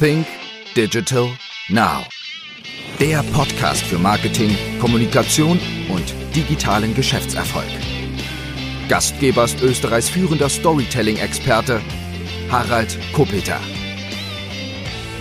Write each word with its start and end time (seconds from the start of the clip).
Think 0.00 0.26
Digital 0.74 1.28
Now. 1.68 2.02
Der 2.98 3.22
Podcast 3.32 3.84
für 3.84 3.96
Marketing, 3.96 4.50
Kommunikation 4.80 5.60
und 5.88 6.14
digitalen 6.34 6.94
Geschäftserfolg. 6.94 7.68
Gastgeber 8.88 9.44
ist 9.44 9.62
Österreichs 9.62 10.08
führender 10.08 10.48
Storytelling-Experte 10.48 11.80
Harald 12.50 12.98
Kopeter. 13.12 13.60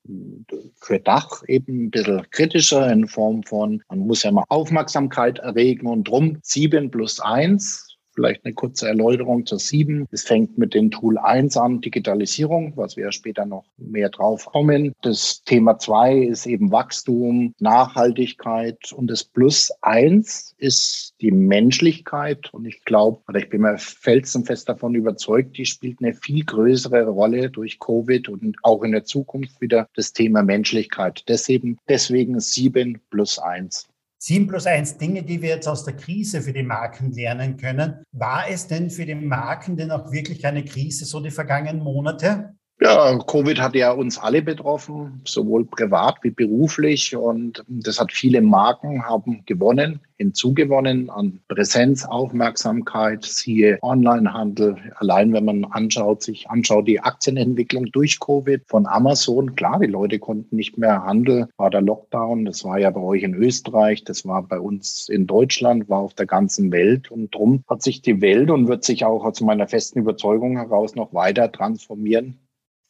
für 0.81 0.99
Dach 0.99 1.43
eben 1.47 1.87
ein 1.87 1.91
bisschen 1.91 2.29
kritischer 2.31 2.91
in 2.91 3.07
Form 3.09 3.43
von, 3.43 3.83
man 3.89 4.01
muss 4.01 4.23
ja 4.23 4.33
mal 4.33 4.45
Aufmerksamkeit 4.49 5.39
erregen 5.39 5.87
und 5.87 6.05
drum 6.05 6.39
7 6.43 6.91
plus 6.91 7.21
1 7.21 7.86
Vielleicht 8.17 8.47
eine 8.47 8.55
kurze 8.55 8.89
Erläuterung 8.89 9.45
zur 9.45 9.59
7. 9.59 10.07
Es 10.11 10.23
fängt 10.23 10.57
mit 10.57 10.73
dem 10.73 10.91
Tool 10.91 11.19
1 11.19 11.59
an, 11.59 11.83
Digitalisierung, 11.83 12.73
was 12.75 12.97
wir 12.97 13.13
später 13.13 13.45
noch 13.45 13.67
mehr 13.77 14.09
drauf 14.09 14.47
kommen. 14.47 14.95
Das 15.03 15.43
Thema 15.45 15.79
2 15.79 16.21
ist 16.21 16.47
eben 16.47 16.73
Wachstum, 16.73 17.55
Nachhaltigkeit 17.59 18.91
und 18.95 19.09
das 19.09 19.23
Plus 19.23 19.71
1 19.83 20.55
ist 20.57 21.15
die 21.21 21.31
Menschlichkeit. 21.31 22.55
Und 22.55 22.65
ich 22.65 22.83
glaube, 22.87 23.21
oder 23.29 23.39
ich 23.39 23.51
bin 23.51 23.61
mir 23.61 23.77
felsenfest 23.77 24.67
davon 24.67 24.95
überzeugt, 24.95 25.59
die 25.59 25.67
spielt 25.67 25.99
eine 26.01 26.15
viel 26.15 26.43
größere 26.43 27.07
Rolle 27.07 27.51
durch 27.51 27.79
Covid 27.79 28.31
und 28.31 28.57
auch 28.63 28.83
in 28.83 28.93
der 28.93 29.05
Zukunft 29.05 29.61
wieder 29.61 29.89
das 29.95 30.15
Thema 30.15 30.43
Menschlichkeit. 30.43 31.23
Deswegen, 31.29 31.77
deswegen 31.87 32.41
7 32.41 32.99
plus 33.11 33.39
1. 33.39 33.89
7 34.27 34.49
plus 34.49 34.67
1 34.67 34.99
Dinge, 34.99 35.23
die 35.23 35.41
wir 35.41 35.51
jetzt 35.51 35.69
aus 35.69 35.85
der 35.85 35.95
Krise 35.95 36.43
für 36.43 36.53
die 36.53 36.65
Marken 36.65 37.13
lernen 37.13 37.57
können. 37.57 38.03
War 38.11 38.51
es 38.51 38.67
denn 38.67 38.91
für 38.91 39.07
die 39.07 39.15
Marken 39.15 39.77
denn 39.77 39.93
auch 39.93 40.11
wirklich 40.11 40.45
eine 40.45 40.65
Krise 40.65 41.05
so 41.05 41.21
die 41.21 41.31
vergangenen 41.31 41.81
Monate? 41.81 42.57
Ja, 42.79 43.17
Covid 43.17 43.59
hat 43.59 43.75
ja 43.75 43.91
uns 43.93 44.19
alle 44.19 44.43
betroffen, 44.43 45.23
sowohl 45.25 45.65
privat 45.65 46.19
wie 46.23 46.31
beruflich. 46.31 47.17
Und 47.17 47.65
das 47.69 47.99
hat 47.99 48.13
viele 48.13 48.43
Marken 48.43 49.03
haben 49.03 49.43
gewonnen, 49.47 50.01
hinzugewonnen 50.19 51.09
an 51.09 51.41
Präsenz, 51.49 52.05
Aufmerksamkeit, 52.05 53.25
siehe 53.25 53.79
Onlinehandel. 53.81 54.77
Allein 54.97 55.33
wenn 55.33 55.47
man 55.47 55.65
anschaut, 55.65 56.23
sich 56.23 56.51
anschaut 56.51 56.87
die 56.87 57.01
Aktienentwicklung 57.01 57.87
durch 57.93 58.21
Covid 58.21 58.61
von 58.67 58.87
Amazon. 58.87 59.57
Klar, 59.57 59.79
die 59.81 59.87
Leute 59.87 60.19
konnten 60.19 60.55
nicht 60.55 60.77
mehr 60.77 61.03
handeln, 61.03 61.47
war 61.57 61.71
der 61.71 61.81
Lockdown. 61.81 62.45
Das 62.45 62.63
war 62.63 62.79
ja 62.79 62.91
bei 62.91 63.01
euch 63.01 63.23
in 63.23 63.35
Österreich, 63.35 64.05
das 64.05 64.27
war 64.27 64.43
bei 64.43 64.61
uns 64.61 65.09
in 65.09 65.27
Deutschland, 65.27 65.89
war 65.89 66.01
auf 66.01 66.13
der 66.13 66.27
ganzen 66.27 66.71
Welt. 66.73 67.11
Und 67.11 67.35
drum 67.35 67.65
hat 67.71 67.83
sich 67.83 68.03
die 68.03 68.21
Welt 68.21 68.51
und 68.51 68.69
wird 68.69 68.85
sich 68.85 69.07
auch 69.07 69.25
aus 69.25 69.41
meiner 69.41 69.67
festen 69.67 70.01
Überzeugung 70.01 70.59
heraus 70.59 70.95
noch 70.95 71.15
weiter 71.15 71.51
transformieren 71.51 72.37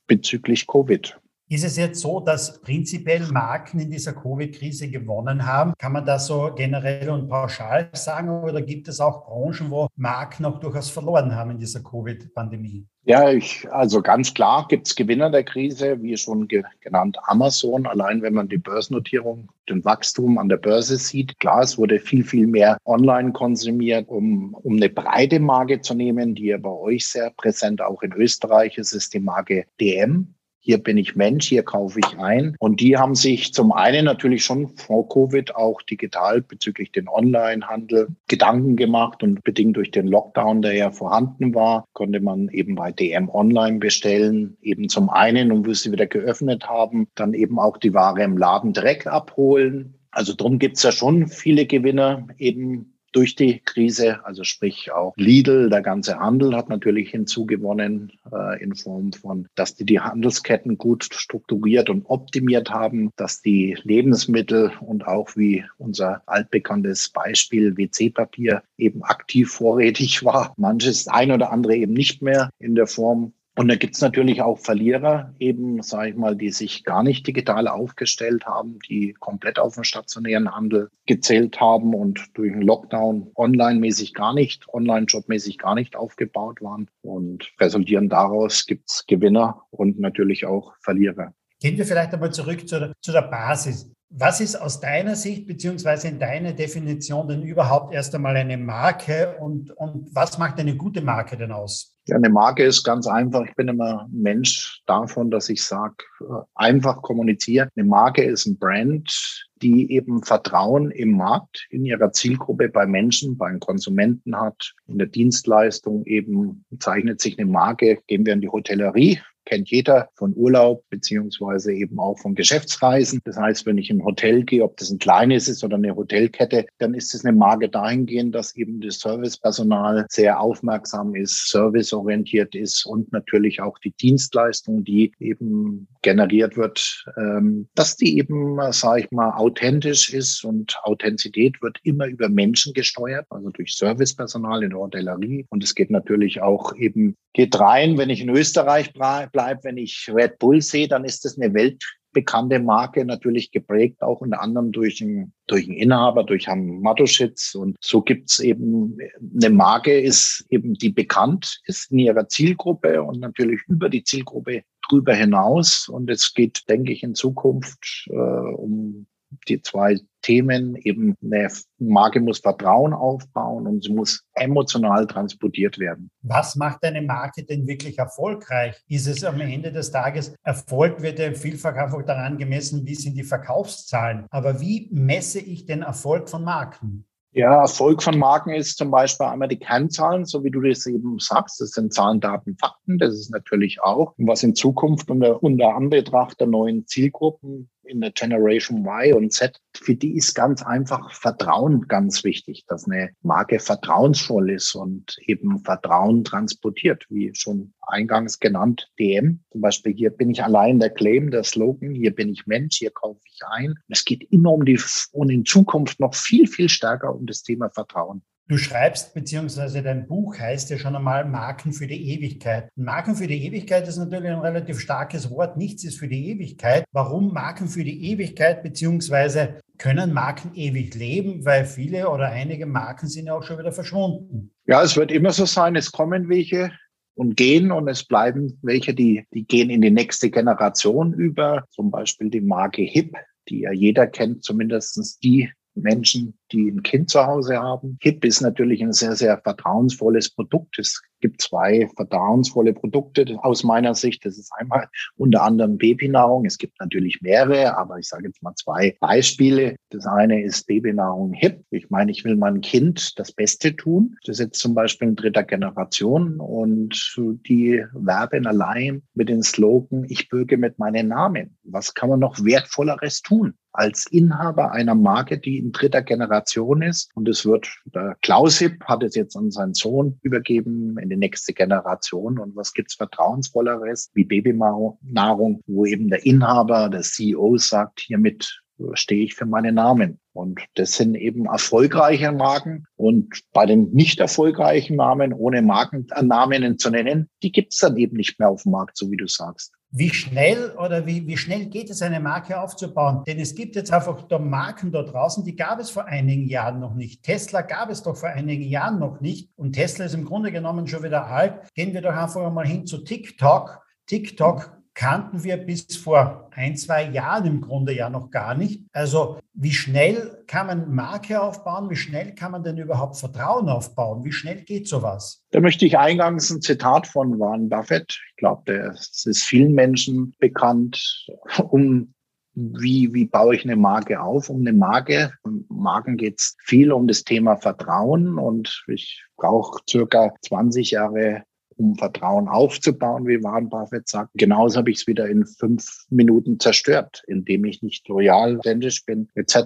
bezüglich 0.07 0.67
Covid. 0.67 1.19
Ist 1.49 1.65
es 1.65 1.77
jetzt 1.77 2.01
so, 2.01 2.19
dass 2.19 2.61
prinzipiell 2.61 3.25
Marken 3.29 3.79
in 3.79 3.89
dieser 3.89 4.13
Covid-Krise 4.15 4.91
gewonnen 4.91 5.47
haben? 5.47 5.75
Kann 5.79 5.93
man 5.93 6.05
das 6.05 6.27
so 6.27 6.51
generell 6.53 7.09
und 7.09 7.29
pauschal 7.29 7.89
sagen? 7.93 8.29
Oder 8.31 8.63
gibt 8.63 8.89
es 8.89 8.99
auch 8.99 9.25
Branchen, 9.27 9.71
wo 9.71 9.87
Marken 9.95 10.45
auch 10.45 10.59
durchaus 10.59 10.91
verloren 10.91 11.37
haben 11.37 11.53
in 11.53 11.59
dieser 11.61 11.85
Covid-Pandemie? 11.85 12.85
Ja, 13.05 13.31
ich, 13.31 13.65
also 13.71 14.03
ganz 14.03 14.35
klar 14.35 14.67
gibt 14.69 14.89
es 14.89 14.97
Gewinner 14.97 15.31
der 15.31 15.45
Krise, 15.45 16.03
wie 16.03 16.17
schon 16.17 16.49
ge 16.49 16.65
genannt 16.81 17.17
Amazon. 17.27 17.87
Allein 17.87 18.23
wenn 18.23 18.35
man 18.35 18.49
die 18.49 18.59
Börsennotierung, 18.59 19.49
den 19.69 19.85
Wachstum 19.85 20.39
an 20.39 20.49
der 20.49 20.57
Börse 20.57 20.97
sieht, 20.97 21.39
klar, 21.39 21.61
es 21.63 21.79
wurde 21.79 22.01
viel, 22.01 22.25
viel 22.25 22.49
mehr 22.49 22.77
online 22.85 23.31
konsumiert, 23.31 24.09
um, 24.09 24.55
um 24.55 24.75
eine 24.75 24.89
breite 24.89 25.39
Marke 25.39 25.81
zu 25.81 25.95
nehmen, 25.95 26.35
die 26.35 26.47
ja 26.47 26.59
bei 26.59 26.71
euch 26.71 27.07
sehr 27.07 27.31
präsent, 27.31 27.81
auch 27.81 28.03
in 28.03 28.13
Österreich 28.15 28.77
ist 28.79 28.93
es 28.93 29.09
die 29.11 29.21
Marke 29.21 29.67
DM 29.81 30.35
hier 30.67 30.79
bin 30.79 30.99
ich 30.99 31.15
Mensch, 31.15 31.47
hier 31.49 31.63
kaufe 31.63 32.01
ich 32.01 32.19
ein. 32.19 32.57
Und 32.59 32.81
die 32.81 32.97
haben 32.97 33.15
sich 33.15 33.55
zum 33.55 33.71
einen 33.71 34.05
natürlich 34.05 34.45
schon 34.45 34.67
vor 34.71 35.09
Covid 35.09 35.55
auch 35.55 35.81
digital 35.81 36.43
bezüglich 36.43 36.91
den 36.91 37.09
Onlinehandel 37.09 38.09
Gedanken 38.27 38.75
gemacht 38.75 39.23
und 39.23 39.45
bedingt 39.45 39.77
durch 39.77 39.93
den 39.93 40.09
Lockdown, 40.09 40.63
der 40.63 40.75
ja 40.75 40.91
vorhanden 40.91 41.55
war, 41.55 41.85
konnte 41.93 42.19
man 42.19 42.49
eben 42.49 42.75
bei 42.75 42.91
DM 42.91 43.29
Online 43.29 43.79
bestellen. 43.79 44.57
Eben 44.61 44.89
zum 44.89 45.09
einen, 45.09 45.53
und 45.53 45.69
wo 45.69 45.73
sie 45.73 45.93
wieder 45.93 46.07
geöffnet 46.07 46.69
haben, 46.69 47.07
dann 47.15 47.33
eben 47.33 47.61
auch 47.61 47.77
die 47.77 47.95
Ware 47.95 48.25
im 48.25 48.37
Laden 48.37 48.73
direkt 48.73 49.07
abholen. 49.07 49.95
Also 50.11 50.35
drum 50.37 50.59
gibt's 50.59 50.83
ja 50.83 50.91
schon 50.91 51.29
viele 51.29 51.67
Gewinner 51.67 52.27
eben 52.39 52.96
durch 53.17 53.35
die 53.35 53.61
Krise. 53.61 54.25
Also 54.25 54.45
sprich 54.45 54.93
auch 54.93 55.15
Lidl, 55.17 55.71
der 55.71 55.81
ganze 55.81 56.19
Handel 56.19 56.55
hat 56.55 56.69
natürlich 56.69 57.11
hinzugewonnen 57.11 58.13
äh, 58.31 58.63
in 58.63 58.75
Form 58.75 59.13
von, 59.13 59.49
dass 59.55 59.75
die 59.75 59.87
die 59.87 60.01
Handelsketten 60.01 60.77
gut 60.77 61.05
strukturiert 61.05 61.89
und 61.89 62.05
optimiert 62.07 62.71
haben, 62.71 63.11
dass 63.17 63.41
die 63.41 63.77
Lebensmittel 63.83 64.73
und 64.81 65.07
auch 65.07 65.35
wie 65.35 65.65
unser 65.79 66.23
altbekanntes 66.27 67.09
Beispiel 67.09 67.77
WC-Papier 67.77 68.63
eben 68.77 69.03
aktiv 69.03 69.51
vorrätig 69.51 70.23
war. 70.25 70.53
Manches 70.59 71.09
ein 71.09 71.33
oder 71.33 71.51
andere 71.53 71.77
eben 71.77 71.95
nicht 71.95 72.21
mehr 72.21 72.51
in 72.59 72.75
der 72.75 72.87
Form 72.87 73.33
und 73.59 73.69
da 73.69 73.77
gibt's 73.77 74.03
natürlich 74.03 74.43
auch 74.43 74.59
Verlierer, 74.59 75.35
eben, 75.39 75.81
sage 75.83 76.11
ich 76.11 76.17
mal, 76.17 76.37
die 76.37 76.51
sich 76.51 76.85
gar 76.85 77.03
nicht 77.03 77.27
digital 77.27 77.69
aufgestellt 77.69 78.45
haben, 78.45 78.79
die 78.87 79.15
komplett 79.19 79.59
auf 79.59 79.77
den 79.77 79.85
stationären 79.85 80.55
Handel 80.55 80.91
gezählt 81.07 81.59
haben 81.59 81.95
und 81.95 82.27
durch 82.35 82.53
den 82.53 82.61
Lockdown 82.61 83.31
online-mäßig 83.35 84.13
gar 84.13 84.35
nicht, 84.35 84.69
online-jobmäßig 84.69 85.57
gar 85.57 85.75
nicht 85.75 85.97
aufgebaut 85.97 86.61
waren. 86.61 86.91
Und 87.01 87.51
resultieren 87.59 88.11
daraus 88.11 88.67
gibt's 88.67 89.07
Gewinner 89.07 89.63
und 89.71 89.99
natürlich 89.99 90.45
auch 90.45 90.75
Verlierer. 90.81 91.33
Gehen 91.59 91.79
wir 91.79 91.87
vielleicht 91.87 92.13
einmal 92.13 92.33
zurück 92.33 92.69
zu 92.69 92.93
zu 93.01 93.13
der 93.13 93.23
Basis. 93.23 93.91
Was 94.19 94.41
ist 94.41 94.57
aus 94.57 94.81
deiner 94.81 95.15
Sicht 95.15 95.47
beziehungsweise 95.47 96.09
in 96.09 96.19
deiner 96.19 96.55
Definition 96.55 97.29
denn 97.29 97.43
überhaupt 97.43 97.93
erst 97.93 98.15
einmal 98.15 98.35
eine 98.35 98.57
Marke 98.57 99.37
und, 99.39 99.71
und 99.73 100.09
was 100.15 100.39
macht 100.39 100.59
eine 100.59 100.75
gute 100.75 101.03
Marke 101.03 101.37
denn 101.37 101.53
aus? 101.53 101.95
Ja, 102.07 102.17
eine 102.17 102.31
Marke 102.31 102.65
ist 102.65 102.83
ganz 102.83 103.07
einfach. 103.07 103.45
Ich 103.45 103.55
bin 103.57 103.69
immer 103.69 104.09
Mensch 104.11 104.81
davon, 104.87 105.31
dass 105.31 105.51
ich 105.51 105.63
sage, 105.63 105.97
äh, 106.21 106.25
einfach 106.55 107.03
kommunizieren. 107.03 107.69
Eine 107.77 107.87
Marke 107.87 108.25
ist 108.25 108.47
ein 108.47 108.59
Brand, 108.59 109.47
die 109.61 109.93
eben 109.93 110.23
Vertrauen 110.23 110.91
im 110.93 111.11
Markt, 111.11 111.67
in 111.69 111.85
ihrer 111.85 112.11
Zielgruppe 112.11 112.71
bei 112.71 112.87
Menschen, 112.87 113.37
bei 113.37 113.51
den 113.51 113.61
Konsumenten 113.61 114.35
hat. 114.35 114.73
In 114.87 114.97
der 114.97 115.09
Dienstleistung 115.09 116.07
eben 116.07 116.65
zeichnet 116.79 117.21
sich 117.21 117.39
eine 117.39 117.51
Marke, 117.51 117.99
gehen 118.07 118.25
wir 118.25 118.33
in 118.33 118.41
die 118.41 118.49
Hotellerie, 118.49 119.21
kennt 119.47 119.71
jeder 119.71 120.11
von 120.15 120.35
Urlaub 120.37 120.85
beziehungsweise 120.91 121.73
eben 121.73 121.99
auch 121.99 122.19
von 122.19 122.35
Geschäftsreisen. 122.35 123.21
Das 123.25 123.37
heißt, 123.37 123.65
wenn 123.65 123.79
ich 123.79 123.89
in 123.89 123.99
ein 123.99 124.05
Hotel 124.05 124.45
gehe, 124.45 124.63
ob 124.63 124.77
das 124.77 124.91
ein 124.91 124.99
kleines 124.99 125.49
ist 125.49 125.65
oder 125.65 125.77
eine 125.77 125.97
Hotelkette, 125.97 126.67
dann 126.79 126.95
ist 126.95 127.15
es 127.15 127.25
eine 127.25 127.37
Marke 127.37 127.69
dahingehend, 127.69 128.35
dass 128.35 128.55
eben 128.57 128.81
das 128.81 128.99
Servicepersonal 128.99 130.07
sehr 130.11 130.41
aufmerksam 130.41 131.15
ist, 131.15 131.49
serviceorientiert 131.49 132.55
ist 132.55 132.85
und 132.85 133.13
natürlich 133.13 133.63
auch 133.63 133.79
die 133.79 133.93
Dienstleistung, 133.93 134.85
die 134.85 135.13
eben 135.19 135.89
generiert 136.03 136.57
wird, 136.57 137.05
ähm, 137.17 137.69
dass 137.75 137.97
die 137.97 138.19
eben, 138.19 138.59
sage 138.73 139.01
ich 139.01 139.11
mal, 139.11 139.31
authentisch 139.31 140.13
ist 140.13 140.45
und 140.45 140.79
Authentizität 140.83 141.63
wird 141.63 141.79
immer 141.85 142.07
über 142.07 142.29
Menschen 142.29 142.75
gesteuert, 142.75 143.27
also 143.31 143.51
durch 143.51 143.77
Servicepersonal 143.77 144.63
in 144.65 144.71
der 144.71 144.79
Hotellerie. 144.79 145.47
Und 145.49 145.63
es 145.63 145.75
geht 145.75 145.91
natürlich 145.91 146.43
auch 146.43 146.75
eben, 146.77 147.17
geht 147.33 147.59
rein, 147.59 147.99
wenn 147.99 148.11
ich 148.11 148.21
in 148.21 148.31
Österreich 148.31 148.93
bleibe, 148.93 149.31
wenn 149.37 149.77
ich 149.77 150.11
Red 150.13 150.39
Bull 150.39 150.61
sehe, 150.63 150.89
dann 150.89 151.05
ist 151.05 151.25
das 151.25 151.39
eine 151.39 151.53
weltbekannte 151.55 152.59
Marke, 152.59 153.05
natürlich 153.05 153.51
geprägt 153.51 154.03
auch 154.03 154.21
unter 154.21 154.41
anderem 154.41 154.73
durch 154.73 155.03
einen, 155.03 155.33
durch 155.47 155.67
einen 155.67 155.77
Inhaber, 155.77 156.25
durch 156.25 156.47
Herrn 156.47 156.81
Matuschitz. 156.81 157.55
Und 157.55 157.77
so 157.81 158.03
gibt's 158.03 158.39
eben 158.41 158.99
eine 159.41 159.51
Marke, 159.51 159.99
ist 159.99 160.45
eben 160.51 160.75
die 160.75 160.91
bekannt 160.91 161.61
ist 161.67 161.91
in 161.93 161.99
ihrer 161.99 162.29
Zielgruppe 162.29 163.03
und 163.03 163.21
natürlich 163.21 163.61
über 163.69 163.89
die 163.89 164.05
Zielgruppe 164.05 164.63
drüber 164.89 165.15
hinaus. 165.15 165.89
Und 165.89 166.11
es 166.11 166.33
geht, 166.35 166.69
denke 166.69 166.93
ich, 166.93 167.03
in 167.03 167.15
Zukunft 167.15 168.07
äh, 168.11 168.15
um 168.15 169.07
die 169.49 169.63
zwei 169.63 169.99
Themen. 170.23 170.77
Eben 170.77 171.15
eine 171.23 171.49
Marke 171.79 172.21
muss 172.21 172.39
Vertrauen 172.39 172.93
aufbauen 172.93 173.67
und 173.67 173.85
sie 173.85 173.93
muss 173.93 174.25
emotional 174.35 175.07
transportiert 175.07 175.79
werden. 175.79 176.11
Was 176.23 176.57
macht 176.57 176.85
eine 176.85 177.03
Marke 177.03 177.45
denn 177.45 177.67
wirklich 177.67 177.99
erfolgreich? 177.99 178.83
Ist 178.89 179.07
es 179.07 179.25
am 179.25 179.41
Ende 179.41 179.73
des 179.73 179.91
Tages, 179.91 180.35
Erfolg 180.43 181.03
wird 181.03 181.19
ja 181.19 181.33
vielfach 181.33 181.75
einfach 181.75 182.05
daran 182.05 182.39
gemessen, 182.39 182.87
wie 182.87 182.95
sind 182.95 183.17
die 183.17 183.25
Verkaufszahlen. 183.25 184.27
Aber 184.31 184.61
wie 184.61 184.89
messe 184.93 185.41
ich 185.41 185.67
den 185.67 185.83
Erfolg 185.83 186.29
von 186.29 186.45
Marken? 186.45 187.07
Ja, 187.37 187.61
Erfolg 187.61 188.03
von 188.03 188.19
Marken 188.19 188.55
ist 188.55 188.79
zum 188.79 188.91
Beispiel 188.91 189.27
einmal 189.27 189.49
die 189.49 189.59
Kennzahlen, 189.59 190.25
so 190.25 190.43
wie 190.43 190.51
du 190.51 190.63
das 190.63 190.87
eben 190.87 191.19
sagst. 191.19 191.61
Das 191.61 191.73
sind 191.73 191.93
Zahlen, 191.93 192.19
Daten, 192.19 192.57
Fakten. 192.57 192.97
Das 192.97 193.13
ist 193.13 193.31
natürlich 193.31 193.83
auch, 193.83 194.15
was 194.17 194.43
in 194.43 194.55
Zukunft 194.55 195.11
unter, 195.11 195.43
unter 195.43 195.75
Anbetracht 195.75 196.41
der 196.41 196.47
neuen 196.47 196.87
Zielgruppen 196.87 197.69
in 197.87 198.01
der 198.01 198.13
Generation 198.13 198.85
Y 198.85 199.15
und 199.15 199.33
Z, 199.33 199.61
für 199.75 199.95
die 199.95 200.17
ist 200.17 200.35
ganz 200.35 200.63
einfach 200.63 201.13
Vertrauen 201.13 201.87
ganz 201.89 202.25
wichtig, 202.25 202.65
dass 202.67 202.87
eine 202.87 203.11
Marke 203.23 203.59
vertrauensvoll 203.59 204.51
ist 204.51 204.75
und 204.75 205.17
eben 205.27 205.61
Vertrauen 205.61 206.25
transportiert, 206.25 207.05
wie 207.09 207.33
schon 207.35 207.73
eingangs 207.87 208.39
genannt, 208.39 208.91
DM. 208.99 209.41
Zum 209.53 209.61
Beispiel 209.61 209.95
hier 209.95 210.11
bin 210.11 210.31
ich 210.31 210.43
allein 210.43 210.79
der 210.81 210.91
Claim, 210.91 211.31
der 211.31 211.45
Slogan, 211.45 211.95
hier 211.95 212.15
bin 212.15 212.29
ich 212.29 212.47
Mensch, 212.47 212.79
hier 212.79 212.91
kaufe 212.91 213.21
ich 213.25 213.41
ein. 213.51 213.75
Es 213.89 214.05
geht 214.05 214.31
immer 214.31 214.53
um 214.53 214.65
die, 214.65 214.81
und 215.13 215.31
in 215.31 215.45
Zukunft 215.45 216.01
noch 216.01 216.15
viel, 216.15 216.47
viel 216.47 216.69
stärker 216.69 217.15
um 217.15 217.27
das 217.27 217.43
Thema 217.43 217.71
Vertrauen. 217.71 218.23
Du 218.49 218.59
schreibst, 218.59 219.13
beziehungsweise 219.13 219.83
dein 219.83 220.07
Buch 220.07 220.39
heißt 220.39 220.71
ja 220.71 220.79
schon 220.79 220.95
einmal 220.95 221.25
Marken 221.25 221.73
für 221.73 221.89
die 221.89 222.13
Ewigkeit. 222.13 222.69
Marken 222.77 223.17
für 223.17 223.27
die 223.27 223.45
Ewigkeit 223.45 223.89
ist 223.89 223.97
natürlich 223.97 224.31
ein 224.31 224.39
relativ 224.39 224.79
starkes 224.79 225.31
Wort. 225.31 225.57
Nichts 225.57 225.83
ist 225.83 225.99
für 225.99 226.07
die 226.07 226.31
Ewigkeit. 226.31 226.85
Warum 226.93 227.33
Marken 227.33 227.67
für 227.67 227.83
die 227.83 228.13
Ewigkeit, 228.13 228.63
beziehungsweise 228.63 229.59
können 229.79 230.13
Marken 230.13 230.53
ewig 230.55 230.95
leben? 230.95 231.45
Weil 231.45 231.65
viele 231.65 232.09
oder 232.09 232.27
einige 232.27 232.67
Marken 232.67 233.09
sind 233.09 233.27
ja 233.27 233.35
auch 233.35 233.43
schon 233.43 233.59
wieder 233.59 233.73
verschwunden. 233.73 234.53
Ja, 234.67 234.81
es 234.81 234.97
wird 234.97 235.11
immer 235.11 235.33
so 235.33 235.45
sein. 235.45 235.75
Es 235.75 235.91
kommen 235.91 236.29
welche, 236.29 236.71
und 237.17 237.37
gehen 237.37 237.73
und 237.73 237.89
es 237.89 238.05
bleiben 238.05 238.59
welche, 238.63 238.95
die, 238.95 239.25
die 239.33 239.45
gehen 239.45 239.71
in 239.71 239.81
die 239.81 239.91
nächste 239.91 240.31
Generation 240.31 241.15
über. 241.15 241.65
Zum 241.71 241.91
Beispiel 241.91 242.31
die 242.31 242.43
Marke 242.43 242.83
HIP, 242.83 243.17
die 243.49 243.61
ja 243.61 243.73
jeder 243.73 244.07
kennt, 244.07 244.45
zumindestens 244.45 245.19
die 245.19 245.51
Menschen, 245.75 246.39
die 246.53 246.69
ein 246.69 246.83
Kind 246.83 247.11
zu 247.11 247.27
Hause 247.27 247.59
haben. 247.59 247.99
HIP 248.01 248.25
ist 248.25 248.41
natürlich 248.41 248.83
ein 248.83 248.93
sehr, 248.93 249.17
sehr 249.17 249.39
vertrauensvolles 249.39 250.31
Produkt. 250.31 250.79
Es 250.79 251.03
gibt 251.21 251.41
zwei 251.41 251.89
vertrauensvolle 251.97 252.75
Produkte 252.75 253.39
aus 253.43 253.65
meiner 253.65 253.95
Sicht. 253.95 254.25
Das 254.25 254.39
ist 254.39 254.53
einmal 254.57 254.89
unter 255.17 255.43
anderem 255.43 255.79
Babynahrung. 255.79 256.45
Es 256.45 256.59
gibt 256.59 256.79
natürlich 256.81 257.21
mehrere, 257.23 257.77
aber 257.77 257.99
ich 257.99 258.09
sage 258.09 258.27
jetzt 258.27 258.43
mal 258.43 258.55
zwei 258.55 258.97
Beispiele. 259.01 259.77
Das 259.91 260.07
eine 260.07 260.43
ist 260.43 260.67
Babynahrung 260.67 261.33
HIP. 261.33 261.65
Ich 261.71 261.91
meine, 261.91 262.11
ich 262.11 262.25
will 262.25 262.37
meinem 262.37 262.61
Kind 262.61 263.19
das 263.19 263.33
Beste 263.33 263.75
tun. 263.75 264.17
Das 264.25 264.39
ist 264.39 264.47
jetzt 264.47 264.61
zum 264.61 264.75
Beispiel 264.75 265.09
in 265.09 265.17
dritter 265.17 265.45
Generation 265.45 266.39
und 266.39 267.17
die 267.49 267.83
werben 267.93 268.47
allein 268.47 269.03
mit 269.15 269.29
dem 269.29 269.43
Slogan, 269.43 270.05
ich 270.09 270.29
bürge 270.29 270.59
mit 270.59 270.79
meinem 270.79 271.09
Namen. 271.09 271.57
Was 271.65 271.95
kann 271.95 272.11
man 272.11 272.21
noch 272.21 272.45
Wertvolleres 272.45 273.23
tun? 273.23 273.55
als 273.77 274.07
Inhaber 274.07 274.73
einer 274.73 274.95
Marke, 274.95 275.39
die 275.39 275.59
in 275.59 275.71
dritter 275.71 276.01
Generation 276.01 276.36
ist. 276.83 277.11
Und 277.15 277.29
es 277.29 277.45
wird, 277.45 277.69
der 277.87 278.17
Klaus 278.23 278.59
Hipp 278.59 278.85
hat 278.85 279.03
es 279.03 279.15
jetzt 279.15 279.37
an 279.37 279.51
seinen 279.51 279.75
Sohn 279.75 280.19
übergeben 280.23 280.99
in 280.99 281.09
die 281.09 281.17
nächste 281.17 281.53
Generation. 281.53 282.39
Und 282.39 282.57
was 282.57 282.73
gibt's 282.73 282.95
Vertrauensvolleres 282.95 284.11
wie 284.15 284.25
Babynahrung, 284.25 285.63
wo 285.67 285.87
eben 285.87 286.09
der 286.09 286.25
Inhaber, 286.25 286.89
der 286.89 287.03
CEO 287.03 287.57
sagt, 287.59 288.01
hiermit 288.01 288.63
stehe 288.93 289.25
ich 289.25 289.35
für 289.35 289.47
meinen 289.47 289.77
Namen. 289.77 290.21
Und 290.33 290.61
das 290.75 290.93
sind 290.93 291.15
eben 291.15 291.47
erfolgreiche 291.47 292.33
Marken. 292.33 292.87
Und 292.97 293.41
bei 293.53 293.65
den 293.65 293.91
nicht 293.93 294.21
erfolgreichen 294.21 294.97
Namen, 294.97 295.33
ohne 295.33 295.63
Markennamen 295.63 296.79
zu 296.79 296.91
nennen, 296.91 297.31
die 297.43 297.53
gibt's 297.53 297.79
dann 297.79 297.97
eben 297.97 298.17
nicht 298.17 298.39
mehr 298.39 298.51
auf 298.51 298.65
dem 298.65 298.73
Markt, 298.73 298.99
so 298.99 299.11
wie 299.11 299.17
du 299.17 299.27
sagst 299.27 299.76
wie 299.91 300.11
schnell 300.11 300.75
oder 300.77 301.07
wie, 301.07 301.27
wie 301.27 301.37
schnell 301.37 301.67
geht 301.67 301.91
es, 301.91 302.03
eine 302.03 302.21
Marke 302.21 302.61
aufzubauen? 302.61 303.23
Denn 303.27 303.39
es 303.39 303.55
gibt 303.55 303.77
jetzt 303.77 303.93
einfach 303.93 304.23
da 304.23 304.39
Marken 304.39 304.93
da 304.93 305.03
draußen, 305.03 305.45
die 305.45 305.57
gab 305.57 305.79
es 305.81 305.91
vor 305.91 306.05
einigen 306.07 306.47
Jahren 306.47 306.81
noch 306.81 306.95
nicht. 306.95 307.23
Tesla 307.23 307.63
gab 307.63 307.91
es 307.91 308.03
doch 308.03 308.17
vor 308.17 308.29
einigen 308.29 308.65
Jahren 308.65 308.99
noch 308.99 309.21
nicht. 309.21 309.51
Und 309.57 309.73
Tesla 309.73 310.05
ist 310.05 310.15
im 310.15 310.25
Grunde 310.25 310.53
genommen 310.53 310.87
schon 310.87 311.03
wieder 311.03 311.27
alt. 311.27 311.73
Gehen 311.75 311.95
wir 311.95 312.03
doch 312.03 312.15
einfach 312.15 312.53
mal 312.53 312.67
hin 312.67 312.87
zu 312.87 313.05
TikTok. 313.05 313.81
TikTok 314.07 314.77
kannten 314.97 315.45
wir 315.45 315.59
bis 315.59 315.95
vor 315.95 316.49
ein, 316.53 316.75
zwei 316.77 317.11
Jahren 317.11 317.47
im 317.47 317.61
Grunde 317.61 317.95
ja 317.95 318.09
noch 318.09 318.31
gar 318.31 318.55
nicht. 318.55 318.83
Also 318.93 319.39
wie 319.53 319.73
schnell 319.73 320.43
kann 320.47 320.67
man 320.67 320.93
Marke 320.93 321.41
aufbauen? 321.41 321.91
Wie 321.91 321.97
schnell 321.97 322.35
kann 322.35 322.53
man 322.53 322.65
denn 322.65 322.79
überhaupt 322.79 323.19
Vertrauen 323.19 323.69
aufbauen? 323.69 324.25
Wie 324.25 324.33
schnell 324.33 324.63
geht 324.63 324.89
sowas? 324.89 325.45
Da 325.51 325.61
möchte 325.61 325.85
ich 325.85 325.99
eingangs 325.99 326.51
ein 326.51 326.63
Zitat 326.63 327.07
von 327.07 327.39
Warren 327.39 327.69
Buffett. 327.69 328.19
Ich 328.31 328.37
glaube, 328.37 328.63
das 328.67 329.27
ist 329.27 329.43
vielen 329.43 329.75
Menschen 329.75 330.35
bekannt, 330.39 331.29
um 331.69 332.15
wie, 332.55 333.13
wie 333.13 333.27
baue 333.27 333.55
ich 333.55 333.65
eine 333.65 333.77
Marke 333.77 334.19
auf? 334.23 334.49
Um 334.49 334.61
eine 334.61 334.73
Marke, 334.73 335.31
um 335.43 335.67
Marken 335.69 336.17
geht 336.17 336.41
es 336.41 336.57
viel 336.65 336.91
um 336.91 337.07
das 337.07 337.23
Thema 337.23 337.57
Vertrauen 337.59 338.39
und 338.39 338.83
ich 338.89 339.23
brauche 339.37 339.83
circa 339.87 340.33
20 340.41 340.93
Jahre 340.93 341.43
um 341.77 341.97
Vertrauen 341.97 342.49
aufzubauen, 342.49 343.27
wie 343.27 343.43
Warren 343.43 343.69
Buffett 343.69 344.09
sagt. 344.09 344.31
Genauso 344.35 344.79
habe 344.79 344.91
ich 344.91 344.99
es 344.99 345.07
wieder 345.07 345.29
in 345.29 345.47
fünf 345.47 346.07
Minuten 346.11 346.59
zerstört, 346.59 347.23
indem 347.27 347.65
ich 347.65 347.83
nicht 347.83 348.09
loyal, 348.09 348.59
authentisch 348.59 349.05
bin, 349.05 349.29
etc. 349.35 349.57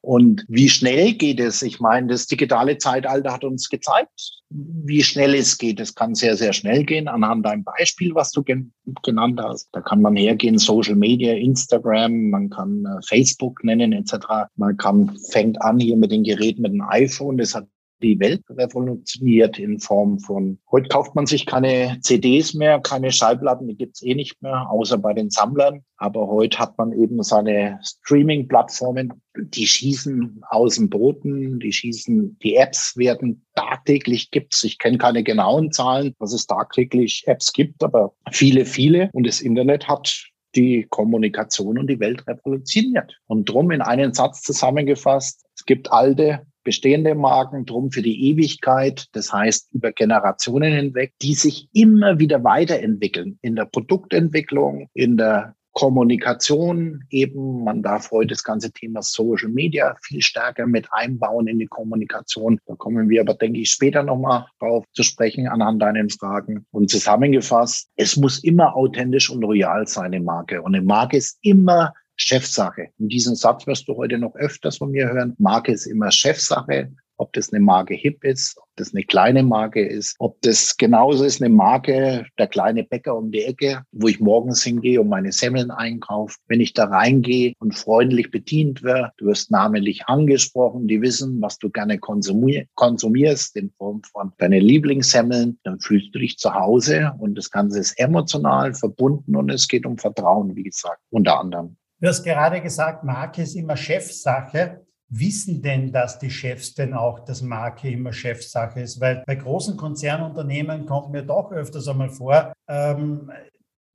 Und 0.00 0.44
wie 0.48 0.68
schnell 0.68 1.12
geht 1.12 1.40
es? 1.40 1.62
Ich 1.62 1.80
meine, 1.80 2.08
das 2.08 2.26
digitale 2.26 2.78
Zeitalter 2.78 3.32
hat 3.32 3.44
uns 3.44 3.68
gezeigt, 3.68 4.40
wie 4.50 5.02
schnell 5.02 5.34
es 5.34 5.58
geht. 5.58 5.80
Es 5.80 5.94
kann 5.94 6.14
sehr, 6.14 6.36
sehr 6.36 6.52
schnell 6.52 6.84
gehen, 6.84 7.08
anhand 7.08 7.46
deinem 7.46 7.64
Beispiel, 7.64 8.14
was 8.14 8.32
du 8.32 8.42
gen 8.42 8.72
genannt 9.02 9.40
hast. 9.42 9.68
Da 9.72 9.80
kann 9.80 10.02
man 10.02 10.16
hergehen, 10.16 10.58
Social 10.58 10.96
Media, 10.96 11.34
Instagram, 11.34 12.30
man 12.30 12.50
kann 12.50 12.84
äh, 12.84 13.00
Facebook 13.06 13.62
nennen, 13.62 13.92
etc. 13.92 14.26
Man 14.56 14.76
kann, 14.76 15.16
fängt 15.30 15.60
an 15.62 15.78
hier 15.78 15.96
mit 15.96 16.10
den 16.10 16.24
Geräten, 16.24 16.62
mit 16.62 16.72
dem 16.72 16.82
iPhone. 16.82 17.38
Das 17.38 17.54
hat 17.54 17.68
die 18.02 18.18
Welt 18.18 18.42
revolutioniert 18.50 19.58
in 19.58 19.78
Form 19.78 20.18
von, 20.18 20.58
heute 20.70 20.88
kauft 20.88 21.14
man 21.14 21.26
sich 21.26 21.46
keine 21.46 21.98
CDs 22.00 22.54
mehr, 22.54 22.80
keine 22.80 23.12
Schallplatten, 23.12 23.68
die 23.68 23.76
gibt's 23.76 24.02
eh 24.02 24.14
nicht 24.14 24.42
mehr, 24.42 24.70
außer 24.70 24.98
bei 24.98 25.12
den 25.12 25.30
Sammlern. 25.30 25.82
Aber 25.96 26.28
heute 26.28 26.58
hat 26.58 26.78
man 26.78 26.92
eben 26.92 27.22
seine 27.22 27.78
Streaming-Plattformen, 27.82 29.12
die 29.36 29.66
schießen 29.66 30.42
aus 30.48 30.76
dem 30.76 30.88
Boden, 30.88 31.60
die 31.60 31.72
schießen, 31.72 32.38
die 32.42 32.56
Apps 32.56 32.96
werden 32.96 33.44
tagtäglich 33.54 34.30
gibt's. 34.30 34.64
Ich 34.64 34.78
kenne 34.78 34.98
keine 34.98 35.22
genauen 35.22 35.72
Zahlen, 35.72 36.14
was 36.18 36.32
es 36.32 36.46
tagtäglich 36.46 37.24
Apps 37.26 37.52
gibt, 37.52 37.84
aber 37.84 38.14
viele, 38.32 38.64
viele. 38.64 39.10
Und 39.12 39.26
das 39.26 39.40
Internet 39.40 39.88
hat 39.88 40.30
die 40.56 40.86
Kommunikation 40.88 41.78
und 41.78 41.88
die 41.88 42.00
Welt 42.00 42.26
revolutioniert. 42.26 43.18
Und 43.26 43.48
drum 43.48 43.70
in 43.70 43.82
einen 43.82 44.14
Satz 44.14 44.42
zusammengefasst, 44.42 45.44
es 45.54 45.64
gibt 45.64 45.92
alte 45.92 46.46
bestehende 46.64 47.14
Marken 47.14 47.64
drum 47.66 47.90
für 47.90 48.02
die 48.02 48.30
Ewigkeit, 48.30 49.06
das 49.12 49.32
heißt 49.32 49.68
über 49.72 49.92
Generationen 49.92 50.72
hinweg, 50.72 51.14
die 51.22 51.34
sich 51.34 51.68
immer 51.72 52.18
wieder 52.18 52.44
weiterentwickeln 52.44 53.38
in 53.42 53.56
der 53.56 53.66
Produktentwicklung, 53.66 54.88
in 54.94 55.16
der 55.16 55.54
Kommunikation 55.72 57.04
eben. 57.10 57.64
Man 57.64 57.82
darf 57.82 58.10
heute 58.10 58.28
das 58.28 58.44
ganze 58.44 58.72
Thema 58.72 59.02
Social 59.02 59.48
Media 59.48 59.96
viel 60.02 60.20
stärker 60.20 60.66
mit 60.66 60.88
einbauen 60.90 61.46
in 61.46 61.58
die 61.58 61.66
Kommunikation. 61.66 62.58
Da 62.66 62.74
kommen 62.74 63.08
wir 63.08 63.20
aber, 63.20 63.34
denke 63.34 63.60
ich, 63.60 63.70
später 63.70 64.02
nochmal 64.02 64.46
drauf 64.58 64.84
zu 64.92 65.02
sprechen 65.02 65.48
anhand 65.48 65.80
deinen 65.80 66.10
Fragen. 66.10 66.66
Und 66.70 66.90
zusammengefasst, 66.90 67.88
es 67.96 68.16
muss 68.16 68.42
immer 68.42 68.76
authentisch 68.76 69.30
und 69.30 69.40
loyal 69.40 69.86
sein, 69.86 70.06
eine 70.06 70.20
Marke. 70.20 70.62
Und 70.62 70.74
eine 70.74 70.84
Marke 70.84 71.16
ist 71.16 71.38
immer 71.42 71.92
Chefsache. 72.20 72.88
Und 72.98 73.08
diesen 73.08 73.34
Satz 73.34 73.66
wirst 73.66 73.88
du 73.88 73.96
heute 73.96 74.18
noch 74.18 74.34
öfters 74.34 74.78
von 74.78 74.90
mir 74.90 75.08
hören. 75.08 75.34
Marke 75.38 75.72
ist 75.72 75.86
immer 75.86 76.10
Chefsache 76.10 76.90
ob 77.20 77.34
das 77.34 77.52
eine 77.52 77.62
Marke 77.62 77.94
Hip 77.94 78.24
ist, 78.24 78.56
ob 78.56 78.68
das 78.76 78.94
eine 78.94 79.04
kleine 79.04 79.42
Marke 79.42 79.86
ist, 79.86 80.16
ob 80.18 80.40
das 80.40 80.76
genauso 80.78 81.24
ist 81.24 81.42
eine 81.42 81.54
Marke, 81.54 82.26
der 82.38 82.46
kleine 82.46 82.82
Bäcker 82.82 83.14
um 83.16 83.30
die 83.30 83.42
Ecke, 83.42 83.82
wo 83.92 84.08
ich 84.08 84.20
morgens 84.20 84.62
hingehe 84.64 85.00
und 85.00 85.10
meine 85.10 85.30
Semmeln 85.30 85.70
einkaufe. 85.70 86.36
Wenn 86.48 86.62
ich 86.62 86.72
da 86.72 86.84
reingehe 86.84 87.52
und 87.58 87.76
freundlich 87.76 88.30
bedient 88.30 88.82
werde, 88.82 89.12
du 89.18 89.26
wirst 89.26 89.50
namentlich 89.50 90.06
angesprochen, 90.06 90.88
die 90.88 91.02
wissen, 91.02 91.42
was 91.42 91.58
du 91.58 91.68
gerne 91.68 91.98
konsumierst 91.98 93.54
in 93.56 93.70
Form 93.76 94.02
von 94.02 94.32
deinen 94.38 94.62
Lieblingssemmeln, 94.62 95.58
dann 95.62 95.78
fühlst 95.78 96.14
du 96.14 96.20
dich 96.20 96.38
zu 96.38 96.54
Hause 96.54 97.12
und 97.18 97.36
das 97.36 97.50
Ganze 97.50 97.80
ist 97.80 97.98
emotional 97.98 98.72
verbunden 98.72 99.36
und 99.36 99.50
es 99.50 99.68
geht 99.68 99.84
um 99.84 99.98
Vertrauen, 99.98 100.56
wie 100.56 100.62
gesagt, 100.62 101.02
unter 101.10 101.38
anderem. 101.38 101.76
Du 102.00 102.08
hast 102.08 102.22
gerade 102.22 102.60
gesagt, 102.60 103.04
Marke 103.04 103.42
ist 103.42 103.54
immer 103.54 103.76
Chefsache 103.76 104.84
wissen 105.10 105.60
denn, 105.60 105.92
dass 105.92 106.18
die 106.18 106.30
Chefs 106.30 106.74
denn 106.74 106.94
auch, 106.94 107.24
dass 107.24 107.42
Marke 107.42 107.90
immer 107.90 108.12
Chefsache 108.12 108.80
ist? 108.80 109.00
Weil 109.00 109.22
bei 109.26 109.34
großen 109.34 109.76
Konzernunternehmen 109.76 110.86
kommt 110.86 111.10
mir 111.10 111.22
doch 111.22 111.50
öfters 111.52 111.88
einmal 111.88 112.10
vor, 112.10 112.52
ähm, 112.68 113.30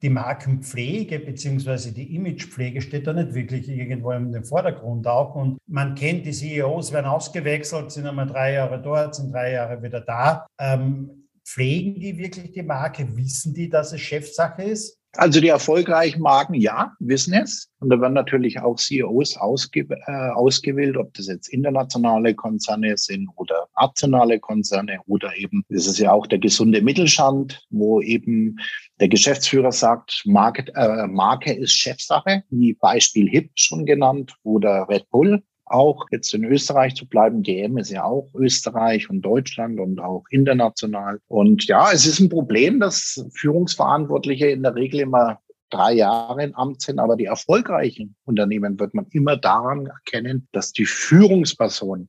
die 0.02 0.10
Markenpflege 0.10 1.20
beziehungsweise 1.20 1.94
die 1.94 2.16
Imagepflege 2.16 2.82
steht 2.82 3.08
da 3.08 3.14
nicht 3.14 3.34
wirklich 3.34 3.68
irgendwo 3.70 4.12
im 4.12 4.44
Vordergrund 4.44 5.08
auch. 5.08 5.36
Und 5.36 5.58
man 5.68 5.96
kennt 5.96 6.26
die 6.26 6.34
CEOs, 6.34 6.92
werden 6.92 7.08
ausgewechselt, 7.08 7.92
sind 7.92 8.06
einmal 8.06 8.28
drei 8.28 8.54
Jahre 8.54 8.80
dort, 8.82 9.16
sind 9.16 9.34
drei 9.34 9.54
Jahre 9.54 9.82
wieder 9.82 10.02
da. 10.02 10.46
Ähm, 10.60 11.30
pflegen 11.46 11.96
die 11.96 12.18
wirklich 12.18 12.52
die 12.52 12.62
Marke? 12.62 13.16
Wissen 13.16 13.54
die, 13.54 13.70
dass 13.70 13.94
es 13.94 14.02
Chefsache 14.02 14.64
ist? 14.64 15.00
Also 15.18 15.40
die 15.40 15.48
erfolgreichen 15.48 16.22
Marken, 16.22 16.56
ja, 16.56 16.94
wissen 17.00 17.34
es. 17.34 17.70
Und 17.80 17.90
da 17.90 18.02
werden 18.02 18.14
natürlich 18.14 18.60
auch 18.60 18.76
CEOs 18.76 19.38
ausge 19.38 19.88
äh, 20.08 20.30
ausgewählt, 20.34 20.98
ob 20.98 21.14
das 21.14 21.28
jetzt 21.28 21.48
internationale 21.50 22.34
Konzerne 22.34 22.98
sind 22.98 23.30
oder 23.36 23.68
nationale 23.80 24.40
Konzerne 24.40 25.00
oder 25.08 25.36
eben, 25.38 25.64
das 25.70 25.88
ist 25.88 26.00
ja 26.00 26.12
auch 26.12 26.28
der 26.28 26.40
gesunde 26.40 26.82
Mittelstand, 26.82 27.66
wo 27.70 28.02
eben 28.02 28.58
der 29.00 29.10
Geschäftsführer 29.10 29.72
sagt, 29.72 30.24
Market, 30.26 30.72
äh, 30.76 31.08
Marke 31.08 31.54
ist 31.54 31.74
Chefsache, 31.74 32.44
wie 32.50 32.74
Beispiel 32.74 33.30
HIP 33.30 33.52
schon 33.56 33.86
genannt 33.86 34.36
oder 34.44 34.88
Red 34.90 35.10
Bull 35.10 35.44
auch 35.66 36.06
jetzt 36.12 36.34
in 36.34 36.44
Österreich 36.44 36.96
zu 36.96 37.08
bleiben. 37.08 37.44
DM 37.44 37.78
ist 37.78 37.92
ja 37.92 38.04
auch 38.04 38.30
Österreich 38.36 39.10
und 39.10 39.22
Deutschland 39.22 39.80
und 39.80 40.00
auch 40.00 40.24
international. 40.30 41.20
Und 41.28 41.66
ja, 41.66 41.92
es 41.92 42.06
ist 42.06 42.20
ein 42.20 42.30
Problem, 42.30 42.80
dass 42.80 43.26
Führungsverantwortliche 43.34 44.48
in 44.48 44.64
der 44.64 44.76
Regel 44.76 45.02
immer 45.02 45.40
drei 45.70 45.94
Jahre 45.94 46.44
im 46.44 46.56
Amt 46.56 46.82
sind, 46.82 47.00
aber 47.00 47.16
die 47.16 47.26
erfolgreichen 47.26 48.16
Unternehmen 48.26 48.80
wird 48.80 48.94
man 48.94 49.08
immer 49.12 49.36
daran 49.36 49.88
erkennen, 49.88 50.48
dass 50.52 50.72
die 50.72 50.86
Führungsperson, 50.86 52.08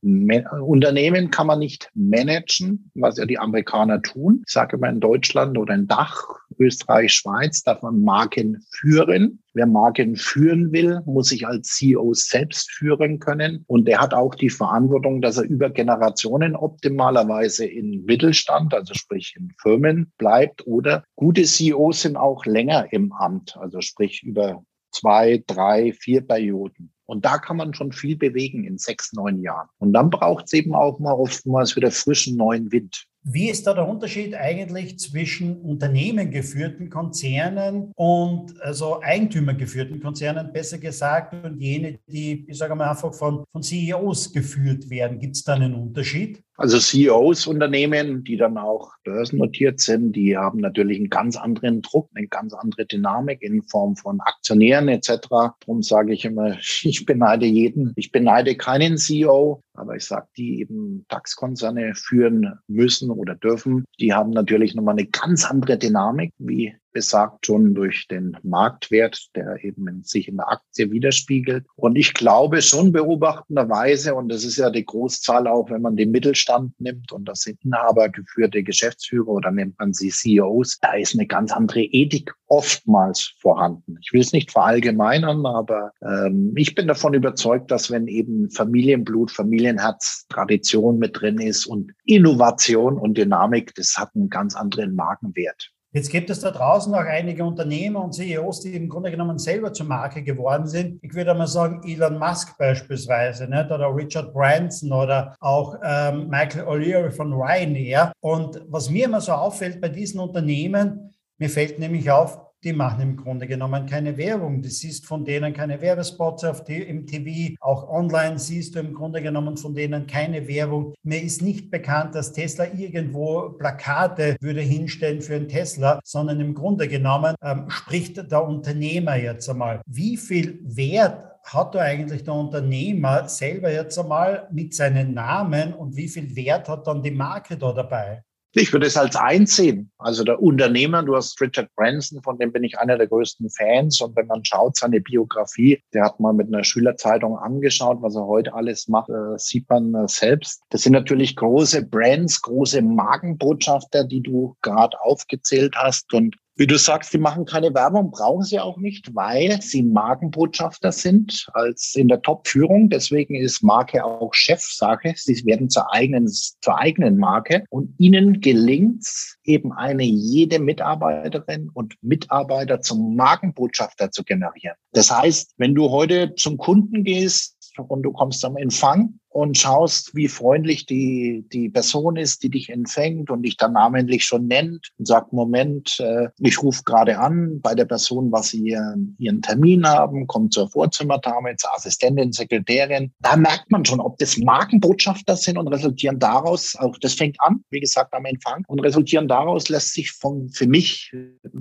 Unternehmen 0.61 1.31
kann 1.31 1.47
man 1.47 1.59
nicht 1.59 1.89
managen, 1.93 2.91
was 2.95 3.17
ja 3.17 3.25
die 3.25 3.39
Amerikaner 3.39 4.01
tun. 4.01 4.43
Ich 4.45 4.53
sage 4.53 4.77
immer 4.77 4.89
in 4.89 4.99
Deutschland 4.99 5.57
oder 5.57 5.73
in 5.73 5.87
Dach, 5.87 6.36
Österreich, 6.59 7.13
Schweiz 7.13 7.63
darf 7.63 7.81
man 7.81 8.01
Marken 8.01 8.65
führen. 8.71 9.43
Wer 9.53 9.65
Marken 9.65 10.15
führen 10.15 10.71
will, 10.71 11.01
muss 11.05 11.29
sich 11.29 11.47
als 11.47 11.75
CEO 11.75 12.13
selbst 12.13 12.71
führen 12.71 13.19
können. 13.19 13.63
Und 13.67 13.87
er 13.89 13.99
hat 13.99 14.13
auch 14.13 14.35
die 14.35 14.49
Verantwortung, 14.49 15.21
dass 15.21 15.37
er 15.37 15.43
über 15.43 15.69
Generationen 15.69 16.55
optimalerweise 16.55 17.65
in 17.65 18.05
Mittelstand, 18.05 18.73
also 18.73 18.93
sprich 18.93 19.35
in 19.37 19.53
Firmen 19.61 20.11
bleibt. 20.17 20.65
Oder 20.67 21.03
gute 21.15 21.43
CEOs 21.43 22.01
sind 22.01 22.17
auch 22.17 22.45
länger 22.45 22.91
im 22.91 23.11
Amt, 23.13 23.57
also 23.57 23.81
sprich 23.81 24.23
über 24.23 24.63
zwei, 24.91 25.43
drei, 25.45 25.93
vier 25.93 26.21
Perioden. 26.21 26.93
Und 27.05 27.23
da 27.23 27.37
kann 27.37 27.57
man 27.57 27.73
schon 27.73 27.93
viel 27.93 28.17
bewegen 28.17 28.65
in 28.65 28.77
sechs, 28.77 29.13
neun 29.13 29.41
Jahren. 29.41 29.69
Und 29.79 29.93
dann 29.93 30.09
braucht 30.09 30.45
es 30.45 30.53
eben 30.53 30.75
auch 30.75 30.99
mal 30.99 31.13
oftmals 31.13 31.75
wieder 31.75 31.89
frischen 31.89 32.35
neuen 32.35 32.71
Wind. 32.71 33.05
Wie 33.23 33.49
ist 33.49 33.67
da 33.67 33.73
der 33.73 33.87
Unterschied 33.87 34.35
eigentlich 34.35 34.99
zwischen 34.99 35.61
unternehmengeführten 35.61 36.89
Konzernen 36.89 37.91
und 37.95 38.61
also 38.61 39.01
eigentümergeführten 39.01 40.01
Konzernen, 40.01 40.53
besser 40.53 40.77
gesagt, 40.77 41.33
und 41.43 41.59
jene, 41.59 41.99
die, 42.07 42.45
ich 42.47 42.57
sage 42.57 42.75
mal 42.75 42.89
einfach 42.89 43.13
von, 43.13 43.43
von 43.51 43.61
CEOs 43.61 44.31
geführt 44.31 44.89
werden? 44.89 45.19
Gibt 45.19 45.35
es 45.35 45.43
da 45.43 45.55
einen 45.55 45.73
Unterschied? 45.73 46.41
Also 46.59 46.79
CEOs 46.79 47.45
Unternehmen, 47.45 48.23
die 48.23 48.35
dann 48.35 48.57
auch 48.57 48.91
börsennotiert 49.03 49.79
sind, 49.79 50.13
die 50.13 50.35
haben 50.35 50.59
natürlich 50.59 50.97
einen 50.97 51.11
ganz 51.11 51.37
anderen 51.37 51.83
Druck, 51.83 52.09
eine 52.15 52.27
ganz 52.27 52.53
andere 52.55 52.87
Dynamik 52.87 53.43
in 53.43 53.61
Form 53.61 53.95
von 53.95 54.19
Aktionären 54.21 54.87
etc. 54.87 55.27
Darum 55.29 55.83
sage 55.83 56.13
ich 56.13 56.25
immer, 56.25 56.57
ich 56.81 57.05
beneide 57.05 57.45
jeden, 57.45 57.93
ich 57.95 58.11
beneide 58.11 58.55
keinen 58.55 58.97
CEO, 58.97 59.61
aber 59.77 59.95
ich 59.95 60.05
sage, 60.05 60.27
die 60.37 60.59
eben 60.59 61.05
DAX-Konzerne 61.07 61.93
führen 61.95 62.59
müssen 62.67 63.09
oder 63.11 63.35
dürfen, 63.35 63.85
die 63.99 64.13
haben 64.13 64.31
natürlich 64.31 64.75
nochmal 64.75 64.95
eine 64.97 65.07
ganz 65.07 65.45
andere 65.45 65.77
Dynamik 65.77 66.33
wie 66.37 66.75
besagt 66.91 67.45
schon 67.45 67.73
durch 67.73 68.07
den 68.07 68.37
Marktwert, 68.43 69.27
der 69.35 69.63
eben 69.63 69.87
in 69.87 70.03
sich 70.03 70.27
in 70.27 70.37
der 70.37 70.49
Aktie 70.49 70.91
widerspiegelt. 70.91 71.65
Und 71.75 71.95
ich 71.95 72.13
glaube 72.13 72.61
schon 72.61 72.91
beobachtenderweise, 72.91 74.15
und 74.15 74.29
das 74.29 74.43
ist 74.43 74.57
ja 74.57 74.69
die 74.69 74.85
Großzahl 74.85 75.47
auch, 75.47 75.69
wenn 75.69 75.81
man 75.81 75.95
den 75.95 76.11
Mittelstand 76.11 76.79
nimmt, 76.79 77.11
und 77.11 77.25
das 77.25 77.41
sind 77.41 77.63
inhabergeführte 77.63 78.63
Geschäftsführer 78.63 79.27
oder 79.27 79.51
nennt 79.51 79.77
man 79.79 79.93
sie 79.93 80.09
CEOs, 80.09 80.79
da 80.79 80.93
ist 80.93 81.13
eine 81.13 81.27
ganz 81.27 81.51
andere 81.51 81.81
Ethik 81.81 82.33
oftmals 82.47 83.33
vorhanden. 83.39 83.97
Ich 84.01 84.13
will 84.13 84.21
es 84.21 84.33
nicht 84.33 84.51
verallgemeinern, 84.51 85.45
aber 85.45 85.91
ähm, 86.01 86.53
ich 86.55 86.75
bin 86.75 86.87
davon 86.87 87.13
überzeugt, 87.13 87.71
dass 87.71 87.91
wenn 87.91 88.07
eben 88.07 88.49
Familienblut, 88.49 89.31
Familienherz, 89.31 90.25
Tradition 90.29 90.97
mit 90.97 91.19
drin 91.19 91.39
ist 91.39 91.65
und 91.65 91.91
Innovation 92.05 92.97
und 92.97 93.17
Dynamik, 93.17 93.75
das 93.75 93.97
hat 93.97 94.15
einen 94.15 94.29
ganz 94.29 94.55
anderen 94.55 94.95
Markenwert. 94.95 95.71
Jetzt 95.97 96.11
gibt 96.11 96.29
es 96.29 96.41
da 96.41 96.51
draußen 96.51 96.93
auch 96.93 96.99
einige 96.99 97.43
Unternehmer 97.43 98.03
und 98.03 98.13
CEOs, 98.13 98.61
die 98.61 98.75
im 98.75 98.87
Grunde 98.87 99.09
genommen 99.09 99.39
selber 99.39 99.73
zur 99.73 99.87
Marke 99.87 100.21
geworden 100.21 100.67
sind. 100.67 100.99
Ich 101.01 101.15
würde 101.15 101.33
mal 101.33 101.47
sagen, 101.47 101.81
Elon 101.83 102.19
Musk 102.19 102.55
beispielsweise, 102.55 103.47
nicht? 103.47 103.71
oder 103.71 103.95
Richard 103.95 104.31
Branson 104.31 104.91
oder 104.91 105.35
auch 105.39 105.75
ähm, 105.83 106.29
Michael 106.29 106.67
O'Leary 106.67 107.09
von 107.09 107.33
Ryanair. 107.33 108.11
Und 108.19 108.61
was 108.67 108.91
mir 108.91 109.05
immer 109.05 109.21
so 109.21 109.31
auffällt 109.31 109.81
bei 109.81 109.89
diesen 109.89 110.19
Unternehmen, 110.19 111.15
mir 111.39 111.49
fällt 111.49 111.79
nämlich 111.79 112.11
auf, 112.11 112.46
die 112.63 112.73
machen 112.73 113.01
im 113.01 113.17
Grunde 113.17 113.47
genommen 113.47 113.85
keine 113.85 114.17
Werbung. 114.17 114.61
Du 114.61 114.69
siehst 114.69 115.05
von 115.05 115.23
denen 115.23 115.53
keine 115.53 115.79
Werbespots 115.81 116.43
auf 116.43 116.63
die, 116.63 116.81
im 116.81 117.05
TV. 117.05 117.55
Auch 117.59 117.89
online 117.89 118.39
siehst 118.39 118.75
du 118.75 118.79
im 118.79 118.93
Grunde 118.93 119.21
genommen 119.21 119.57
von 119.57 119.75
denen 119.75 120.07
keine 120.07 120.47
Werbung. 120.47 120.93
Mir 121.03 121.21
ist 121.21 121.41
nicht 121.41 121.69
bekannt, 121.69 122.15
dass 122.15 122.33
Tesla 122.33 122.65
irgendwo 122.73 123.49
Plakate 123.49 124.37
würde 124.41 124.61
hinstellen 124.61 125.21
für 125.21 125.35
einen 125.35 125.47
Tesla, 125.47 125.99
sondern 126.03 126.39
im 126.39 126.53
Grunde 126.53 126.87
genommen 126.87 127.35
ähm, 127.43 127.69
spricht 127.69 128.31
der 128.31 128.43
Unternehmer 128.43 129.15
jetzt 129.15 129.49
einmal. 129.49 129.81
Wie 129.85 130.17
viel 130.17 130.59
Wert 130.63 131.27
hat 131.43 131.75
da 131.75 131.79
eigentlich 131.79 132.23
der 132.23 132.33
Unternehmer 132.33 133.29
selber 133.29 133.71
jetzt 133.71 133.97
einmal 133.97 134.47
mit 134.51 134.73
seinen 134.73 135.13
Namen 135.13 135.73
und 135.73 135.95
wie 135.95 136.07
viel 136.07 136.35
Wert 136.35 136.67
hat 136.67 136.87
dann 136.87 137.01
die 137.01 137.11
Marke 137.11 137.57
da 137.57 137.71
dabei? 137.71 138.23
Ich 138.59 138.73
würde 138.73 138.87
es 138.87 138.97
als 138.97 139.15
einsehen. 139.15 139.91
Also 139.99 140.23
der 140.23 140.41
Unternehmer, 140.41 141.03
du 141.03 141.15
hast 141.15 141.39
Richard 141.39 141.69
Branson, 141.75 142.23
von 142.23 142.39
dem 142.39 142.51
bin 142.51 142.63
ich 142.63 142.79
einer 142.79 142.97
der 142.97 143.05
größten 143.05 143.51
Fans. 143.51 144.01
Und 144.01 144.15
wenn 144.15 144.25
man 144.25 144.43
schaut, 144.43 144.77
seine 144.77 144.99
Biografie, 144.99 145.79
der 145.93 146.05
hat 146.05 146.19
mal 146.19 146.33
mit 146.33 146.47
einer 146.47 146.63
Schülerzeitung 146.63 147.37
angeschaut, 147.37 148.01
was 148.01 148.15
er 148.15 148.25
heute 148.25 148.55
alles 148.55 148.87
macht, 148.87 149.09
äh, 149.09 149.37
sieht 149.37 149.69
man 149.69 149.93
äh, 149.93 150.07
selbst. 150.07 150.63
Das 150.71 150.81
sind 150.81 150.93
natürlich 150.93 151.35
große 151.35 151.85
Brands, 151.85 152.41
große 152.41 152.81
Markenbotschafter, 152.81 154.05
die 154.05 154.21
du 154.21 154.55
gerade 154.63 154.99
aufgezählt 155.01 155.75
hast. 155.75 156.11
Und 156.15 156.35
wie 156.57 156.65
du 156.65 156.77
sagst, 156.77 157.13
die 157.13 157.19
machen 157.19 157.45
keine 157.45 157.73
Werbung, 157.73 158.09
brauchen 158.09 158.43
sie 158.43 158.59
auch 158.59 158.77
nicht, 158.77 159.13
weil 159.13 159.61
sie 159.61 159.83
Markenbotschafter 159.83 160.91
sind 160.91 161.47
als 161.53 161.93
in 161.95 162.07
der 162.07 162.21
Top-Führung. 162.21 162.89
Deswegen 162.89 163.35
ist 163.35 163.61
Marke 163.61 164.03
auch 164.03 164.33
Chefsache. 164.33 165.13
Sie 165.15 165.45
werden 165.45 165.69
zur 165.69 165.93
eigenen, 165.93 166.27
zur 166.27 166.79
eigenen 166.79 167.17
Marke 167.17 167.63
und 167.69 167.93
ihnen 167.99 168.41
gelingt 168.41 169.07
eben 169.43 169.71
eine 169.71 170.03
jede 170.03 170.59
Mitarbeiterin 170.59 171.69
und 171.73 171.95
Mitarbeiter 172.01 172.81
zum 172.81 173.15
Markenbotschafter 173.15 174.09
zu 174.09 174.23
generieren. 174.23 174.75
Das 174.93 175.11
heißt, 175.11 175.53
wenn 175.57 175.75
du 175.75 175.91
heute 175.91 176.33
zum 176.35 176.57
Kunden 176.57 177.03
gehst 177.03 177.55
und 177.87 178.01
du 178.01 178.11
kommst 178.11 178.43
am 178.43 178.57
Empfang 178.57 179.19
und 179.37 179.55
schaust, 179.55 180.15
wie 180.15 180.27
freundlich 180.27 180.87
die, 180.87 181.45
die 181.53 181.69
Person 181.69 182.15
ist, 182.15 182.41
die 182.41 182.49
dich 182.49 182.69
empfängt 182.69 183.29
und 183.29 183.43
dich 183.43 183.55
dann 183.55 183.73
namentlich 183.73 184.25
schon 184.25 184.47
nennt 184.47 184.89
und 184.97 185.07
sagt, 185.07 185.31
Moment, 185.31 185.99
äh, 185.99 186.29
ich 186.39 186.63
rufe 186.63 186.81
gerade 186.83 187.19
an 187.19 187.61
bei 187.61 187.75
der 187.75 187.85
Person, 187.85 188.31
was 188.31 188.47
sie 188.47 188.69
ihren, 188.69 189.15
ihren 189.19 189.43
Termin 189.43 189.85
haben, 189.85 190.25
kommt 190.25 190.53
zur 190.53 190.71
Vorzimmerdame, 190.71 191.55
zur 191.57 191.71
Assistentin, 191.75 192.31
Sekretärin. 192.31 193.11
Da 193.19 193.35
merkt 193.35 193.69
man 193.69 193.85
schon, 193.85 193.99
ob 193.99 194.17
das 194.17 194.39
Markenbotschafter 194.39 195.35
sind 195.35 195.59
und 195.59 195.67
resultieren 195.67 196.17
daraus, 196.17 196.75
auch 196.75 196.97
das 196.97 197.13
fängt 197.13 197.39
an, 197.39 197.63
wie 197.69 197.79
gesagt, 197.79 198.15
am 198.15 198.25
Empfang, 198.25 198.63
und 198.67 198.79
resultieren 198.79 199.27
daraus 199.27 199.69
lässt 199.69 199.93
sich 199.93 200.13
von, 200.13 200.49
für 200.49 200.65
mich 200.65 201.11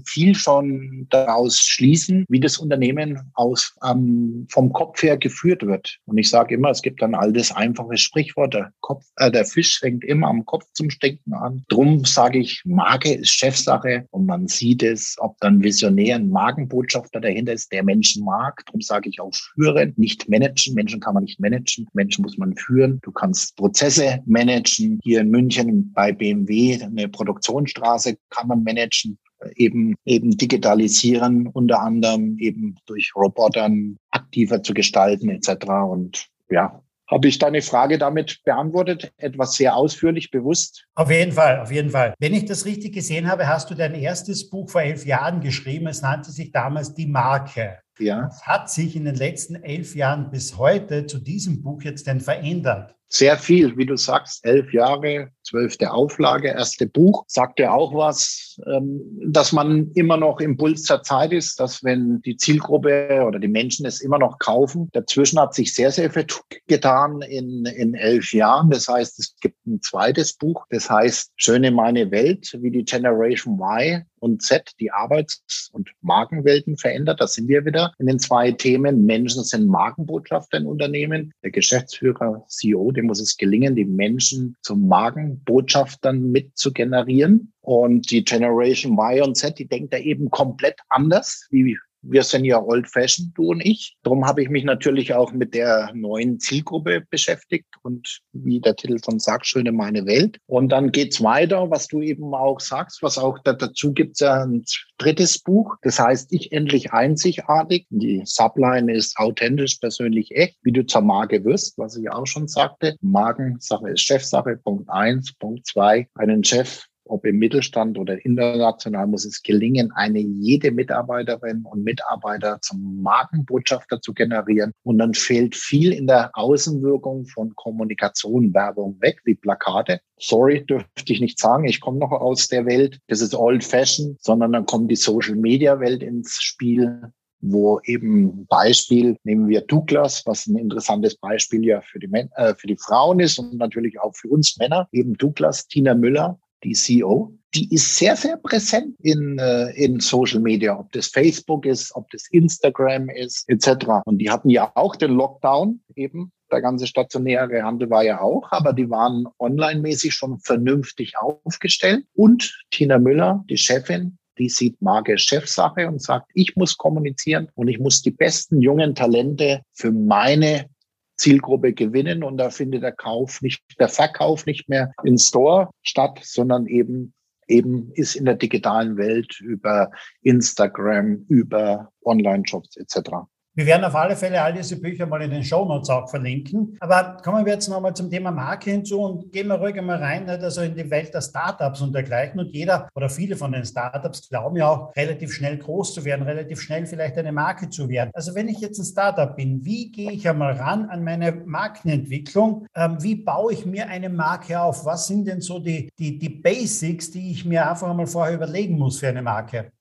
viel 0.06 0.34
schon 0.34 1.06
daraus 1.10 1.58
schließen, 1.58 2.24
wie 2.30 2.40
das 2.40 2.56
Unternehmen 2.56 3.20
aus, 3.34 3.76
ähm, 3.86 4.46
vom 4.50 4.72
Kopf 4.72 5.02
her 5.02 5.18
geführt 5.18 5.66
wird. 5.66 5.98
Und 6.06 6.16
ich 6.16 6.30
sage 6.30 6.54
immer, 6.54 6.70
es 6.70 6.80
gibt 6.80 7.02
ein 7.02 7.14
altes, 7.14 7.52
einfaches 7.66 8.00
Sprichwort, 8.00 8.54
der, 8.54 8.72
Kopf, 8.80 9.04
äh, 9.16 9.30
der 9.30 9.44
Fisch 9.44 9.78
fängt 9.78 10.04
immer 10.04 10.28
am 10.28 10.44
Kopf 10.44 10.64
zum 10.72 10.90
Stinken 10.90 11.34
an. 11.34 11.64
Drum 11.68 12.04
sage 12.04 12.38
ich, 12.38 12.62
Marke 12.64 13.12
ist 13.14 13.30
Chefsache 13.30 14.06
und 14.10 14.26
man 14.26 14.46
sieht 14.46 14.82
es, 14.82 15.16
ob 15.18 15.38
dann 15.40 15.62
Visionär, 15.62 16.16
ein 16.16 16.30
Markenbotschafter 16.30 17.20
dahinter 17.20 17.52
ist, 17.52 17.72
der 17.72 17.84
Menschen 17.84 18.24
mag. 18.24 18.64
Drum 18.66 18.80
sage 18.80 19.08
ich 19.08 19.20
auch 19.20 19.34
führen, 19.34 19.94
nicht 19.96 20.28
managen. 20.28 20.74
Menschen 20.74 21.00
kann 21.00 21.14
man 21.14 21.24
nicht 21.24 21.40
managen. 21.40 21.86
Menschen 21.92 22.22
muss 22.22 22.38
man 22.38 22.56
führen. 22.56 23.00
Du 23.02 23.12
kannst 23.12 23.56
Prozesse 23.56 24.20
managen. 24.26 25.00
Hier 25.02 25.20
in 25.20 25.30
München 25.30 25.92
bei 25.92 26.12
BMW 26.12 26.82
eine 26.82 27.08
Produktionsstraße 27.08 28.16
kann 28.30 28.48
man 28.48 28.62
managen 28.62 29.18
eben, 29.54 29.94
eben 30.04 30.36
digitalisieren, 30.36 31.46
unter 31.48 31.80
anderem 31.80 32.38
eben 32.38 32.76
durch 32.86 33.12
Robotern 33.14 33.98
aktiver 34.10 34.62
zu 34.62 34.74
gestalten 34.74 35.28
etc. 35.28 35.66
Und 35.88 36.28
ja, 36.48 36.82
habe 37.08 37.28
ich 37.28 37.38
deine 37.38 37.62
Frage 37.62 37.98
damit 37.98 38.42
beantwortet? 38.44 39.12
Etwas 39.16 39.54
sehr 39.54 39.76
ausführlich, 39.76 40.30
bewusst? 40.30 40.86
Auf 40.94 41.10
jeden 41.10 41.32
Fall, 41.32 41.60
auf 41.60 41.70
jeden 41.70 41.90
Fall. 41.90 42.14
Wenn 42.18 42.34
ich 42.34 42.44
das 42.44 42.64
richtig 42.64 42.94
gesehen 42.94 43.30
habe, 43.30 43.46
hast 43.46 43.70
du 43.70 43.74
dein 43.74 43.94
erstes 43.94 44.50
Buch 44.50 44.68
vor 44.68 44.82
elf 44.82 45.06
Jahren 45.06 45.40
geschrieben. 45.40 45.86
Es 45.86 46.02
nannte 46.02 46.30
sich 46.30 46.50
damals 46.50 46.94
Die 46.94 47.06
Marke. 47.06 47.78
Ja. 47.98 48.26
Was 48.26 48.42
hat 48.42 48.70
sich 48.70 48.96
in 48.96 49.04
den 49.04 49.16
letzten 49.16 49.56
elf 49.56 49.94
Jahren 49.94 50.30
bis 50.30 50.56
heute 50.58 51.06
zu 51.06 51.18
diesem 51.18 51.62
Buch 51.62 51.82
jetzt 51.82 52.06
denn 52.06 52.20
verändert? 52.20 52.94
Sehr 53.08 53.36
viel, 53.38 53.76
wie 53.76 53.86
du 53.86 53.96
sagst, 53.96 54.44
elf 54.44 54.72
Jahre, 54.72 55.30
zwölfte 55.44 55.92
Auflage, 55.92 56.48
erste 56.48 56.88
Buch, 56.88 57.24
sagt 57.28 57.60
ja 57.60 57.72
auch 57.72 57.94
was, 57.94 58.58
ähm, 58.66 59.00
dass 59.28 59.52
man 59.52 59.92
immer 59.92 60.16
noch 60.16 60.40
im 60.40 60.56
Puls 60.56 60.82
der 60.82 61.04
Zeit 61.04 61.32
ist, 61.32 61.60
dass 61.60 61.84
wenn 61.84 62.20
die 62.22 62.36
Zielgruppe 62.36 63.22
oder 63.24 63.38
die 63.38 63.46
Menschen 63.46 63.86
es 63.86 64.00
immer 64.00 64.18
noch 64.18 64.40
kaufen, 64.40 64.88
dazwischen 64.92 65.38
hat 65.38 65.54
sich 65.54 65.72
sehr, 65.72 65.92
sehr 65.92 66.10
viel 66.10 66.26
getan 66.66 67.22
in, 67.22 67.64
in 67.64 67.94
elf 67.94 68.32
Jahren. 68.32 68.70
Das 68.70 68.88
heißt, 68.88 69.20
es 69.20 69.36
gibt 69.40 69.64
ein 69.68 69.80
zweites 69.82 70.32
Buch, 70.32 70.66
das 70.70 70.90
heißt 70.90 71.30
Schöne 71.36 71.70
meine 71.70 72.10
Welt, 72.10 72.58
wie 72.60 72.72
die 72.72 72.84
Generation 72.84 73.60
Y 73.60 74.04
und 74.20 74.42
Z 74.42 74.72
die 74.80 74.90
Arbeits- 74.90 75.70
und 75.72 75.90
Markenwelten 76.00 76.76
verändert. 76.76 77.20
Da 77.20 77.26
sind 77.26 77.48
wir 77.48 77.64
wieder 77.64 77.92
in 77.98 78.06
den 78.06 78.18
zwei 78.18 78.52
Themen. 78.52 79.04
Menschen 79.04 79.44
sind 79.44 79.66
Markenbotschafter 79.66 80.58
in 80.58 80.66
Unternehmen. 80.66 81.32
Der 81.42 81.50
Geschäftsführer, 81.50 82.44
CEO, 82.48 82.92
dem 82.92 83.06
muss 83.06 83.20
es 83.20 83.36
gelingen, 83.36 83.76
die 83.76 83.84
Menschen 83.84 84.56
zum 84.62 84.88
Markenbotschaftern 84.88 86.30
mit 86.30 86.56
zu 86.56 86.72
generieren. 86.72 87.52
Und 87.60 88.10
die 88.10 88.24
Generation 88.24 88.98
Y 88.98 89.22
und 89.22 89.36
Z, 89.36 89.58
die 89.58 89.66
denkt 89.66 89.92
da 89.92 89.98
eben 89.98 90.30
komplett 90.30 90.78
anders, 90.88 91.46
wie 91.50 91.76
wir 92.08 92.22
sind 92.22 92.44
ja 92.44 92.62
old 92.62 92.88
fashioned, 92.88 93.36
du 93.36 93.50
und 93.50 93.60
ich. 93.60 93.96
Darum 94.02 94.26
habe 94.26 94.42
ich 94.42 94.48
mich 94.48 94.64
natürlich 94.64 95.14
auch 95.14 95.32
mit 95.32 95.54
der 95.54 95.90
neuen 95.94 96.38
Zielgruppe 96.40 97.04
beschäftigt 97.10 97.66
und 97.82 98.20
wie 98.32 98.60
der 98.60 98.76
Titel 98.76 98.98
schon 99.04 99.18
sagt, 99.18 99.46
schöne 99.46 99.72
meine 99.72 100.06
Welt. 100.06 100.38
Und 100.46 100.70
dann 100.70 100.92
geht's 100.92 101.22
weiter, 101.22 101.70
was 101.70 101.88
du 101.88 102.00
eben 102.00 102.34
auch 102.34 102.60
sagst, 102.60 103.02
was 103.02 103.18
auch 103.18 103.38
da, 103.40 103.52
dazu 103.52 103.92
gibt's 103.92 104.20
ja 104.20 104.44
ein 104.44 104.64
drittes 104.98 105.38
Buch. 105.38 105.76
Das 105.82 105.98
heißt, 105.98 106.32
ich 106.32 106.52
endlich 106.52 106.92
einzigartig. 106.92 107.86
Die 107.90 108.22
Subline 108.24 108.92
ist 108.92 109.16
authentisch, 109.18 109.76
persönlich 109.76 110.30
echt, 110.34 110.56
wie 110.62 110.72
du 110.72 110.86
zur 110.86 111.02
Marke 111.02 111.44
wirst, 111.44 111.76
was 111.78 111.96
ich 111.96 112.10
auch 112.10 112.26
schon 112.26 112.48
sagte. 112.48 112.96
Markensache 113.00 113.90
ist 113.90 114.00
Chefsache. 114.00 114.58
Punkt 114.62 114.88
eins. 114.88 115.32
Punkt 115.34 115.66
zwei. 115.66 116.08
Einen 116.14 116.44
Chef 116.44 116.86
ob 117.08 117.24
im 117.24 117.38
Mittelstand 117.38 117.98
oder 117.98 118.24
international, 118.24 119.06
muss 119.06 119.24
es 119.24 119.42
gelingen, 119.42 119.92
eine 119.92 120.20
jede 120.20 120.70
Mitarbeiterin 120.70 121.64
und 121.64 121.84
Mitarbeiter 121.84 122.58
zum 122.60 123.02
Markenbotschafter 123.02 124.00
zu 124.00 124.14
generieren. 124.14 124.72
Und 124.82 124.98
dann 124.98 125.14
fehlt 125.14 125.54
viel 125.54 125.92
in 125.92 126.06
der 126.06 126.30
Außenwirkung 126.34 127.26
von 127.26 127.54
Kommunikation, 127.56 128.52
Werbung 128.54 128.96
weg, 129.00 129.20
wie 129.24 129.34
Plakate. 129.34 130.00
Sorry, 130.18 130.64
dürfte 130.64 131.12
ich 131.12 131.20
nicht 131.20 131.38
sagen. 131.38 131.64
Ich 131.64 131.80
komme 131.80 131.98
noch 131.98 132.12
aus 132.12 132.48
der 132.48 132.66
Welt. 132.66 132.98
Das 133.08 133.20
ist 133.20 133.34
old 133.34 133.64
fashioned, 133.64 134.22
sondern 134.22 134.52
dann 134.52 134.66
kommt 134.66 134.90
die 134.90 134.96
Social 134.96 135.36
Media 135.36 135.78
Welt 135.80 136.02
ins 136.02 136.42
Spiel 136.42 137.12
wo 137.40 137.80
eben 137.84 138.46
Beispiel 138.46 139.16
nehmen 139.24 139.48
wir 139.48 139.60
Douglas, 139.60 140.24
was 140.26 140.46
ein 140.46 140.56
interessantes 140.56 141.16
Beispiel 141.16 141.64
ja 141.64 141.80
für 141.80 141.98
die, 141.98 142.08
äh, 142.12 142.54
für 142.54 142.66
die 142.66 142.76
Frauen 142.76 143.20
ist 143.20 143.38
und 143.38 143.56
natürlich 143.56 144.00
auch 144.00 144.14
für 144.14 144.28
uns 144.28 144.56
Männer. 144.58 144.88
Eben 144.92 145.14
Douglas, 145.14 145.66
Tina 145.68 145.94
Müller, 145.94 146.38
die 146.66 146.72
CEO, 146.72 147.32
die 147.54 147.72
ist 147.72 147.96
sehr, 147.96 148.16
sehr 148.16 148.36
präsent 148.36 148.96
in, 149.00 149.38
äh, 149.38 149.70
in 149.70 150.00
Social 150.00 150.40
Media, 150.40 150.78
ob 150.78 150.90
das 150.92 151.06
Facebook 151.06 151.64
ist, 151.64 151.94
ob 151.94 152.10
das 152.10 152.26
Instagram 152.30 153.08
ist, 153.08 153.48
etc. 153.48 153.86
Und 154.04 154.18
die 154.18 154.30
hatten 154.30 154.50
ja 154.50 154.72
auch 154.74 154.96
den 154.96 155.12
Lockdown 155.12 155.80
eben. 155.94 156.32
Der 156.50 156.60
ganze 156.60 156.86
stationäre 156.86 157.62
Handel 157.62 157.90
war 157.90 158.04
ja 158.04 158.20
auch, 158.20 158.46
aber 158.50 158.72
die 158.72 158.88
waren 158.90 159.26
online-mäßig 159.38 160.14
schon 160.14 160.38
vernünftig 160.38 161.14
aufgestellt. 161.18 162.04
Und 162.14 162.62
Tina 162.70 162.98
Müller, 162.98 163.44
die 163.48 163.56
Chefin, 163.56 164.18
die 164.38 164.48
sieht 164.48 164.80
Marke 164.82 165.18
Chefsache 165.18 165.88
und 165.88 166.02
sagt, 166.02 166.30
ich 166.34 166.54
muss 166.56 166.76
kommunizieren 166.76 167.48
und 167.54 167.68
ich 167.68 167.78
muss 167.78 168.02
die 168.02 168.10
besten 168.10 168.60
jungen 168.60 168.94
Talente 168.94 169.62
für 169.72 169.90
meine 169.90 170.68
Zielgruppe 171.16 171.72
gewinnen 171.72 172.22
und 172.22 172.36
da 172.38 172.50
findet 172.50 172.82
der 172.82 172.92
Kauf 172.92 173.42
nicht, 173.42 173.62
der 173.78 173.88
Verkauf 173.88 174.46
nicht 174.46 174.68
mehr 174.68 174.92
in 175.04 175.18
Store 175.18 175.70
statt, 175.82 176.20
sondern 176.22 176.66
eben 176.66 177.12
eben 177.48 177.92
ist 177.92 178.16
in 178.16 178.24
der 178.24 178.34
digitalen 178.34 178.96
Welt 178.96 179.40
über 179.40 179.90
Instagram, 180.22 181.24
über 181.28 181.92
Online-Shops 182.04 182.76
etc. 182.76 183.10
Wir 183.56 183.64
werden 183.64 183.84
auf 183.84 183.94
alle 183.94 184.16
Fälle 184.16 184.42
all 184.42 184.52
diese 184.52 184.78
Bücher 184.78 185.06
mal 185.06 185.22
in 185.22 185.30
den 185.30 185.42
Show 185.42 185.64
Notes 185.64 185.88
auch 185.88 186.10
verlinken. 186.10 186.76
Aber 186.78 187.16
kommen 187.24 187.46
wir 187.46 187.54
jetzt 187.54 187.68
nochmal 187.68 187.94
zum 187.94 188.10
Thema 188.10 188.30
Marke 188.30 188.70
hinzu 188.70 189.00
und 189.00 189.32
gehen 189.32 189.46
wir 189.46 189.54
ruhig 189.54 189.78
einmal 189.78 189.96
rein, 189.96 190.28
also 190.28 190.60
in 190.60 190.74
die 190.74 190.90
Welt 190.90 191.14
der 191.14 191.22
Startups 191.22 191.80
und 191.80 191.94
dergleichen. 191.94 192.38
Und 192.38 192.54
jeder 192.54 192.86
oder 192.94 193.08
viele 193.08 193.34
von 193.34 193.52
den 193.52 193.64
Startups 193.64 194.28
glauben 194.28 194.56
ja 194.56 194.68
auch, 194.68 194.94
relativ 194.94 195.32
schnell 195.32 195.56
groß 195.56 195.94
zu 195.94 196.04
werden, 196.04 196.26
relativ 196.26 196.60
schnell 196.60 196.84
vielleicht 196.84 197.16
eine 197.16 197.32
Marke 197.32 197.70
zu 197.70 197.88
werden. 197.88 198.10
Also 198.12 198.34
wenn 198.34 198.48
ich 198.48 198.60
jetzt 198.60 198.78
ein 198.78 198.84
Startup 198.84 199.34
bin, 199.34 199.64
wie 199.64 199.90
gehe 199.90 200.12
ich 200.12 200.28
einmal 200.28 200.52
ran 200.52 200.90
an 200.90 201.02
meine 201.02 201.32
Markenentwicklung? 201.32 202.66
Ähm, 202.74 202.98
wie 203.02 203.14
baue 203.14 203.54
ich 203.54 203.64
mir 203.64 203.88
eine 203.88 204.10
Marke 204.10 204.60
auf? 204.60 204.84
Was 204.84 205.06
sind 205.06 205.26
denn 205.26 205.40
so 205.40 205.60
die, 205.60 205.88
die, 205.98 206.18
die 206.18 206.28
Basics, 206.28 207.10
die 207.10 207.30
ich 207.30 207.46
mir 207.46 207.70
einfach 207.70 207.88
einmal 207.88 208.06
vorher 208.06 208.34
überlegen 208.34 208.76
muss 208.76 208.98
für 208.98 209.08
eine 209.08 209.22
Marke? 209.22 209.72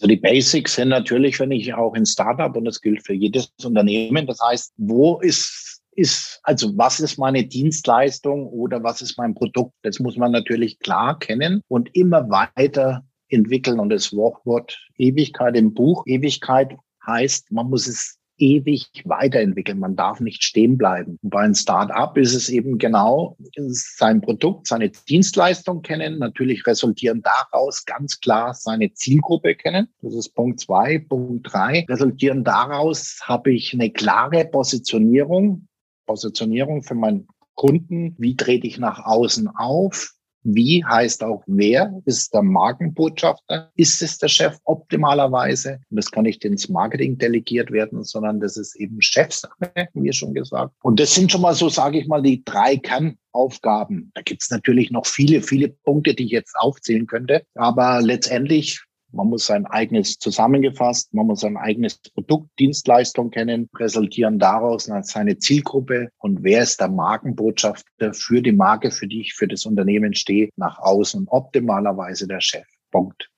Also 0.00 0.08
die 0.08 0.16
Basics 0.16 0.74
sind 0.74 0.90
natürlich, 0.90 1.40
wenn 1.40 1.50
ich 1.50 1.74
auch 1.74 1.94
in 1.94 2.06
Startup 2.06 2.54
und 2.56 2.64
das 2.64 2.80
gilt 2.80 3.04
für 3.04 3.14
jedes 3.14 3.52
Unternehmen. 3.64 4.26
Das 4.26 4.38
heißt, 4.40 4.72
wo 4.76 5.18
ist 5.18 5.68
ist, 5.98 6.38
also 6.44 6.78
was 6.78 7.00
ist 7.00 7.18
meine 7.18 7.44
Dienstleistung 7.44 8.46
oder 8.46 8.84
was 8.84 9.02
ist 9.02 9.18
mein 9.18 9.34
Produkt? 9.34 9.74
Das 9.82 9.98
muss 9.98 10.16
man 10.16 10.30
natürlich 10.30 10.78
klar 10.78 11.18
kennen 11.18 11.60
und 11.66 11.90
immer 11.94 12.30
weiter 12.30 13.04
entwickeln. 13.28 13.80
Und 13.80 13.90
das 13.90 14.14
Wort 14.14 14.78
Ewigkeit 14.96 15.56
im 15.56 15.74
Buch, 15.74 16.04
Ewigkeit 16.06 16.76
heißt, 17.04 17.50
man 17.50 17.68
muss 17.68 17.88
es 17.88 18.17
ewig 18.38 18.86
weiterentwickeln. 19.04 19.78
Man 19.78 19.96
darf 19.96 20.20
nicht 20.20 20.42
stehen 20.42 20.78
bleiben. 20.78 21.18
Und 21.22 21.30
bei 21.30 21.40
einem 21.40 21.54
Start-up 21.54 22.16
ist 22.16 22.34
es 22.34 22.48
eben 22.48 22.78
genau 22.78 23.36
sein 23.56 24.20
Produkt, 24.20 24.66
seine 24.66 24.90
Dienstleistung 24.90 25.82
kennen, 25.82 26.18
natürlich 26.18 26.66
resultieren 26.66 27.22
daraus 27.22 27.84
ganz 27.84 28.20
klar 28.20 28.54
seine 28.54 28.92
Zielgruppe 28.94 29.54
kennen. 29.54 29.88
Das 30.02 30.14
ist 30.14 30.34
Punkt 30.34 30.60
zwei. 30.60 30.98
Punkt 30.98 31.52
drei, 31.52 31.84
resultieren 31.88 32.44
daraus 32.44 33.20
habe 33.24 33.52
ich 33.52 33.74
eine 33.74 33.90
klare 33.90 34.44
Positionierung, 34.44 35.68
Positionierung 36.06 36.82
für 36.82 36.94
meinen 36.94 37.28
Kunden. 37.54 38.14
Wie 38.18 38.36
trete 38.36 38.66
ich 38.66 38.78
nach 38.78 39.04
außen 39.04 39.48
auf? 39.48 40.14
Wie 40.44 40.84
heißt 40.84 41.24
auch 41.24 41.42
wer 41.46 41.92
ist 42.04 42.32
der 42.32 42.42
Markenbotschafter? 42.42 43.70
Ist 43.74 44.02
es 44.02 44.18
der 44.18 44.28
Chef 44.28 44.56
optimalerweise? 44.64 45.80
Und 45.90 45.96
das 45.96 46.10
kann 46.10 46.24
nicht 46.24 46.44
ins 46.44 46.68
Marketing 46.68 47.18
delegiert 47.18 47.70
werden, 47.70 48.04
sondern 48.04 48.40
das 48.40 48.56
ist 48.56 48.76
eben 48.76 49.00
Chefsache, 49.00 49.88
wie 49.94 50.12
schon 50.12 50.34
gesagt. 50.34 50.74
Und 50.82 51.00
das 51.00 51.14
sind 51.14 51.32
schon 51.32 51.42
mal 51.42 51.54
so, 51.54 51.68
sage 51.68 51.98
ich 51.98 52.06
mal, 52.06 52.22
die 52.22 52.44
drei 52.44 52.76
Kernaufgaben. 52.76 54.10
Da 54.14 54.22
gibt 54.22 54.42
es 54.42 54.50
natürlich 54.50 54.90
noch 54.90 55.06
viele, 55.06 55.42
viele 55.42 55.68
Punkte, 55.68 56.14
die 56.14 56.24
ich 56.24 56.32
jetzt 56.32 56.54
aufzählen 56.56 57.06
könnte. 57.06 57.42
Aber 57.54 58.00
letztendlich 58.00 58.80
Man 59.10 59.28
muss 59.28 59.46
sein 59.46 59.64
eigenes 59.66 60.18
zusammengefasst, 60.18 61.14
man 61.14 61.26
muss 61.26 61.40
sein 61.40 61.56
eigenes 61.56 61.98
Produkt, 61.98 62.50
Dienstleistung 62.58 63.30
kennen, 63.30 63.68
resultieren 63.74 64.38
daraus 64.38 64.90
seine 65.02 65.38
Zielgruppe 65.38 66.10
und 66.18 66.42
wer 66.42 66.62
ist 66.62 66.80
der 66.80 66.88
Markenbotschafter 66.88 68.12
für 68.12 68.42
die 68.42 68.52
Marke, 68.52 68.90
für 68.90 69.06
die 69.06 69.22
ich 69.22 69.34
für 69.34 69.48
das 69.48 69.64
Unternehmen 69.64 70.14
stehe, 70.14 70.50
nach 70.56 70.78
außen. 70.78 71.26
Optimalerweise 71.28 72.26
der 72.26 72.40
Chef. 72.40 72.66
Punkt. 72.90 73.30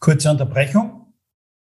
Kurze 0.00 0.30
Unterbrechung. 0.30 1.14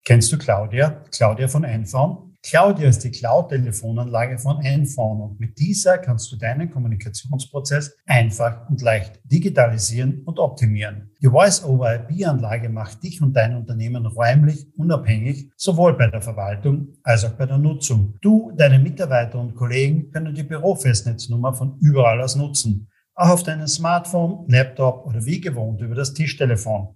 Kennst 0.06 0.32
du 0.34 0.38
Claudia? 0.38 1.02
Claudia 1.12 1.48
von 1.48 1.64
Enphone? 1.64 2.33
Claudia 2.45 2.89
ist 2.89 3.06
die 3.06 3.12
Cloud-Telefonanlage 3.12 4.38
von 4.38 4.60
Enphone 4.65 5.21
und 5.21 5.39
mit 5.39 5.58
dieser 5.58 5.97
kannst 5.97 6.29
du 6.29 6.36
deinen 6.36 6.69
Kommunikationsprozess 6.69 7.95
einfach 8.06 8.69
und 8.69 8.82
leicht 8.82 9.21
digitalisieren 9.23 10.23
und 10.25 10.39
optimieren. 10.39 11.10
Die 11.21 11.29
Voice-over-IP-Anlage 11.29 12.67
macht 12.67 13.01
dich 13.01 13.21
und 13.21 13.34
dein 13.34 13.56
Unternehmen 13.56 14.06
räumlich 14.06 14.67
unabhängig, 14.75 15.51
sowohl 15.56 15.93
bei 15.93 16.08
der 16.08 16.21
Verwaltung 16.21 16.89
als 17.03 17.23
auch 17.23 17.32
bei 17.32 17.45
der 17.45 17.58
Nutzung. 17.58 18.15
Du, 18.21 18.51
deine 18.58 18.77
Mitarbeiter 18.77 19.39
und 19.39 19.56
Kollegen 19.56 20.12
können 20.12 20.36
die 20.36 20.43
Bürofestnetznummer 20.43 21.53
von 21.53 21.77
überall 21.79 22.21
aus 22.21 22.36
nutzen, 22.36 22.89
auch 23.15 23.29
auf 23.29 23.43
deinem 23.43 23.67
Smartphone, 23.67 24.45
Laptop 24.49 25.06
oder 25.06 25.25
wie 25.25 25.39
gewohnt 25.39 25.79
über 25.79 25.95
das 25.95 26.13
Tischtelefon. 26.13 26.89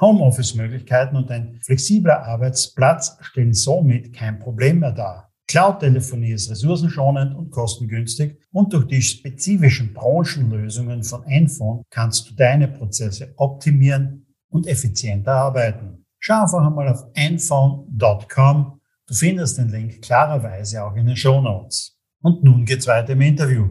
Homeoffice-Möglichkeiten 0.00 1.16
und 1.16 1.30
ein 1.30 1.58
flexibler 1.62 2.24
Arbeitsplatz 2.24 3.16
stellen 3.20 3.52
somit 3.52 4.12
kein 4.12 4.38
Problem 4.38 4.80
mehr 4.80 4.92
dar. 4.92 5.32
Cloud-Telefonie 5.48 6.32
ist 6.32 6.50
ressourcenschonend 6.50 7.34
und 7.34 7.50
kostengünstig 7.50 8.38
und 8.52 8.72
durch 8.72 8.86
die 8.86 9.00
spezifischen 9.00 9.94
Branchenlösungen 9.94 11.02
von 11.02 11.24
Enphone 11.24 11.82
kannst 11.90 12.28
du 12.28 12.34
deine 12.34 12.68
Prozesse 12.68 13.32
optimieren 13.36 14.26
und 14.50 14.66
effizienter 14.66 15.32
arbeiten. 15.32 16.04
Schau 16.18 16.42
einfach 16.42 16.66
einmal 16.66 16.88
auf 16.88 17.04
enphone.com. 17.14 18.80
Du 19.06 19.14
findest 19.14 19.56
den 19.56 19.70
Link 19.70 20.02
klarerweise 20.02 20.84
auch 20.84 20.94
in 20.96 21.06
den 21.06 21.16
Show 21.16 21.40
Notes. 21.40 21.96
Und 22.20 22.44
nun 22.44 22.66
geht's 22.66 22.86
weiter 22.86 23.14
im 23.14 23.22
Interview. 23.22 23.68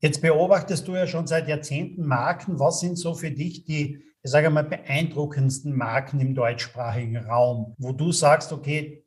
Jetzt 0.00 0.20
beobachtest 0.20 0.86
du 0.86 0.94
ja 0.94 1.06
schon 1.06 1.26
seit 1.26 1.48
Jahrzehnten 1.48 2.06
Marken. 2.06 2.60
Was 2.60 2.80
sind 2.80 2.96
so 2.96 3.14
für 3.14 3.30
dich 3.30 3.64
die 3.64 4.04
ich 4.24 4.30
sage 4.30 4.48
mal, 4.48 4.64
beeindruckendsten 4.64 5.76
Marken 5.76 6.18
im 6.18 6.34
deutschsprachigen 6.34 7.18
Raum, 7.18 7.74
wo 7.76 7.92
du 7.92 8.10
sagst, 8.10 8.52
okay, 8.52 9.04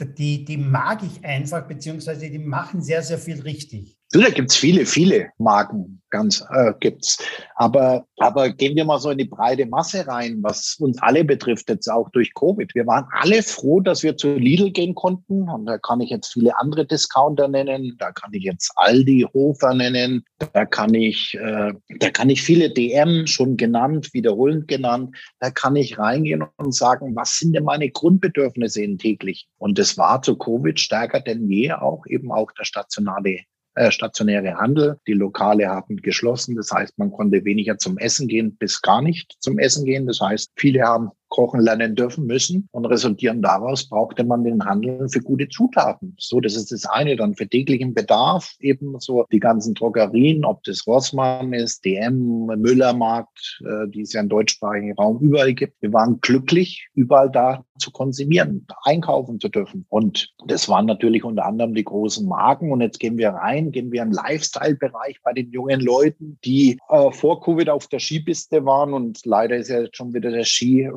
die, 0.00 0.44
die 0.44 0.56
mag 0.56 1.02
ich 1.02 1.24
einfach, 1.24 1.66
beziehungsweise 1.66 2.30
die 2.30 2.38
machen 2.38 2.80
sehr, 2.80 3.02
sehr 3.02 3.18
viel 3.18 3.40
richtig. 3.40 3.98
Du, 4.14 4.20
da 4.20 4.30
gibt's 4.30 4.54
viele, 4.54 4.86
viele 4.86 5.30
Marken, 5.38 6.00
ganz 6.10 6.46
äh, 6.52 6.72
gibt's. 6.78 7.18
Aber, 7.56 8.06
aber 8.18 8.50
gehen 8.50 8.76
wir 8.76 8.84
mal 8.84 9.00
so 9.00 9.10
in 9.10 9.18
die 9.18 9.24
breite 9.24 9.66
Masse 9.66 10.06
rein, 10.06 10.38
was 10.40 10.76
uns 10.78 11.02
alle 11.02 11.24
betrifft, 11.24 11.68
jetzt 11.68 11.88
auch 11.88 12.08
durch 12.10 12.32
Covid. 12.32 12.72
Wir 12.76 12.86
waren 12.86 13.08
alle 13.10 13.42
froh, 13.42 13.80
dass 13.80 14.04
wir 14.04 14.16
zu 14.16 14.36
Lidl 14.36 14.70
gehen 14.70 14.94
konnten. 14.94 15.48
Und 15.48 15.66
da 15.66 15.78
kann 15.78 16.00
ich 16.00 16.10
jetzt 16.10 16.32
viele 16.32 16.56
andere 16.60 16.86
Discounter 16.86 17.48
nennen. 17.48 17.96
Da 17.98 18.12
kann 18.12 18.32
ich 18.32 18.44
jetzt 18.44 18.70
Aldi, 18.76 19.26
Hofer 19.34 19.74
nennen. 19.74 20.24
Da 20.52 20.64
kann 20.64 20.94
ich, 20.94 21.34
äh, 21.34 21.72
da 21.98 22.10
kann 22.10 22.30
ich 22.30 22.40
viele 22.40 22.70
DM 22.70 23.26
schon 23.26 23.56
genannt, 23.56 24.14
wiederholend 24.14 24.68
genannt. 24.68 25.16
Da 25.40 25.50
kann 25.50 25.74
ich 25.74 25.98
reingehen 25.98 26.44
und 26.58 26.72
sagen, 26.72 27.16
was 27.16 27.36
sind 27.36 27.54
denn 27.54 27.64
meine 27.64 27.90
Grundbedürfnisse 27.90 28.80
in 28.80 28.96
täglich? 28.96 29.48
Und 29.58 29.76
das 29.76 29.98
war 29.98 30.22
zu 30.22 30.38
Covid 30.38 30.78
stärker 30.78 31.18
denn 31.18 31.50
je 31.50 31.72
auch 31.72 32.06
eben 32.06 32.30
auch 32.30 32.52
der 32.52 32.64
stationale 32.64 33.40
äh, 33.74 33.90
stationäre 33.90 34.56
Handel. 34.56 34.98
Die 35.06 35.12
Lokale 35.12 35.68
haben 35.68 35.96
geschlossen. 35.96 36.56
Das 36.56 36.70
heißt, 36.70 36.98
man 36.98 37.10
konnte 37.10 37.44
weniger 37.44 37.78
zum 37.78 37.98
Essen 37.98 38.28
gehen 38.28 38.56
bis 38.56 38.80
gar 38.82 39.02
nicht 39.02 39.36
zum 39.40 39.58
Essen 39.58 39.84
gehen. 39.84 40.06
Das 40.06 40.20
heißt, 40.20 40.52
viele 40.56 40.82
haben 40.82 41.10
kochen 41.34 41.60
lernen 41.60 41.96
dürfen 41.96 42.26
müssen. 42.26 42.68
Und 42.70 42.86
resultierend 42.86 43.44
daraus 43.44 43.88
brauchte 43.88 44.22
man 44.22 44.44
den 44.44 44.64
Handel 44.64 45.08
für 45.08 45.18
gute 45.18 45.48
Zutaten. 45.48 46.14
So, 46.16 46.40
das 46.40 46.54
ist 46.54 46.70
das 46.70 46.86
eine. 46.86 47.16
Dann 47.16 47.34
für 47.34 47.48
täglichen 47.48 47.92
Bedarf 47.92 48.54
eben 48.60 48.94
so 49.00 49.26
die 49.32 49.40
ganzen 49.40 49.74
Drogerien, 49.74 50.44
ob 50.44 50.62
das 50.62 50.86
Rossmann 50.86 51.52
ist, 51.52 51.84
DM, 51.84 52.46
Müllermarkt, 52.46 53.60
äh, 53.64 53.88
die 53.88 54.02
es 54.02 54.12
ja 54.12 54.20
im 54.20 54.28
deutschsprachigen 54.28 54.92
Raum 54.92 55.18
überall 55.18 55.54
gibt. 55.54 55.82
Wir 55.82 55.92
waren 55.92 56.20
glücklich, 56.20 56.86
überall 56.94 57.30
da 57.30 57.64
zu 57.78 57.90
konsumieren, 57.90 58.66
einkaufen 58.84 59.40
zu 59.40 59.48
dürfen. 59.48 59.84
Und 59.88 60.32
das 60.46 60.68
waren 60.68 60.86
natürlich 60.86 61.24
unter 61.24 61.44
anderem 61.44 61.74
die 61.74 61.82
großen 61.82 62.28
Marken. 62.28 62.70
Und 62.70 62.80
jetzt 62.80 63.00
gehen 63.00 63.18
wir 63.18 63.30
rein, 63.30 63.72
gehen 63.72 63.90
wir 63.90 64.02
im 64.02 64.12
Lifestyle-Bereich 64.12 65.20
bei 65.24 65.32
den 65.32 65.50
jungen 65.50 65.80
Leuten, 65.80 66.38
die 66.44 66.78
äh, 66.88 67.10
vor 67.10 67.40
Covid 67.42 67.68
auf 67.70 67.88
der 67.88 67.98
Skipiste 67.98 68.64
waren. 68.64 68.92
Und 68.92 69.26
leider 69.26 69.56
ist 69.56 69.68
ja 69.68 69.80
jetzt 69.80 69.96
schon 69.96 70.14
wieder 70.14 70.30
der 70.30 70.44
Ski 70.44 70.82
äh, 70.82 70.90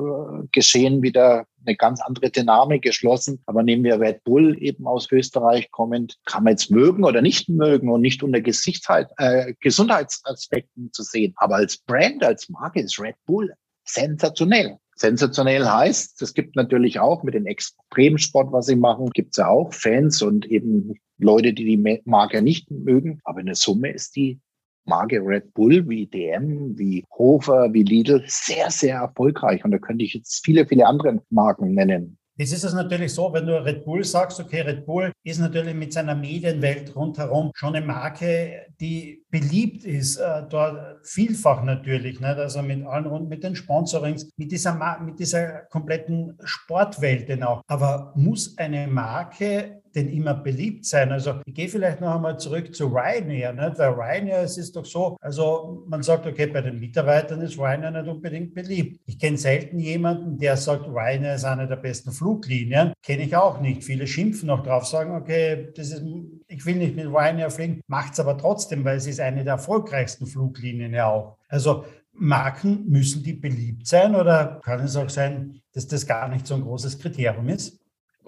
Geschehen 0.52 1.02
wieder 1.02 1.46
eine 1.66 1.76
ganz 1.76 2.00
andere 2.00 2.30
Dynamik 2.30 2.82
geschlossen. 2.82 3.42
Aber 3.46 3.62
nehmen 3.62 3.84
wir 3.84 4.00
Red 4.00 4.24
Bull 4.24 4.56
eben 4.62 4.86
aus 4.86 5.10
Österreich 5.10 5.70
kommend, 5.70 6.16
kann 6.24 6.44
man 6.44 6.52
jetzt 6.52 6.70
mögen 6.70 7.04
oder 7.04 7.22
nicht 7.22 7.48
mögen 7.48 7.90
und 7.90 8.00
nicht 8.00 8.22
unter 8.22 8.40
Gesichtheit, 8.40 9.10
äh, 9.18 9.54
Gesundheitsaspekten 9.60 10.92
zu 10.92 11.02
sehen. 11.02 11.34
Aber 11.36 11.56
als 11.56 11.78
Brand, 11.78 12.24
als 12.24 12.48
Marke 12.48 12.80
ist 12.80 13.00
Red 13.00 13.16
Bull 13.26 13.52
sensationell. 13.84 14.78
Sensationell 14.96 15.64
heißt, 15.64 16.20
es 16.22 16.34
gibt 16.34 16.56
natürlich 16.56 16.98
auch 16.98 17.22
mit 17.22 17.34
dem 17.34 17.46
Extremsport, 17.46 18.52
was 18.52 18.66
sie 18.66 18.76
machen, 18.76 19.10
gibt 19.10 19.30
es 19.30 19.36
ja 19.36 19.48
auch 19.48 19.72
Fans 19.72 20.22
und 20.22 20.46
eben 20.46 20.98
Leute, 21.18 21.52
die 21.52 21.64
die 21.64 22.02
Marke 22.04 22.42
nicht 22.42 22.70
mögen. 22.70 23.20
Aber 23.24 23.40
in 23.40 23.46
der 23.46 23.54
Summe 23.54 23.92
ist 23.92 24.16
die 24.16 24.40
Marke 24.88 25.20
Red 25.20 25.54
Bull 25.54 25.88
wie 25.88 26.06
DM, 26.06 26.76
wie 26.78 27.04
Hofer, 27.16 27.72
wie 27.72 27.82
Lidl 27.82 28.24
sehr, 28.26 28.70
sehr 28.70 28.96
erfolgreich. 28.96 29.64
Und 29.64 29.70
da 29.70 29.78
könnte 29.78 30.04
ich 30.04 30.14
jetzt 30.14 30.44
viele, 30.44 30.66
viele 30.66 30.86
andere 30.86 31.22
Marken 31.30 31.74
nennen. 31.74 32.18
Jetzt 32.40 32.52
ist 32.52 32.62
es 32.62 32.72
natürlich 32.72 33.12
so, 33.12 33.32
wenn 33.32 33.46
du 33.48 33.64
Red 33.64 33.84
Bull 33.84 34.04
sagst, 34.04 34.38
okay, 34.38 34.60
Red 34.60 34.86
Bull 34.86 35.10
ist 35.24 35.40
natürlich 35.40 35.74
mit 35.74 35.92
seiner 35.92 36.14
Medienwelt 36.14 36.94
rundherum 36.94 37.50
schon 37.52 37.74
eine 37.74 37.84
Marke, 37.84 38.66
die 38.80 39.24
beliebt 39.28 39.84
ist, 39.84 40.18
äh, 40.18 40.44
dort 40.48 41.04
vielfach 41.04 41.64
natürlich, 41.64 42.20
nicht? 42.20 42.24
also 42.24 42.62
mit 42.62 42.86
allen 42.86 43.06
und 43.06 43.28
mit 43.28 43.42
den 43.42 43.56
Sponsorings, 43.56 44.30
mit 44.36 44.52
dieser, 44.52 45.00
mit 45.00 45.18
dieser 45.18 45.62
kompletten 45.64 46.38
Sportwelt 46.44 47.28
denn 47.28 47.42
auch. 47.42 47.62
Aber 47.66 48.12
muss 48.14 48.56
eine 48.56 48.86
Marke 48.86 49.82
denn 49.98 50.08
immer 50.08 50.34
beliebt 50.34 50.86
sein? 50.86 51.12
Also 51.12 51.40
ich 51.44 51.54
gehe 51.54 51.68
vielleicht 51.68 52.00
noch 52.00 52.14
einmal 52.14 52.38
zurück 52.38 52.74
zu 52.74 52.86
Ryanair, 52.86 53.52
nicht? 53.52 53.78
weil 53.78 53.90
Ryanair, 53.90 54.42
es 54.42 54.58
ist 54.58 54.76
doch 54.76 54.84
so, 54.84 55.16
also 55.20 55.84
man 55.88 56.02
sagt, 56.02 56.26
okay, 56.26 56.46
bei 56.46 56.60
den 56.60 56.78
Mitarbeitern 56.78 57.40
ist 57.40 57.58
Ryanair 57.58 57.90
nicht 57.90 58.08
unbedingt 58.08 58.54
beliebt. 58.54 59.00
Ich 59.06 59.18
kenne 59.18 59.36
selten 59.36 59.78
jemanden, 59.78 60.38
der 60.38 60.56
sagt, 60.56 60.86
Ryanair 60.86 61.34
ist 61.34 61.44
eine 61.44 61.66
der 61.66 61.76
besten 61.76 62.12
Fluglinien. 62.12 62.92
Kenne 63.02 63.24
ich 63.24 63.36
auch 63.36 63.60
nicht. 63.60 63.84
Viele 63.84 64.06
schimpfen 64.06 64.48
noch 64.48 64.62
drauf, 64.62 64.86
sagen, 64.86 65.14
okay, 65.14 65.68
das 65.74 65.90
ist, 65.90 66.02
ich 66.48 66.64
will 66.64 66.76
nicht 66.76 66.96
mit 66.96 67.06
Ryanair 67.06 67.50
fliegen, 67.50 67.80
macht 67.86 68.12
es 68.12 68.20
aber 68.20 68.38
trotzdem, 68.38 68.84
weil 68.84 68.96
es 68.96 69.06
ist 69.06 69.20
eine 69.20 69.44
der 69.44 69.54
erfolgreichsten 69.54 70.26
Fluglinien 70.26 70.94
ja 70.94 71.10
auch. 71.10 71.38
Also 71.48 71.84
Marken, 72.18 72.84
müssen 72.88 73.22
die 73.22 73.32
beliebt 73.32 73.86
sein 73.86 74.14
oder 74.14 74.60
kann 74.64 74.80
es 74.80 74.96
auch 74.96 75.08
sein, 75.08 75.60
dass 75.72 75.86
das 75.86 76.06
gar 76.06 76.28
nicht 76.28 76.46
so 76.46 76.54
ein 76.54 76.62
großes 76.62 76.98
Kriterium 76.98 77.48
ist? 77.48 77.77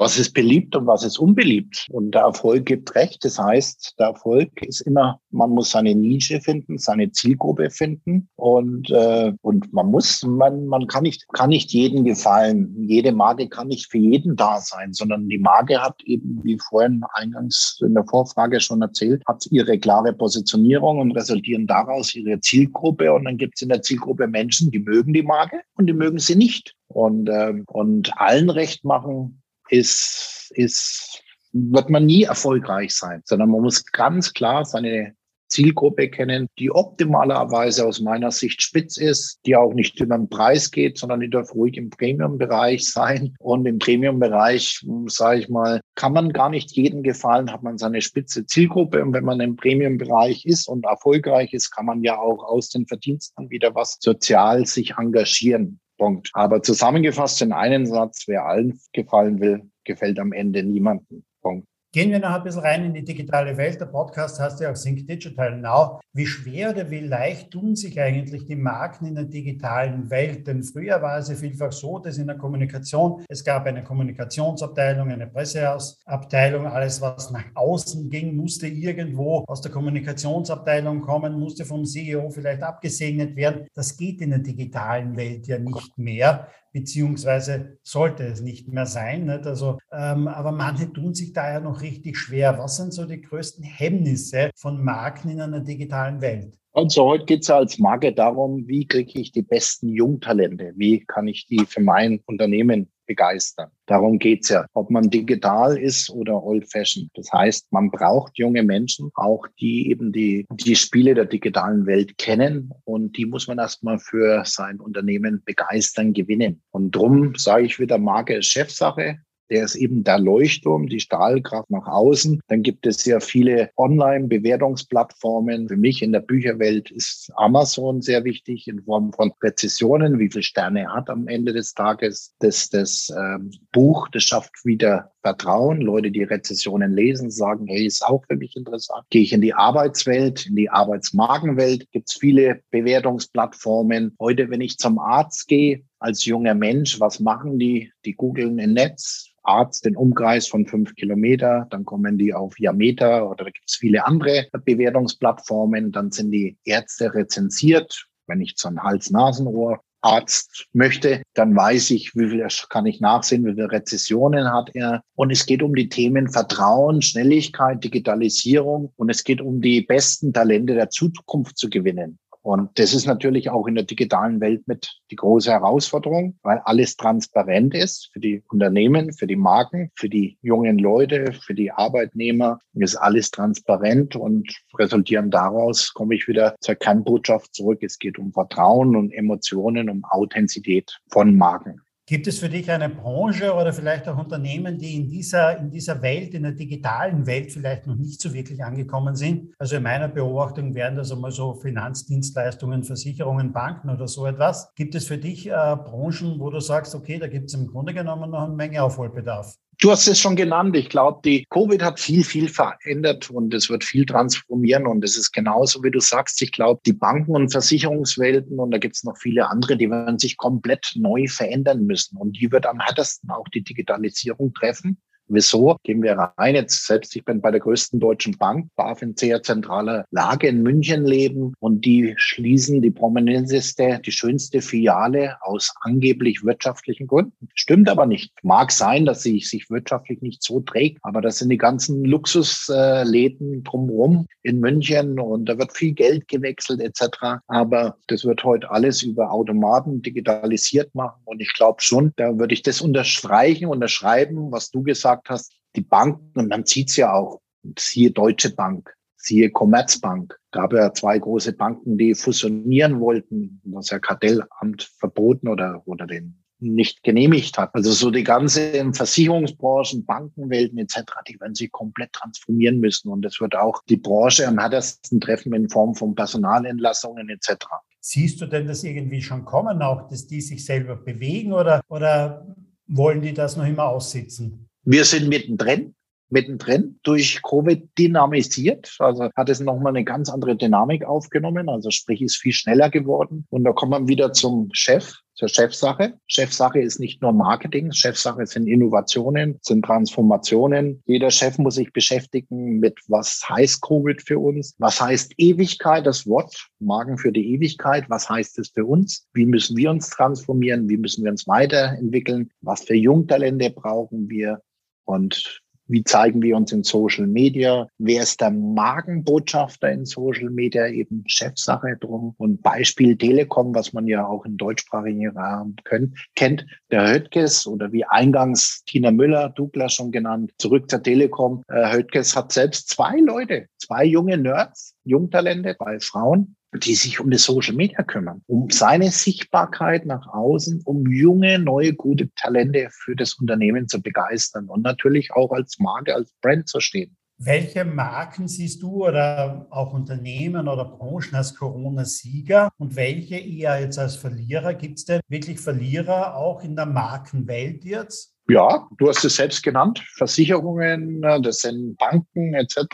Was 0.01 0.19
ist 0.19 0.33
beliebt 0.33 0.75
und 0.75 0.87
was 0.87 1.05
ist 1.05 1.19
unbeliebt. 1.19 1.87
Und 1.91 2.13
der 2.13 2.23
Erfolg 2.23 2.65
gibt 2.65 2.95
recht. 2.95 3.23
Das 3.23 3.39
heißt, 3.39 3.97
der 3.99 4.07
Erfolg 4.07 4.51
ist 4.63 4.81
immer, 4.81 5.21
man 5.31 5.51
muss 5.51 5.73
seine 5.73 5.95
Nische 5.95 6.41
finden, 6.41 6.79
seine 6.79 7.13
Zielgruppe 7.13 7.69
finden 7.69 8.27
und, 8.37 8.91
äh, 8.91 9.35
und 9.43 9.71
man 9.75 9.91
muss, 9.91 10.25
man, 10.25 10.65
man 10.65 10.87
kann 10.87 11.03
nicht, 11.03 11.27
kann 11.35 11.51
nicht 11.51 11.71
jedem 11.73 12.05
gefallen. 12.05 12.75
Jede 12.89 13.13
Marke 13.13 13.47
kann 13.51 13.69
nicht 13.69 13.91
für 13.91 13.99
jeden 13.99 14.37
da 14.37 14.59
sein, 14.61 14.95
sondern 14.95 15.29
die 15.29 15.39
Marke 15.39 15.83
hat 15.83 16.01
eben, 16.05 16.41
wie 16.45 16.59
vorhin 16.59 17.03
eingangs 17.13 17.79
in 17.85 17.93
der 17.93 18.07
Vorfrage 18.07 18.59
schon 18.61 18.81
erzählt, 18.81 19.23
hat 19.27 19.45
ihre 19.51 19.79
klare 19.79 20.15
Positionierung 20.15 20.99
und 20.99 21.13
resultieren 21.13 21.67
daraus 21.67 22.15
ihre 22.15 22.41
Zielgruppe. 22.41 23.13
Und 23.13 23.27
dann 23.27 23.37
gibt 23.37 23.57
es 23.57 23.63
in 23.63 23.69
der 23.69 23.83
Zielgruppe 23.83 24.27
Menschen, 24.29 24.71
die 24.71 24.79
mögen 24.79 25.13
die 25.13 25.23
Marke 25.23 25.61
und 25.77 25.89
die 25.89 25.93
mögen 25.93 26.19
sie 26.19 26.37
nicht. 26.37 26.75
Und, 26.89 27.29
äh, 27.29 27.53
und 27.67 28.19
allen 28.19 28.51
recht 28.51 28.85
machen, 28.85 29.40
ist, 29.71 30.53
ist, 30.55 31.23
wird 31.53 31.91
man 31.91 32.07
nie 32.07 32.25
erfolgreich 32.25 32.95
sein, 32.95 33.23
sondern 33.25 33.51
man 33.51 33.63
muss 33.63 33.85
ganz 33.87 34.33
klar 34.33 34.65
seine 34.65 35.15
Zielgruppe 35.51 36.09
kennen, 36.09 36.47
die 36.59 36.71
optimalerweise 36.71 37.85
aus 37.85 38.01
meiner 38.01 38.31
Sicht 38.31 38.63
spitz 38.63 38.97
ist, 38.97 39.41
die 39.45 39.57
auch 39.57 39.75
nicht 39.75 40.01
über 40.01 40.17
den 40.17 40.29
Preis 40.29 40.71
geht, 40.71 40.97
sondern 40.97 41.21
die 41.21 41.29
darf 41.29 41.55
ruhig 41.55 41.77
im 41.77 41.91
Premium-Bereich 41.91 42.89
sein. 42.89 43.35
Und 43.41 43.67
im 43.67 43.79
Premium-Bereich, 43.79 44.87
sage 45.07 45.41
ich 45.41 45.49
mal, 45.49 45.81
kann 45.97 46.13
man 46.13 46.33
gar 46.33 46.49
nicht 46.49 46.71
jedem 46.73 47.03
gefallen, 47.03 47.53
hat 47.53 47.63
man 47.63 47.79
seine 47.79 48.01
spitze 48.01 48.47
Zielgruppe. 48.47 49.03
Und 49.03 49.13
wenn 49.13 49.25
man 49.25 49.41
im 49.41 49.57
Premium-Bereich 49.57 50.47
ist 50.47 50.69
und 50.69 50.87
erfolgreich 50.87 51.53
ist, 51.53 51.71
kann 51.71 51.87
man 51.87 52.03
ja 52.03 52.19
auch 52.19 52.45
aus 52.45 52.69
den 52.69 52.87
Verdiensten 52.87 53.51
wieder 53.51 53.75
was 53.75 53.99
sozial 54.01 54.67
sich 54.67 54.95
engagieren. 54.99 55.81
Punkt. 56.01 56.31
Aber 56.33 56.63
zusammengefasst 56.63 57.43
in 57.43 57.53
einen 57.53 57.85
Satz, 57.85 58.27
wer 58.27 58.47
allen 58.47 58.81
gefallen 58.95 59.39
will, 59.39 59.71
gefällt 59.85 60.19
am 60.19 60.33
Ende 60.33 60.63
niemandem. 60.63 61.25
Punkt. 61.43 61.69
Gehen 61.93 62.13
wir 62.13 62.21
noch 62.21 62.31
ein 62.31 62.45
bisschen 62.45 62.61
rein 62.61 62.85
in 62.85 62.95
die 62.95 63.03
digitale 63.03 63.57
Welt. 63.57 63.81
Der 63.81 63.87
Podcast 63.87 64.39
heißt 64.39 64.61
ja 64.61 64.71
auch 64.71 64.77
Think 64.81 65.09
Digital 65.09 65.59
Now. 65.59 65.99
Wie 66.13 66.25
schwer 66.25 66.71
oder 66.71 66.89
wie 66.89 67.01
leicht 67.01 67.51
tun 67.51 67.75
sich 67.75 68.01
eigentlich 68.01 68.45
die 68.45 68.55
Marken 68.55 69.07
in 69.07 69.17
der 69.17 69.25
digitalen 69.25 70.09
Welt? 70.09 70.47
Denn 70.47 70.63
früher 70.63 71.03
war 71.03 71.19
es 71.19 71.31
ja 71.31 71.35
vielfach 71.35 71.73
so, 71.73 71.99
dass 71.99 72.17
in 72.19 72.29
der 72.29 72.37
Kommunikation, 72.37 73.25
es 73.29 73.43
gab 73.43 73.67
eine 73.67 73.83
Kommunikationsabteilung, 73.83 75.11
eine 75.11 75.27
Presseabteilung, 75.27 76.69
alles, 76.69 77.01
was 77.01 77.33
nach 77.33 77.47
außen 77.57 78.09
ging, 78.09 78.37
musste 78.37 78.69
irgendwo 78.69 79.43
aus 79.49 79.61
der 79.61 79.73
Kommunikationsabteilung 79.73 81.01
kommen, 81.01 81.41
musste 81.41 81.65
vom 81.65 81.85
CEO 81.85 82.31
vielleicht 82.31 82.63
abgesegnet 82.63 83.35
werden. 83.35 83.67
Das 83.75 83.97
geht 83.97 84.21
in 84.21 84.31
der 84.31 84.39
digitalen 84.39 85.17
Welt 85.17 85.49
ja 85.49 85.59
nicht 85.59 85.99
mehr 85.99 86.47
beziehungsweise 86.73 87.79
sollte 87.83 88.25
es 88.25 88.41
nicht 88.41 88.69
mehr 88.69 88.87
sein. 88.87 89.27
Nicht? 89.27 89.47
Also, 89.47 89.79
ähm, 89.93 90.29
aber 90.29 90.53
manche 90.53 90.93
tun 90.93 91.15
sich 91.15 91.33
da 91.33 91.53
ja 91.53 91.61
noch 91.61 91.83
richtig 91.83 92.19
schwer. 92.19 92.59
Was 92.59 92.77
sind 92.77 92.93
so 92.93 93.05
die 93.07 93.21
größten 93.21 93.65
Hemmnisse 93.65 94.51
von 94.57 94.83
Marken 94.83 95.31
in 95.31 95.41
einer 95.41 95.61
digitalen 95.61 96.21
Welt? 96.21 96.57
Also 96.73 97.05
heute 97.05 97.25
geht 97.25 97.43
es 97.43 97.49
ja 97.49 97.57
als 97.57 97.79
Marke 97.81 98.13
darum, 98.13 98.69
wie 98.69 98.87
kriege 98.87 99.21
ich 99.21 99.33
die 99.33 99.43
besten 99.43 99.89
Jungtalente? 99.89 100.73
Wie 100.77 101.05
kann 101.05 101.27
ich 101.27 101.47
die 101.47 101.67
für 101.67 101.81
mein 101.81 102.21
Unternehmen 102.27 102.89
begeistern? 103.11 103.71
Darum 103.87 104.21
geht's 104.21 104.51
ja, 104.51 104.67
ob 104.73 104.89
man 104.89 105.11
digital 105.11 105.77
ist 105.77 106.11
oder 106.11 106.45
old-fashioned. 106.45 107.11
Das 107.15 107.33
heißt, 107.33 107.73
man 107.73 107.91
braucht 107.91 108.39
junge 108.39 108.63
Menschen, 108.63 109.11
auch 109.17 109.49
die 109.59 109.91
eben 109.91 110.13
die, 110.13 110.47
die 110.53 110.77
Spiele 110.77 111.15
der 111.15 111.25
digitalen 111.25 111.87
Welt 111.87 112.17
kennen 112.17 112.71
und 112.85 113.17
die 113.17 113.27
muss 113.27 113.49
man 113.49 113.59
erstmal 113.59 113.99
für 113.99 114.45
sein 114.45 114.79
Unternehmen 114.79 115.43
begeistern, 115.45 116.13
gewinnen. 116.13 116.63
Und 116.71 116.93
drum 116.93 117.35
sage 117.35 117.65
ich 117.65 117.81
wieder, 117.81 117.99
Marke 117.99 118.37
ist 118.37 118.47
Chefsache. 118.47 119.19
Der 119.51 119.65
ist 119.65 119.75
eben 119.75 120.05
der 120.05 120.19
Leuchtturm, 120.19 120.87
die 120.87 121.01
Stahlkraft 121.01 121.71
nach 121.71 121.87
außen. 121.87 122.41
Dann 122.49 122.63
gibt 122.63 122.87
es 122.87 122.99
sehr 122.99 123.21
viele 123.21 123.71
Online-Bewertungsplattformen. 123.77 125.69
Für 125.69 125.77
mich 125.77 126.03
in 126.03 126.13
der 126.13 126.21
Bücherwelt 126.21 126.91
ist 126.91 127.33
Amazon 127.37 128.01
sehr 128.01 128.25
wichtig 128.25 128.69
in 128.69 128.83
Form 128.83 129.13
von 129.13 129.33
Rezessionen. 129.43 130.19
Wie 130.19 130.31
viele 130.31 130.43
Sterne 130.43 130.93
hat 130.93 131.11
am 131.11 131.27
Ende 131.29 131.53
des 131.53 131.75
Tages 131.75 132.35
das, 132.39 132.71
das 132.71 133.13
ähm, 133.17 133.51
Buch? 133.73 134.09
Das 134.13 134.23
schafft 134.23 134.65
wieder 134.65 135.13
Vertrauen. 135.23 135.81
Leute, 135.81 136.11
die 136.11 136.23
Rezessionen 136.23 136.95
lesen, 136.95 137.31
sagen, 137.31 137.67
hey, 137.67 137.87
ist 137.87 138.05
auch 138.05 138.25
für 138.29 138.37
mich 138.37 138.57
interessant. 138.57 139.05
Gehe 139.11 139.23
ich 139.23 139.33
in 139.33 139.41
die 139.41 139.55
Arbeitswelt, 139.55 140.47
in 140.47 140.57
die 140.57 140.71
Arbeitsmarkenwelt, 140.71 141.91
gibt 141.91 142.09
es 142.09 142.17
viele 142.19 142.63
Bewertungsplattformen. 142.71 144.17
Heute, 144.19 144.51
wenn 144.51 144.61
ich 144.61 144.79
zum 144.79 144.99
Arzt 144.99 145.49
gehe, 145.49 145.85
als 145.99 146.25
junger 146.25 146.55
Mensch, 146.55 146.99
was 147.01 147.21
machen 147.21 147.59
die? 147.59 147.93
Die 148.05 148.15
googeln 148.15 148.59
im 148.59 148.73
Netz, 148.73 149.31
Arzt 149.43 149.85
den 149.85 149.97
Umkreis 149.97 150.49
von 150.49 150.67
fünf 150.67 150.95
Kilometer, 150.95 151.67
dann 151.71 151.85
kommen 151.85 152.19
die 152.19 152.35
auf 152.35 152.59
Jameter 152.59 153.29
oder 153.29 153.45
da 153.45 153.51
gibt 153.51 153.69
es 153.69 153.77
viele 153.77 154.07
andere 154.07 154.49
Bewertungsplattformen, 154.65 155.93
dann 155.93 156.11
sind 156.11 156.31
die 156.31 156.59
Ärzte 156.65 157.15
rezensiert. 157.15 158.07
Wenn 158.27 158.41
ich 158.41 158.55
ein 158.65 158.83
Hals-Nasen-Ohr 158.83 159.81
Arzt 160.03 160.67
möchte, 160.73 161.23
dann 161.35 161.55
weiß 161.55 161.91
ich, 161.91 162.15
wie 162.15 162.31
viel 162.31 162.47
kann 162.69 162.87
ich 162.87 163.01
nachsehen, 163.01 163.45
wie 163.45 163.53
viele 163.53 163.71
Rezessionen 163.71 164.53
hat 164.53 164.71
er. 164.75 165.03
Und 165.15 165.31
es 165.31 165.47
geht 165.47 165.63
um 165.63 165.75
die 165.75 165.89
Themen 165.89 166.29
Vertrauen, 166.29 167.03
Schnelligkeit, 167.03 167.83
Digitalisierung 167.85 168.93
und 168.97 169.11
es 169.11 169.25
geht 169.25 169.41
um 169.41 169.61
die 169.61 169.83
besten 169.83 170.33
Talente 170.33 170.75
der 170.75 170.91
Zukunft 170.91 171.59
zu 171.59 171.69
gewinnen. 171.69 172.19
Und 172.51 172.81
das 172.81 172.95
ist 172.95 173.07
natürlich 173.07 173.49
auch 173.49 173.69
in 173.69 173.77
der 173.77 173.85
digitalen 173.85 174.41
Welt 174.41 174.67
mit 174.67 174.99
die 175.13 175.15
große 175.15 175.53
Herausforderung, 175.53 176.37
weil 176.43 176.61
alles 176.65 176.97
transparent 176.97 177.75
ist 177.75 178.11
für 178.13 178.19
die 178.19 178.43
Unternehmen, 178.49 179.13
für 179.13 179.29
die 179.29 179.37
Marken, 179.37 179.93
für 179.95 180.09
die 180.09 180.37
jungen 180.43 180.77
Leute, 180.81 181.33
für 181.33 181.55
die 181.55 181.71
Arbeitnehmer 181.71 182.59
ist 182.75 182.97
alles 182.97 183.31
transparent 183.31 184.17
und 184.17 184.53
resultieren 184.77 185.31
daraus, 185.31 185.95
komme 185.95 186.17
ich 186.17 186.27
wieder 186.27 186.57
zur 186.61 186.75
Kernbotschaft 186.75 187.55
zurück. 187.55 187.85
Es 187.85 188.01
geht 188.01 188.19
um 188.19 188.33
Vertrauen 188.33 188.97
und 188.97 189.13
Emotionen, 189.13 189.89
um 189.89 190.05
Authentizität 190.05 190.99
von 191.09 191.37
Marken. 191.37 191.83
Gibt 192.11 192.27
es 192.27 192.41
für 192.41 192.49
dich 192.49 192.69
eine 192.69 192.89
Branche 192.89 193.55
oder 193.55 193.73
vielleicht 193.73 194.09
auch 194.09 194.19
Unternehmen, 194.19 194.79
die 194.79 194.97
in 194.97 195.09
dieser, 195.09 195.57
in 195.59 195.71
dieser 195.71 196.03
Welt, 196.03 196.35
in 196.35 196.43
der 196.43 196.51
digitalen 196.51 197.25
Welt 197.25 197.53
vielleicht 197.53 197.87
noch 197.87 197.95
nicht 197.95 198.21
so 198.21 198.35
wirklich 198.35 198.65
angekommen 198.65 199.15
sind? 199.15 199.55
Also 199.61 199.77
in 199.77 199.85
meiner 199.85 200.09
Beobachtung 200.09 200.75
wären 200.75 200.97
das 200.97 201.13
einmal 201.13 201.31
so 201.31 201.55
Finanzdienstleistungen, 201.55 202.83
Versicherungen, 202.83 203.53
Banken 203.53 203.91
oder 203.91 204.09
so 204.09 204.27
etwas. 204.27 204.75
Gibt 204.75 204.97
es 204.97 205.07
für 205.07 205.19
dich 205.19 205.47
äh, 205.47 205.51
Branchen, 205.53 206.41
wo 206.41 206.51
du 206.51 206.59
sagst, 206.59 206.97
okay, 206.97 207.21
da 207.21 207.29
gibt 207.29 207.47
es 207.47 207.55
im 207.55 207.69
Grunde 207.69 207.95
genommen 207.95 208.33
noch 208.33 208.43
eine 208.43 208.57
Menge 208.57 208.83
Aufholbedarf? 208.83 209.55
Du 209.81 209.91
hast 209.91 210.07
es 210.09 210.19
schon 210.21 210.37
genannt. 210.37 210.77
Ich 210.77 210.91
glaube, 210.91 211.23
die 211.25 211.47
Covid 211.49 211.83
hat 211.83 211.99
viel, 211.99 212.23
viel 212.23 212.51
verändert 212.51 213.31
und 213.31 213.55
es 213.55 213.71
wird 213.71 213.83
viel 213.83 214.05
transformieren. 214.05 214.87
Und 214.87 215.03
es 215.03 215.17
ist 215.17 215.33
genauso, 215.33 215.83
wie 215.83 215.91
du 215.91 216.01
sagst. 216.01 216.43
Ich 216.43 216.53
glaube, 216.53 216.83
die 216.85 216.93
Banken- 216.93 217.35
und 217.35 217.51
Versicherungswelten 217.51 218.59
und 218.59 218.73
da 218.73 218.79
gibt 218.79 218.97
es 218.97 219.05
noch 219.05 219.17
viele 219.17 219.49
andere, 219.49 219.79
die 219.79 219.89
werden 219.89 220.19
sich 220.19 220.37
komplett 220.37 220.93
neu 220.97 221.27
verändern 221.29 221.87
müssen. 221.87 222.19
Und 222.19 222.39
die 222.39 222.53
wird 222.53 222.67
am 222.67 222.79
härtesten 222.79 223.31
auch 223.31 223.49
die 223.49 223.63
Digitalisierung 223.63 224.53
treffen. 224.53 225.01
Wieso? 225.33 225.77
Gehen 225.85 226.03
wir 226.03 226.19
rein. 226.37 226.57
Jetzt 226.57 226.89
selbst, 226.89 227.15
ich 227.15 227.25
bin 227.25 227.41
bei 227.41 227.53
der 227.53 227.61
größten 227.61 228.01
deutschen 228.01 228.37
Bank, 228.37 228.67
darf 228.77 229.01
in 229.01 229.17
sehr 229.17 229.43
zentraler 229.45 230.05
Lage 230.11 230.49
in 230.49 230.65
München 230.65 231.05
leben 231.05 231.55
und 231.61 231.85
die 231.85 232.15
schließen 232.17 232.83
die 232.83 232.91
prominenteste, 232.91 234.01
die 234.05 234.11
schönste 234.11 234.61
Filiale 234.61 235.37
aus 235.43 235.73
angeblich 235.83 236.43
wirtschaftlichen 236.45 237.07
Gründen. 237.07 237.49
Stimmt 237.55 237.89
aber 237.89 238.07
nicht. 238.07 238.33
Mag 238.43 238.73
sein, 238.73 239.05
dass 239.05 239.23
sie 239.23 239.39
sich 239.39 239.71
wirtschaftlich 239.71 240.21
nicht 240.21 240.43
so 240.43 240.59
trägt, 240.61 240.99
aber 241.03 241.21
das 241.21 241.39
sind 241.39 241.51
die 241.51 241.59
ganzen 241.59 242.05
Luxusläden 242.05 243.63
drumherum 243.63 244.27
in 244.43 244.59
München 244.59 245.21
und 245.21 245.49
da 245.49 245.57
wird 245.59 245.77
viel 245.77 245.93
Geld 245.93 246.27
gewechselt 246.27 246.81
etc. 246.81 247.41
Aber 247.47 247.97
das 248.09 248.25
wird 248.25 248.43
heute 248.43 248.69
alles 248.69 249.03
über 249.03 249.31
Automaten 249.31 250.03
digitalisiert 250.03 250.93
machen 250.97 251.21
und 251.25 251.41
ich 251.41 251.53
glaube 251.55 251.81
schon, 251.81 252.13
da 252.17 252.37
würde 252.37 252.55
ich 252.55 252.63
das 252.63 252.81
unterstreichen, 252.81 253.67
unterschreiben, 253.67 254.51
was 254.51 254.71
du 254.71 254.83
gesagt 254.83 255.20
gesagt 255.21 255.31
hast, 255.31 255.57
die 255.77 255.83
Banken, 255.83 256.39
und 256.39 256.49
man 256.49 256.65
sieht 256.65 256.91
es 256.91 256.97
ja 256.97 257.13
auch, 257.13 257.41
siehe 257.79 258.11
Deutsche 258.11 258.55
Bank, 258.55 258.93
siehe 259.17 259.51
Commerzbank, 259.51 260.37
gab 260.51 260.73
ja 260.73 260.93
zwei 260.93 261.19
große 261.19 261.53
Banken, 261.53 261.99
die 261.99 262.15
fusionieren 262.15 263.01
wollten, 263.01 263.61
was 263.65 263.91
ja 263.91 263.99
Kartellamt 263.99 264.91
verboten 264.99 265.49
oder, 265.49 265.83
oder 265.87 266.07
den 266.07 266.37
nicht 266.63 267.03
genehmigt 267.03 267.57
hat. 267.57 267.75
Also 267.75 267.93
so 267.93 268.11
die 268.11 268.25
ganze 268.25 268.93
Versicherungsbranchen, 268.93 270.05
Bankenwelten 270.05 270.77
etc., 270.79 271.05
die 271.27 271.41
werden 271.41 271.55
sich 271.55 271.73
komplett 271.73 272.13
transformieren 272.13 272.81
müssen. 272.81 273.09
Und 273.09 273.23
das 273.23 273.41
wird 273.41 273.57
auch 273.57 273.83
die 273.89 273.97
Branche 273.97 274.47
am 274.47 274.59
härtesten 274.59 275.23
treffen 275.23 275.55
in 275.55 275.71
Form 275.71 275.95
von 275.95 276.15
Personalentlassungen 276.15 277.31
etc. 277.31 277.65
Siehst 278.01 278.43
du 278.43 278.47
denn 278.47 278.67
das 278.67 278.85
irgendwie 278.85 279.23
schon 279.23 279.47
kommen, 279.47 279.81
auch 279.81 280.07
dass 280.09 280.27
die 280.27 280.43
sich 280.43 280.63
selber 280.63 280.97
bewegen 280.97 281.55
oder, 281.55 281.81
oder 281.89 282.55
wollen 282.87 283.23
die 283.23 283.33
das 283.33 283.57
noch 283.57 283.67
immer 283.67 283.85
aussitzen? 283.85 284.70
Wir 284.85 285.05
sind 285.05 285.29
mittendrin, 285.29 285.95
mittendrin 286.31 286.99
durch 287.03 287.43
Covid 287.43 287.89
dynamisiert. 287.99 288.95
Also 288.99 289.31
hat 289.37 289.49
es 289.49 289.61
nochmal 289.61 289.95
eine 289.95 290.05
ganz 290.05 290.31
andere 290.31 290.57
Dynamik 290.57 291.05
aufgenommen. 291.05 291.69
Also 291.69 291.91
sprich, 291.91 292.23
ist 292.23 292.37
viel 292.37 292.53
schneller 292.53 292.89
geworden. 292.89 293.47
Und 293.51 293.65
da 293.65 293.73
kommt 293.73 293.91
man 293.91 294.09
wieder 294.09 294.33
zum 294.33 294.71
Chef, 294.73 295.13
zur 295.35 295.49
Chefsache. 295.49 296.15
Chefsache 296.27 296.81
ist 296.81 297.01
nicht 297.01 297.21
nur 297.23 297.33
Marketing. 297.33 297.93
Chefsache 297.93 298.47
sind 298.47 298.67
Innovationen, 298.67 299.59
sind 299.63 299.85
Transformationen. 299.85 301.03
Jeder 301.07 301.31
Chef 301.31 301.59
muss 301.59 301.75
sich 301.75 301.93
beschäftigen 301.93 302.79
mit, 302.79 302.99
was 303.09 303.43
heißt 303.49 303.83
Covid 303.83 304.23
für 304.23 304.39
uns? 304.39 304.75
Was 304.79 305.01
heißt 305.01 305.35
Ewigkeit? 305.37 306.07
Das 306.07 306.27
Wort 306.27 306.69
Magen 306.79 307.19
für 307.19 307.33
die 307.33 307.55
Ewigkeit. 307.55 308.05
Was 308.09 308.29
heißt 308.29 308.59
es 308.59 308.69
für 308.69 308.85
uns? 308.85 309.27
Wie 309.33 309.47
müssen 309.47 309.77
wir 309.77 309.91
uns 309.91 310.11
transformieren? 310.11 310.89
Wie 310.89 310.97
müssen 310.97 311.25
wir 311.25 311.31
uns 311.31 311.47
weiterentwickeln? 311.47 312.51
Was 312.61 312.85
für 312.85 312.95
Jungtalente 312.95 313.71
brauchen 313.71 314.29
wir? 314.29 314.61
Und 315.05 315.63
wie 315.91 316.05
zeigen 316.05 316.41
wir 316.41 316.57
uns 316.57 316.71
in 316.71 316.85
Social 316.85 317.27
Media? 317.27 317.89
Wer 317.99 318.23
ist 318.23 318.41
der 318.41 318.53
Magenbotschafter 318.53 319.91
in 319.91 320.07
Social 320.07 320.49
Media? 320.49 320.87
Eben 320.87 321.25
Chefsache 321.27 321.97
drum. 321.99 322.35
Und 322.39 322.63
Beispiel 322.63 323.17
Telekom, 323.17 323.75
was 323.75 323.93
man 323.93 324.07
ja 324.07 324.25
auch 324.25 324.45
im 324.45 324.57
deutschsprachigen 324.57 325.29
Rahmen 325.31 325.75
können, 325.83 326.15
kennt, 326.37 326.65
der 326.93 327.13
Höttges 327.13 327.67
oder 327.67 327.91
wie 327.91 328.05
eingangs 328.05 328.85
Tina 328.87 329.11
Müller, 329.11 329.49
Douglas 329.49 329.95
schon 329.95 330.13
genannt, 330.13 330.53
zurück 330.59 330.89
zur 330.89 331.03
Telekom. 331.03 331.65
Äh, 331.67 331.93
Höttges 331.93 332.37
hat 332.37 332.53
selbst 332.53 332.89
zwei 332.91 333.19
Leute, 333.19 333.67
zwei 333.79 334.05
junge 334.05 334.39
Nerds, 334.39 334.95
Jungtalente, 335.03 335.77
zwei 335.77 335.99
Frauen, 335.99 336.55
die 336.75 336.95
sich 336.95 337.21
um 337.21 337.31
das 337.31 337.45
Social 337.45 337.75
Media 337.75 338.03
kümmern, 338.03 338.43
um 338.47 338.71
seine 338.71 339.11
Sichtbarkeit 339.11 340.07
nach 340.07 340.27
außen, 340.29 340.83
um 340.85 341.11
junge, 341.11 341.59
neue, 341.59 341.95
gute 341.95 342.33
Talente 342.35 342.89
für 342.91 343.17
das 343.17 343.35
Unternehmen 343.35 343.89
zu 343.89 344.01
begeistern 344.01 344.69
und 344.69 344.83
natürlich 344.83 345.33
auch 345.33 345.51
als 345.53 345.79
Marke, 345.79 346.15
als 346.15 346.33
Brand 346.41 346.69
zu 346.69 346.81
stehen. 346.81 347.17
Welche 347.43 347.87
Marken 347.87 348.49
siehst 348.49 348.83
du 348.83 349.07
oder 349.07 349.67
auch 349.71 349.95
Unternehmen 349.95 350.69
oder 350.69 350.85
Branchen 350.85 351.35
als 351.35 351.55
Corona-Sieger 351.55 352.69
und 352.77 352.97
welche 352.97 353.37
eher 353.37 353.81
jetzt 353.81 353.99
als 353.99 354.17
Verlierer? 354.17 354.75
Gibt 354.75 354.99
es 354.99 355.07
denn 355.07 355.23
wirklich 355.27 355.59
Verlierer 355.59 356.37
auch 356.37 356.63
in 356.63 356.77
der 356.77 356.85
Markenwelt 356.85 357.83
jetzt? 357.87 358.37
Ja, 358.51 358.89
du 358.99 359.09
hast 359.09 359.25
es 359.25 359.37
selbst 359.37 359.63
genannt. 359.63 360.03
Versicherungen, 360.17 361.23
äh, 361.23 361.41
das 361.41 361.59
sind 361.59 361.97
Banken 361.99 362.55
etc. 362.55 362.89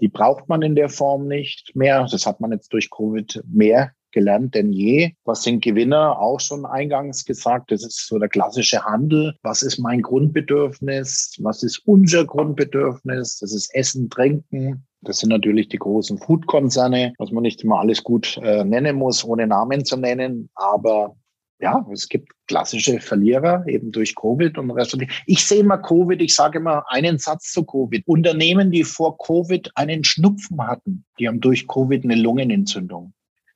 Die 0.00 0.08
braucht 0.08 0.48
man 0.48 0.62
in 0.62 0.74
der 0.74 0.88
Form 0.88 1.28
nicht 1.28 1.76
mehr. 1.76 2.06
Das 2.10 2.26
hat 2.26 2.40
man 2.40 2.52
jetzt 2.52 2.72
durch 2.72 2.90
Covid 2.90 3.42
mehr 3.46 3.92
gelernt 4.12 4.54
denn 4.54 4.72
je. 4.72 5.12
Was 5.24 5.42
sind 5.42 5.62
Gewinner? 5.62 6.18
Auch 6.18 6.40
schon 6.40 6.64
eingangs 6.64 7.26
gesagt. 7.26 7.70
Das 7.70 7.84
ist 7.84 8.06
so 8.06 8.18
der 8.18 8.30
klassische 8.30 8.82
Handel. 8.82 9.34
Was 9.42 9.62
ist 9.62 9.78
mein 9.78 10.00
Grundbedürfnis? 10.00 11.36
Was 11.40 11.62
ist 11.62 11.82
unser 11.84 12.24
Grundbedürfnis? 12.24 13.40
Das 13.40 13.52
ist 13.52 13.74
Essen, 13.74 14.08
Trinken. 14.08 14.86
Das 15.02 15.18
sind 15.18 15.28
natürlich 15.28 15.68
die 15.68 15.78
großen 15.78 16.16
Food-Konzerne, 16.16 17.12
was 17.18 17.30
man 17.30 17.42
nicht 17.42 17.62
immer 17.62 17.80
alles 17.80 18.02
gut 18.02 18.38
äh, 18.42 18.64
nennen 18.64 18.96
muss, 18.96 19.22
ohne 19.22 19.46
Namen 19.46 19.84
zu 19.84 19.98
nennen. 19.98 20.48
Aber 20.54 21.16
ja, 21.64 21.84
es 21.90 22.10
gibt 22.10 22.30
klassische 22.46 23.00
Verlierer 23.00 23.66
eben 23.66 23.90
durch 23.90 24.14
Covid 24.14 24.58
und 24.58 24.70
Rest. 24.70 24.98
Ich 25.24 25.46
sehe 25.46 25.60
immer 25.60 25.78
Covid, 25.78 26.20
ich 26.20 26.34
sage 26.34 26.58
immer 26.58 26.84
einen 26.88 27.16
Satz 27.16 27.52
zu 27.52 27.64
Covid. 27.64 28.06
Unternehmen, 28.06 28.70
die 28.70 28.84
vor 28.84 29.16
Covid 29.16 29.70
einen 29.74 30.04
Schnupfen 30.04 30.60
hatten, 30.60 31.06
die 31.18 31.26
haben 31.26 31.40
durch 31.40 31.66
Covid 31.66 32.04
eine 32.04 32.16
Lungenentzündung. 32.16 33.14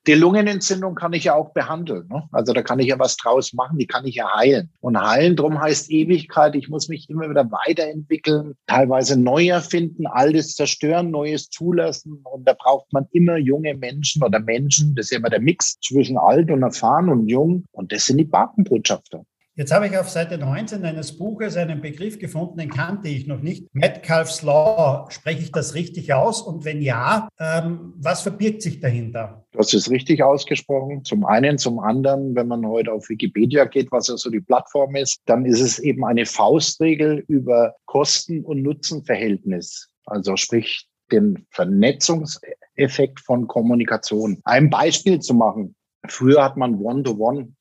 Die 0.08 0.14
Lungenentzündung 0.14 0.94
kann 0.94 1.12
ich 1.12 1.24
ja 1.24 1.34
auch 1.34 1.52
behandeln. 1.52 2.08
Ne? 2.08 2.26
Also 2.32 2.54
da 2.54 2.62
kann 2.62 2.78
ich 2.78 2.86
ja 2.86 2.98
was 2.98 3.18
draus 3.18 3.52
machen, 3.52 3.76
die 3.76 3.86
kann 3.86 4.06
ich 4.06 4.14
ja 4.14 4.34
heilen. 4.34 4.70
Und 4.80 4.98
heilen 4.98 5.36
drum 5.36 5.60
heißt 5.60 5.90
Ewigkeit, 5.90 6.54
ich 6.54 6.70
muss 6.70 6.88
mich 6.88 7.10
immer 7.10 7.28
wieder 7.28 7.44
weiterentwickeln, 7.50 8.54
teilweise 8.66 9.20
neu 9.20 9.48
erfinden, 9.48 10.06
altes 10.06 10.54
zerstören, 10.54 11.10
neues 11.10 11.50
zulassen. 11.50 12.22
Und 12.24 12.48
da 12.48 12.54
braucht 12.54 12.90
man 12.90 13.06
immer 13.12 13.36
junge 13.36 13.74
Menschen 13.74 14.22
oder 14.22 14.40
Menschen, 14.40 14.94
das 14.94 15.06
ist 15.06 15.10
ja 15.10 15.18
immer 15.18 15.28
der 15.28 15.42
Mix 15.42 15.78
zwischen 15.80 16.16
alt 16.16 16.50
und 16.50 16.62
erfahren 16.62 17.10
und 17.10 17.28
jung. 17.28 17.66
Und 17.72 17.92
das 17.92 18.06
sind 18.06 18.16
die 18.16 18.24
Markenbotschafter. 18.24 19.26
Jetzt 19.58 19.72
habe 19.72 19.88
ich 19.88 19.98
auf 19.98 20.08
Seite 20.08 20.38
19 20.38 20.84
eines 20.84 21.18
Buches 21.18 21.56
einen 21.56 21.80
Begriff 21.80 22.20
gefunden, 22.20 22.58
den 22.58 22.70
kannte 22.70 23.08
ich 23.08 23.26
noch 23.26 23.40
nicht. 23.40 23.66
Metcalfe's 23.74 24.42
Law. 24.42 25.08
Spreche 25.10 25.42
ich 25.42 25.50
das 25.50 25.74
richtig 25.74 26.12
aus? 26.12 26.42
Und 26.42 26.64
wenn 26.64 26.80
ja, 26.80 27.28
ähm, 27.40 27.92
was 27.96 28.22
verbirgt 28.22 28.62
sich 28.62 28.78
dahinter? 28.78 29.44
Hast 29.56 29.74
es 29.74 29.90
richtig 29.90 30.22
ausgesprochen. 30.22 31.04
Zum 31.04 31.24
einen, 31.26 31.58
zum 31.58 31.80
anderen, 31.80 32.36
wenn 32.36 32.46
man 32.46 32.64
heute 32.68 32.92
auf 32.92 33.08
Wikipedia 33.08 33.64
geht, 33.64 33.90
was 33.90 34.06
ja 34.06 34.16
so 34.16 34.30
die 34.30 34.38
Plattform 34.38 34.94
ist, 34.94 35.22
dann 35.26 35.44
ist 35.44 35.60
es 35.60 35.80
eben 35.80 36.04
eine 36.04 36.24
Faustregel 36.24 37.24
über 37.26 37.74
Kosten- 37.86 38.44
und 38.44 38.62
Nutzenverhältnis. 38.62 39.88
Also 40.06 40.36
sprich 40.36 40.86
den 41.10 41.48
Vernetzungseffekt 41.50 43.18
von 43.18 43.48
Kommunikation. 43.48 44.38
Ein 44.44 44.70
Beispiel 44.70 45.18
zu 45.18 45.34
machen. 45.34 45.74
Früher 46.06 46.44
hat 46.44 46.56
man 46.56 46.76
One-to-One 46.76 47.54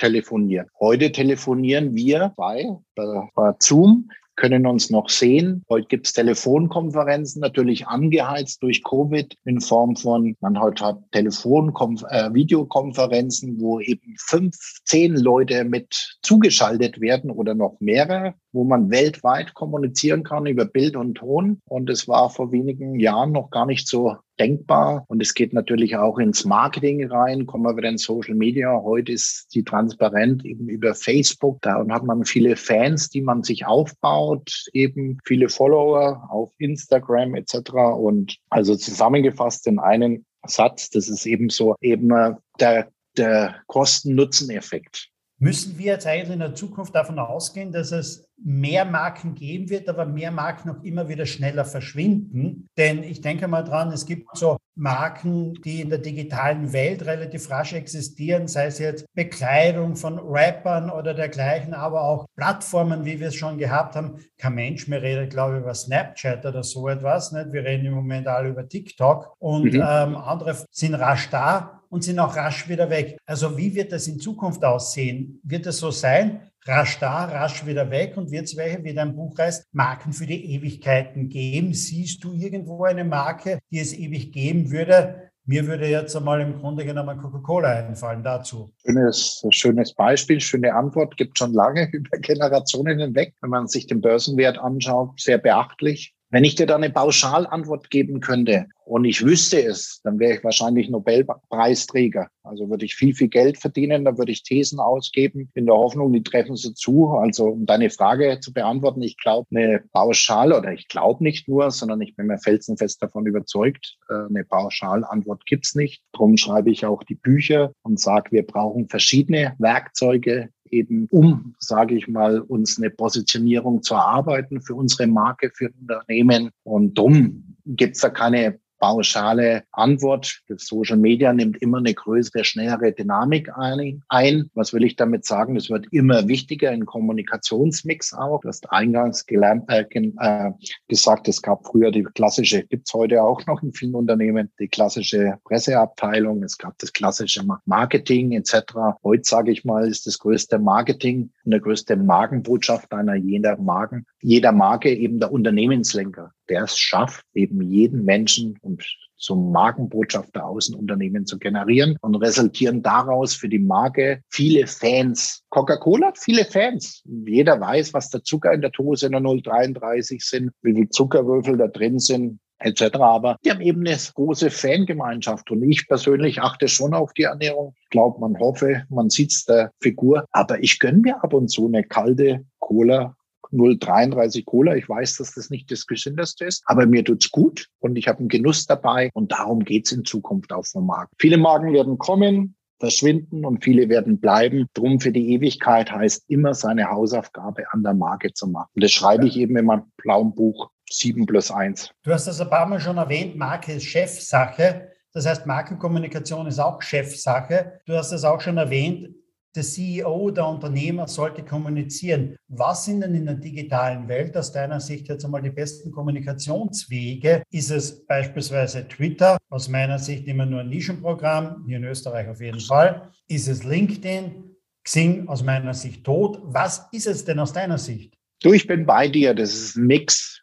telefonieren. 0.00 0.66
Heute 0.80 1.12
telefonieren 1.12 1.94
wir 1.94 2.32
bei, 2.36 2.66
bei 2.96 3.54
Zoom 3.60 4.08
können 4.40 4.66
uns 4.66 4.88
noch 4.88 5.10
sehen. 5.10 5.64
Heute 5.68 5.86
gibt 5.88 6.06
es 6.06 6.14
Telefonkonferenzen, 6.14 7.40
natürlich 7.40 7.86
angeheizt 7.86 8.62
durch 8.62 8.82
Covid 8.82 9.36
in 9.44 9.60
Form 9.60 9.96
von, 9.96 10.34
man 10.40 10.58
heute 10.58 10.86
hat 10.86 10.98
Telefonkonf 11.12 12.02
äh, 12.08 12.32
Videokonferenzen, 12.32 13.60
wo 13.60 13.80
eben 13.80 14.16
fünf, 14.18 14.56
zehn 14.84 15.14
Leute 15.14 15.64
mit 15.64 16.18
zugeschaltet 16.22 17.02
werden 17.02 17.30
oder 17.30 17.54
noch 17.54 17.76
mehrere, 17.80 18.32
wo 18.52 18.64
man 18.64 18.90
weltweit 18.90 19.52
kommunizieren 19.52 20.22
kann 20.22 20.46
über 20.46 20.64
Bild 20.64 20.96
und 20.96 21.16
Ton. 21.16 21.60
Und 21.66 21.90
es 21.90 22.08
war 22.08 22.30
vor 22.30 22.50
wenigen 22.50 22.98
Jahren 22.98 23.32
noch 23.32 23.50
gar 23.50 23.66
nicht 23.66 23.86
so 23.86 24.16
denkbar. 24.40 25.04
Und 25.08 25.22
es 25.22 25.34
geht 25.34 25.52
natürlich 25.52 25.96
auch 25.96 26.18
ins 26.18 26.44
Marketing 26.44 27.06
rein. 27.06 27.46
Kommen 27.46 27.64
wir 27.64 27.76
wieder 27.76 27.90
in 27.90 27.98
Social 27.98 28.34
Media. 28.34 28.80
Heute 28.82 29.12
ist 29.12 29.54
die 29.54 29.62
transparent 29.62 30.44
eben 30.44 30.68
über 30.68 30.94
Facebook. 30.94 31.60
Da 31.62 31.84
hat 31.88 32.04
man 32.04 32.24
viele 32.24 32.56
Fans, 32.56 33.10
die 33.10 33.20
man 33.20 33.42
sich 33.42 33.66
aufbaut, 33.66 34.64
eben 34.72 35.18
viele 35.24 35.48
Follower 35.48 36.26
auf 36.30 36.52
Instagram 36.58 37.34
etc. 37.34 37.72
Und 37.96 38.38
also 38.48 38.74
zusammengefasst 38.74 39.66
in 39.66 39.78
einen 39.78 40.24
Satz, 40.46 40.90
das 40.90 41.08
ist 41.08 41.26
eben 41.26 41.50
so 41.50 41.76
eben 41.80 42.10
äh, 42.10 42.34
der, 42.58 42.90
der 43.16 43.56
Kosten-Nutzen-Effekt. 43.66 45.10
Müssen 45.42 45.78
wir 45.78 45.86
jetzt 45.86 46.06
eigentlich 46.06 46.34
in 46.34 46.40
der 46.40 46.54
Zukunft 46.54 46.94
davon 46.94 47.18
ausgehen, 47.18 47.72
dass 47.72 47.92
es 47.92 48.28
mehr 48.36 48.84
Marken 48.84 49.34
geben 49.34 49.70
wird, 49.70 49.88
aber 49.88 50.04
mehr 50.04 50.30
Marken 50.30 50.68
noch 50.68 50.84
immer 50.84 51.08
wieder 51.08 51.24
schneller 51.24 51.64
verschwinden? 51.64 52.68
Denn 52.76 53.02
ich 53.02 53.22
denke 53.22 53.48
mal 53.48 53.62
dran, 53.62 53.90
es 53.90 54.04
gibt 54.04 54.36
so 54.36 54.58
Marken, 54.74 55.54
die 55.62 55.80
in 55.80 55.88
der 55.88 55.98
digitalen 55.98 56.74
Welt 56.74 57.06
relativ 57.06 57.50
rasch 57.50 57.72
existieren, 57.72 58.48
sei 58.48 58.66
es 58.66 58.78
jetzt 58.78 59.06
Bekleidung 59.14 59.96
von 59.96 60.18
Rappern 60.18 60.90
oder 60.90 61.14
dergleichen, 61.14 61.72
aber 61.72 62.02
auch 62.02 62.26
Plattformen, 62.36 63.06
wie 63.06 63.18
wir 63.18 63.28
es 63.28 63.34
schon 63.34 63.56
gehabt 63.56 63.96
haben. 63.96 64.18
Kein 64.36 64.54
Mensch 64.54 64.88
mehr 64.88 65.00
redet, 65.00 65.30
glaube 65.30 65.56
ich, 65.56 65.62
über 65.62 65.74
Snapchat 65.74 66.44
oder 66.44 66.62
so 66.62 66.86
etwas. 66.86 67.32
Nicht? 67.32 67.54
Wir 67.54 67.64
reden 67.64 67.86
im 67.86 67.94
Moment 67.94 68.26
alle 68.26 68.50
über 68.50 68.68
TikTok 68.68 69.34
und 69.38 69.72
mhm. 69.72 69.82
ähm, 69.82 70.16
andere 70.16 70.54
sind 70.70 70.94
rasch 70.96 71.30
da 71.30 71.79
und 71.90 72.04
sind 72.04 72.18
auch 72.18 72.34
rasch 72.34 72.68
wieder 72.68 72.88
weg. 72.88 73.18
Also 73.26 73.56
wie 73.58 73.74
wird 73.74 73.92
das 73.92 74.06
in 74.06 74.18
Zukunft 74.18 74.64
aussehen? 74.64 75.40
Wird 75.42 75.66
es 75.66 75.78
so 75.78 75.90
sein, 75.90 76.40
rasch 76.64 76.98
da, 76.98 77.24
rasch 77.24 77.66
wieder 77.66 77.90
weg 77.90 78.16
und 78.16 78.30
wird 78.30 78.46
es 78.46 78.56
welche, 78.56 78.82
wie 78.84 78.94
dein 78.94 79.14
Buch 79.14 79.36
heißt, 79.36 79.66
Marken 79.72 80.12
für 80.12 80.26
die 80.26 80.54
Ewigkeiten 80.54 81.28
geben? 81.28 81.74
Siehst 81.74 82.24
du 82.24 82.32
irgendwo 82.32 82.84
eine 82.84 83.04
Marke, 83.04 83.58
die 83.70 83.80
es 83.80 83.92
ewig 83.92 84.32
geben 84.32 84.70
würde? 84.70 85.30
Mir 85.46 85.66
würde 85.66 85.88
jetzt 85.88 86.14
einmal 86.14 86.40
im 86.40 86.60
Grunde 86.60 86.84
genommen 86.84 87.18
Coca-Cola 87.18 87.70
einfallen 87.70 88.22
dazu. 88.22 88.70
Schönes, 88.86 89.44
schönes 89.50 89.94
Beispiel, 89.94 90.40
schöne 90.40 90.72
Antwort, 90.74 91.16
gibt 91.16 91.38
schon 91.38 91.52
lange 91.52 91.88
über 91.92 92.18
Generationen 92.18 93.00
hinweg. 93.00 93.34
Wenn 93.40 93.50
man 93.50 93.66
sich 93.66 93.88
den 93.88 94.00
Börsenwert 94.00 94.58
anschaut, 94.58 95.20
sehr 95.20 95.38
beachtlich. 95.38 96.14
Wenn 96.32 96.44
ich 96.44 96.54
dir 96.54 96.66
da 96.66 96.76
eine 96.76 96.90
Pauschalantwort 96.90 97.90
geben 97.90 98.20
könnte 98.20 98.66
und 98.84 99.04
ich 99.04 99.24
wüsste 99.24 99.64
es, 99.64 100.00
dann 100.04 100.20
wäre 100.20 100.36
ich 100.36 100.44
wahrscheinlich 100.44 100.88
Nobelpreisträger. 100.88 102.28
Also 102.44 102.70
würde 102.70 102.84
ich 102.84 102.94
viel, 102.94 103.14
viel 103.14 103.26
Geld 103.26 103.58
verdienen, 103.58 104.04
dann 104.04 104.16
würde 104.16 104.30
ich 104.30 104.44
Thesen 104.44 104.78
ausgeben 104.78 105.50
in 105.54 105.66
der 105.66 105.74
Hoffnung, 105.74 106.12
die 106.12 106.22
treffen 106.22 106.54
sie 106.54 106.72
zu. 106.72 107.08
Also 107.08 107.46
um 107.46 107.66
deine 107.66 107.90
Frage 107.90 108.38
zu 108.40 108.52
beantworten, 108.52 109.02
ich 109.02 109.18
glaube, 109.18 109.48
eine 109.50 109.82
Pauschal 109.92 110.52
oder 110.52 110.72
ich 110.72 110.86
glaube 110.86 111.24
nicht 111.24 111.48
nur, 111.48 111.72
sondern 111.72 112.00
ich 112.00 112.14
bin 112.14 112.28
mir 112.28 112.38
felsenfest 112.38 113.02
davon 113.02 113.26
überzeugt, 113.26 113.98
äh, 114.08 114.14
eine 114.28 114.44
Pauschalantwort 114.44 115.44
gibt's 115.46 115.74
nicht. 115.74 116.00
Darum 116.12 116.36
schreibe 116.36 116.70
ich 116.70 116.86
auch 116.86 117.02
die 117.02 117.16
Bücher 117.16 117.72
und 117.82 117.98
sage, 117.98 118.30
wir 118.30 118.46
brauchen 118.46 118.88
verschiedene 118.88 119.56
Werkzeuge, 119.58 120.50
eben 120.70 121.08
um, 121.10 121.54
sage 121.58 121.94
ich 121.94 122.08
mal, 122.08 122.40
uns 122.40 122.78
eine 122.78 122.90
Positionierung 122.90 123.82
zu 123.82 123.94
erarbeiten 123.94 124.60
für 124.60 124.74
unsere 124.74 125.06
Marke, 125.06 125.50
für 125.54 125.70
Unternehmen. 125.80 126.50
Und 126.62 126.96
drum 126.96 127.56
gibt's 127.66 128.00
da 128.00 128.10
keine 128.10 128.58
pauschale 128.80 129.62
Antwort. 129.70 130.40
Das 130.48 130.66
Social 130.66 130.96
Media 130.96 131.32
nimmt 131.32 131.58
immer 131.62 131.78
eine 131.78 131.94
größere, 131.94 132.44
schnellere 132.44 132.92
Dynamik 132.92 133.50
ein. 133.56 134.50
Was 134.54 134.72
will 134.72 134.84
ich 134.84 134.96
damit 134.96 135.24
sagen? 135.24 135.54
Das 135.54 135.70
wird 135.70 135.86
immer 135.92 136.26
wichtiger 136.26 136.72
im 136.72 136.86
Kommunikationsmix 136.86 138.14
auch. 138.14 138.40
Du 138.40 138.48
hast 138.48 138.72
eingangs 138.72 139.26
gelernt, 139.26 139.64
äh, 139.68 139.84
äh, 139.92 140.50
gesagt, 140.88 141.28
es 141.28 141.42
gab 141.42 141.66
früher 141.66 141.92
die 141.92 142.02
klassische, 142.02 142.64
gibt's 142.64 142.92
heute 142.94 143.22
auch 143.22 143.46
noch 143.46 143.62
in 143.62 143.72
vielen 143.72 143.94
Unternehmen, 143.94 144.50
die 144.58 144.68
klassische 144.68 145.38
Presseabteilung. 145.44 146.42
Es 146.42 146.56
gab 146.56 146.78
das 146.78 146.92
klassische 146.92 147.44
Marketing 147.66 148.32
etc. 148.32 148.74
Heute, 149.04 149.24
sage 149.24 149.52
ich 149.52 149.64
mal, 149.64 149.86
ist 149.86 150.06
das 150.06 150.18
größte 150.18 150.58
Marketing 150.58 151.30
und 151.44 151.50
der 151.50 151.60
größte 151.60 151.96
Markenbotschaft 151.96 152.92
einer 152.92 153.14
jeder 153.14 153.58
Marken, 153.58 154.06
jeder 154.22 154.52
Marke 154.52 154.90
eben 154.94 155.20
der 155.20 155.30
Unternehmenslenker 155.30 156.32
der 156.50 156.64
es 156.64 156.78
schafft, 156.78 157.24
eben 157.34 157.62
jeden 157.62 158.04
Menschen 158.04 158.58
und 158.60 158.84
zum 159.16 159.52
Markenbotschafter 159.52 160.44
Außenunternehmen 160.46 161.26
zu 161.26 161.38
generieren 161.38 161.96
und 162.00 162.16
resultieren 162.16 162.82
daraus 162.82 163.34
für 163.34 163.48
die 163.48 163.58
Marke 163.58 164.22
viele 164.30 164.66
Fans. 164.66 165.42
Coca-Cola 165.50 166.08
hat 166.08 166.18
viele 166.18 166.44
Fans. 166.44 167.02
Jeder 167.26 167.60
weiß, 167.60 167.92
was 167.94 168.08
der 168.08 168.22
Zucker 168.22 168.52
in 168.52 168.62
der 168.62 168.70
Dose 168.70 169.06
in 169.06 169.12
der 169.12 169.20
033 169.20 170.22
sind, 170.22 170.50
wie 170.62 170.74
viel 170.74 170.88
Zuckerwürfel 170.88 171.58
da 171.58 171.68
drin 171.68 171.98
sind 171.98 172.40
etc. 172.60 172.96
Aber 172.96 173.36
die 173.44 173.50
haben 173.50 173.60
eben 173.60 173.86
eine 173.86 173.96
große 173.96 174.50
Fangemeinschaft 174.50 175.50
und 175.50 175.62
ich 175.62 175.88
persönlich 175.88 176.40
achte 176.40 176.68
schon 176.68 176.94
auf 176.94 177.12
die 177.14 177.24
Ernährung. 177.24 177.74
Ich 177.82 177.90
glaube, 177.90 178.20
man 178.20 178.38
hoffe, 178.38 178.84
man 178.88 179.10
sieht 179.10 179.32
es 179.32 179.44
der 179.44 179.72
Figur. 179.80 180.24
Aber 180.32 180.62
ich 180.62 180.78
gönne 180.78 180.98
mir 180.98 181.24
ab 181.24 181.34
und 181.34 181.48
zu 181.48 181.66
eine 181.66 181.84
kalte 181.84 182.44
Cola 182.58 183.16
0,33 183.52 184.44
Cola. 184.44 184.76
Ich 184.76 184.88
weiß, 184.88 185.16
dass 185.16 185.34
das 185.34 185.50
nicht 185.50 185.70
das 185.70 185.86
Gesündeste 185.86 186.44
ist, 186.44 186.62
aber 186.66 186.86
mir 186.86 187.04
tut's 187.04 187.30
gut 187.30 187.66
und 187.78 187.96
ich 187.96 188.08
habe 188.08 188.20
einen 188.20 188.28
Genuss 188.28 188.66
dabei 188.66 189.10
und 189.14 189.32
darum 189.32 189.64
geht's 189.64 189.92
in 189.92 190.04
Zukunft 190.04 190.52
auf 190.52 190.70
dem 190.72 190.86
Markt. 190.86 191.12
Viele 191.18 191.38
Marken 191.38 191.72
werden 191.72 191.98
kommen, 191.98 192.56
verschwinden 192.78 193.44
und 193.44 193.62
viele 193.62 193.88
werden 193.88 194.18
bleiben. 194.18 194.66
Drum 194.74 195.00
für 195.00 195.12
die 195.12 195.32
Ewigkeit 195.34 195.92
heißt 195.92 196.24
immer 196.28 196.54
seine 196.54 196.90
Hausaufgabe 196.90 197.64
an 197.72 197.82
der 197.82 197.94
Marke 197.94 198.32
zu 198.32 198.48
machen. 198.48 198.70
Und 198.74 198.82
das 198.82 198.90
schreibe 198.90 199.26
ich 199.26 199.36
eben 199.36 199.56
in 199.56 199.66
meinem 199.66 199.84
blauen 199.98 200.34
Buch 200.34 200.70
7 200.90 201.26
plus 201.26 201.50
1. 201.50 201.90
Du 202.02 202.12
hast 202.12 202.26
das 202.26 202.40
ein 202.40 202.50
paar 202.50 202.66
Mal 202.66 202.80
schon 202.80 202.96
erwähnt, 202.96 203.36
Marke 203.36 203.74
ist 203.74 203.84
Chefsache. 203.84 204.88
Das 205.12 205.26
heißt, 205.26 205.46
Markenkommunikation 205.46 206.46
ist 206.46 206.58
auch 206.58 206.82
Chefsache. 206.82 207.80
Du 207.84 207.94
hast 207.94 208.12
es 208.12 208.24
auch 208.24 208.40
schon 208.40 208.58
erwähnt, 208.58 209.08
der 209.54 209.62
CEO, 209.62 210.30
der 210.30 210.46
Unternehmer 210.46 211.08
sollte 211.08 211.44
kommunizieren. 211.44 212.36
Was 212.48 212.84
sind 212.84 213.00
denn 213.00 213.14
in 213.14 213.26
der 213.26 213.34
digitalen 213.34 214.08
Welt 214.08 214.36
aus 214.36 214.52
deiner 214.52 214.80
Sicht 214.80 215.08
jetzt 215.08 215.24
einmal 215.24 215.42
die 215.42 215.50
besten 215.50 215.90
Kommunikationswege? 215.90 217.42
Ist 217.50 217.70
es 217.70 218.06
beispielsweise 218.06 218.86
Twitter, 218.86 219.38
aus 219.48 219.68
meiner 219.68 219.98
Sicht 219.98 220.26
immer 220.26 220.46
nur 220.46 220.60
ein 220.60 220.68
Nischenprogramm, 220.68 221.64
hier 221.66 221.78
in 221.78 221.84
Österreich 221.84 222.28
auf 222.28 222.40
jeden 222.40 222.60
Fall? 222.60 223.10
Ist 223.28 223.48
es 223.48 223.64
LinkedIn? 223.64 224.50
Xing 224.84 225.28
aus 225.28 225.42
meiner 225.42 225.74
Sicht 225.74 226.04
tot. 226.04 226.40
Was 226.42 226.88
ist 226.92 227.06
es 227.06 227.24
denn 227.24 227.38
aus 227.38 227.52
deiner 227.52 227.78
Sicht? 227.78 228.14
Du, 228.42 228.52
ich 228.52 228.66
bin 228.66 228.86
bei 228.86 229.08
dir. 229.08 229.34
Das 229.34 229.52
ist 229.52 229.76
ein 229.76 229.86
Mix. 229.86 230.42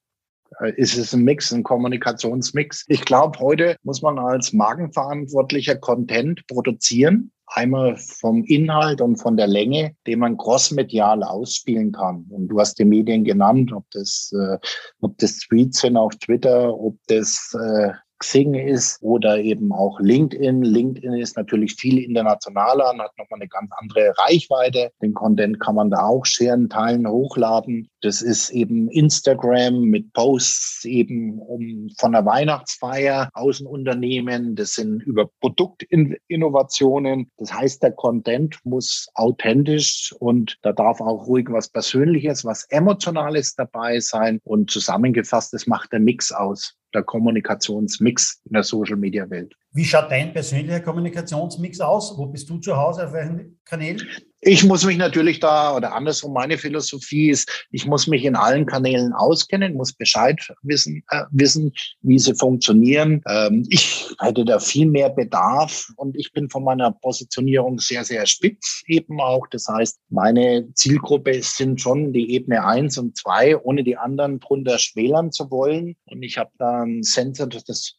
Äh, 0.60 0.74
ist 0.76 0.98
es 0.98 1.14
ein 1.14 1.24
Mix, 1.24 1.52
ein 1.52 1.64
Kommunikationsmix? 1.64 2.86
Ich 2.88 3.02
glaube, 3.02 3.40
heute 3.40 3.78
muss 3.84 4.02
man 4.02 4.20
als 4.20 4.54
Markenverantwortlicher 4.54 5.76
Content 5.78 6.46
produzieren. 6.48 7.32
Einmal 7.48 7.98
vom 7.98 8.44
Inhalt 8.44 9.00
und 9.02 9.18
von 9.18 9.38
der 9.38 9.48
Länge, 9.48 9.96
den 10.06 10.20
man 10.20 10.38
crossmedial 10.38 11.24
ausspielen 11.24 11.94
kann. 11.94 12.26
Und 12.30 12.50
du 12.50 12.60
hast 12.60 12.78
die 12.78 12.86
Medien 12.86 13.24
genannt, 13.24 13.72
ob 13.74 13.86
das, 13.92 14.34
äh, 14.34 14.58
ob 15.02 15.18
das 15.18 15.40
Tweets 15.40 15.80
sind 15.80 15.98
auf 15.98 16.16
Twitter, 16.18 16.78
ob 16.78 16.98
das 17.08 17.56
äh, 17.60 17.94
Xing 18.20 18.56
ist 18.56 19.02
oder 19.02 19.40
eben 19.40 19.72
auch 19.72 20.00
LinkedIn. 20.00 20.64
LinkedIn 20.64 21.14
ist 21.14 21.38
natürlich 21.38 21.76
viel 21.76 22.00
internationaler 22.00 22.92
und 22.92 23.02
hat 23.02 23.18
nochmal 23.18 23.40
eine 23.40 23.48
ganz 23.48 23.70
andere 23.78 24.14
Reichweite. 24.18 24.92
Den 25.02 25.14
Content 25.14 25.60
kann 25.60 25.76
man 25.76 25.90
da 25.90 26.04
auch 26.06 26.26
scheren, 26.26 26.70
teilen, 26.70 27.08
hochladen. 27.08 27.90
Das 28.02 28.22
ist 28.22 28.50
eben 28.50 28.90
Instagram 28.90 29.82
mit 29.82 30.14
Posts 30.14 30.86
eben 30.86 31.40
um 31.40 31.90
von 31.98 32.12
der 32.12 32.26
Weihnachtsfeier 32.26 33.30
Außenunternehmen. 33.34 34.56
Das 34.56 34.74
sind 34.74 35.02
über 35.04 35.30
Produktinnovationen. 35.40 37.32
Das 37.38 37.54
heißt, 37.54 37.84
der 37.84 37.92
Content 37.92 38.60
muss 38.64 39.08
authentisch 39.14 40.14
und 40.20 40.58
da 40.62 40.74
darf 40.74 41.02
auch 41.02 41.28
ruhig 41.28 41.48
was 41.50 41.70
Persönliches, 41.70 42.46
was 42.46 42.66
Emotionales 42.70 43.56
dabei 43.56 44.00
sein. 44.00 44.40
Und 44.44 44.72
zusammengefasst, 44.72 45.54
das 45.54 45.68
macht 45.68 45.92
der 45.92 46.00
Mix 46.00 46.32
aus 46.32 46.78
der 46.98 47.04
Kommunikationsmix 47.04 48.42
in 48.46 48.54
der 48.54 48.64
Social-Media-Welt. 48.64 49.56
Wie 49.72 49.86
schaut 49.86 50.10
dein 50.10 50.34
persönlicher 50.34 50.80
Kommunikationsmix 50.80 51.80
aus? 51.80 52.18
Wo 52.18 52.26
bist 52.26 52.50
du 52.50 52.58
zu 52.58 52.76
Hause? 52.76 53.06
Auf 53.06 53.14
welchen 53.14 53.60
Kanälen? 53.64 54.02
Ich 54.42 54.64
muss 54.64 54.86
mich 54.86 54.98
natürlich 54.98 55.40
da, 55.40 55.76
oder 55.76 55.96
andersrum, 55.96 56.34
meine 56.34 56.60
Philosophie 56.60 57.32
ist, 57.32 57.66
ich 57.72 57.88
muss 57.88 58.06
mich 58.06 58.24
in 58.24 58.36
allen 58.36 58.68
Kanälen 58.68 59.12
auskennen, 59.14 59.74
muss 59.74 59.94
Bescheid 59.94 60.40
wissen, 60.62 61.04
äh, 61.10 61.24
wissen 61.32 61.74
wie 62.02 62.20
sie 62.20 62.36
funktionieren. 62.36 63.24
Ähm, 63.28 63.66
ich 63.70 64.16
hätte 64.20 64.46
da 64.46 64.60
viel 64.60 64.86
mehr 64.86 65.10
Bedarf 65.10 65.92
und 65.96 66.16
ich 66.16 66.32
bin 66.34 66.52
von 66.52 66.64
meiner 66.64 66.92
Positionierung 66.92 67.80
sehr, 67.80 68.04
sehr 68.04 68.28
spitz 68.28 68.84
eben 68.86 69.20
auch. 69.20 69.48
Das 69.50 69.68
heißt, 69.68 70.00
meine 70.10 70.72
Zielgruppe 70.76 71.42
sind 71.42 71.82
schon 71.82 72.14
die 72.14 72.32
Ebene 72.34 72.64
eins 72.64 73.00
und 73.00 73.18
zwei, 73.18 73.58
ohne 73.58 73.84
die 73.84 73.98
anderen 73.98 74.40
drunter 74.40 74.78
schmälern 74.78 75.32
zu 75.32 75.50
wollen. 75.50 75.96
Und 76.06 76.22
ich 76.22 76.38
habe 76.38 76.52
da 76.60 76.84
einen, 76.84 77.02
Sensor, 77.02 77.50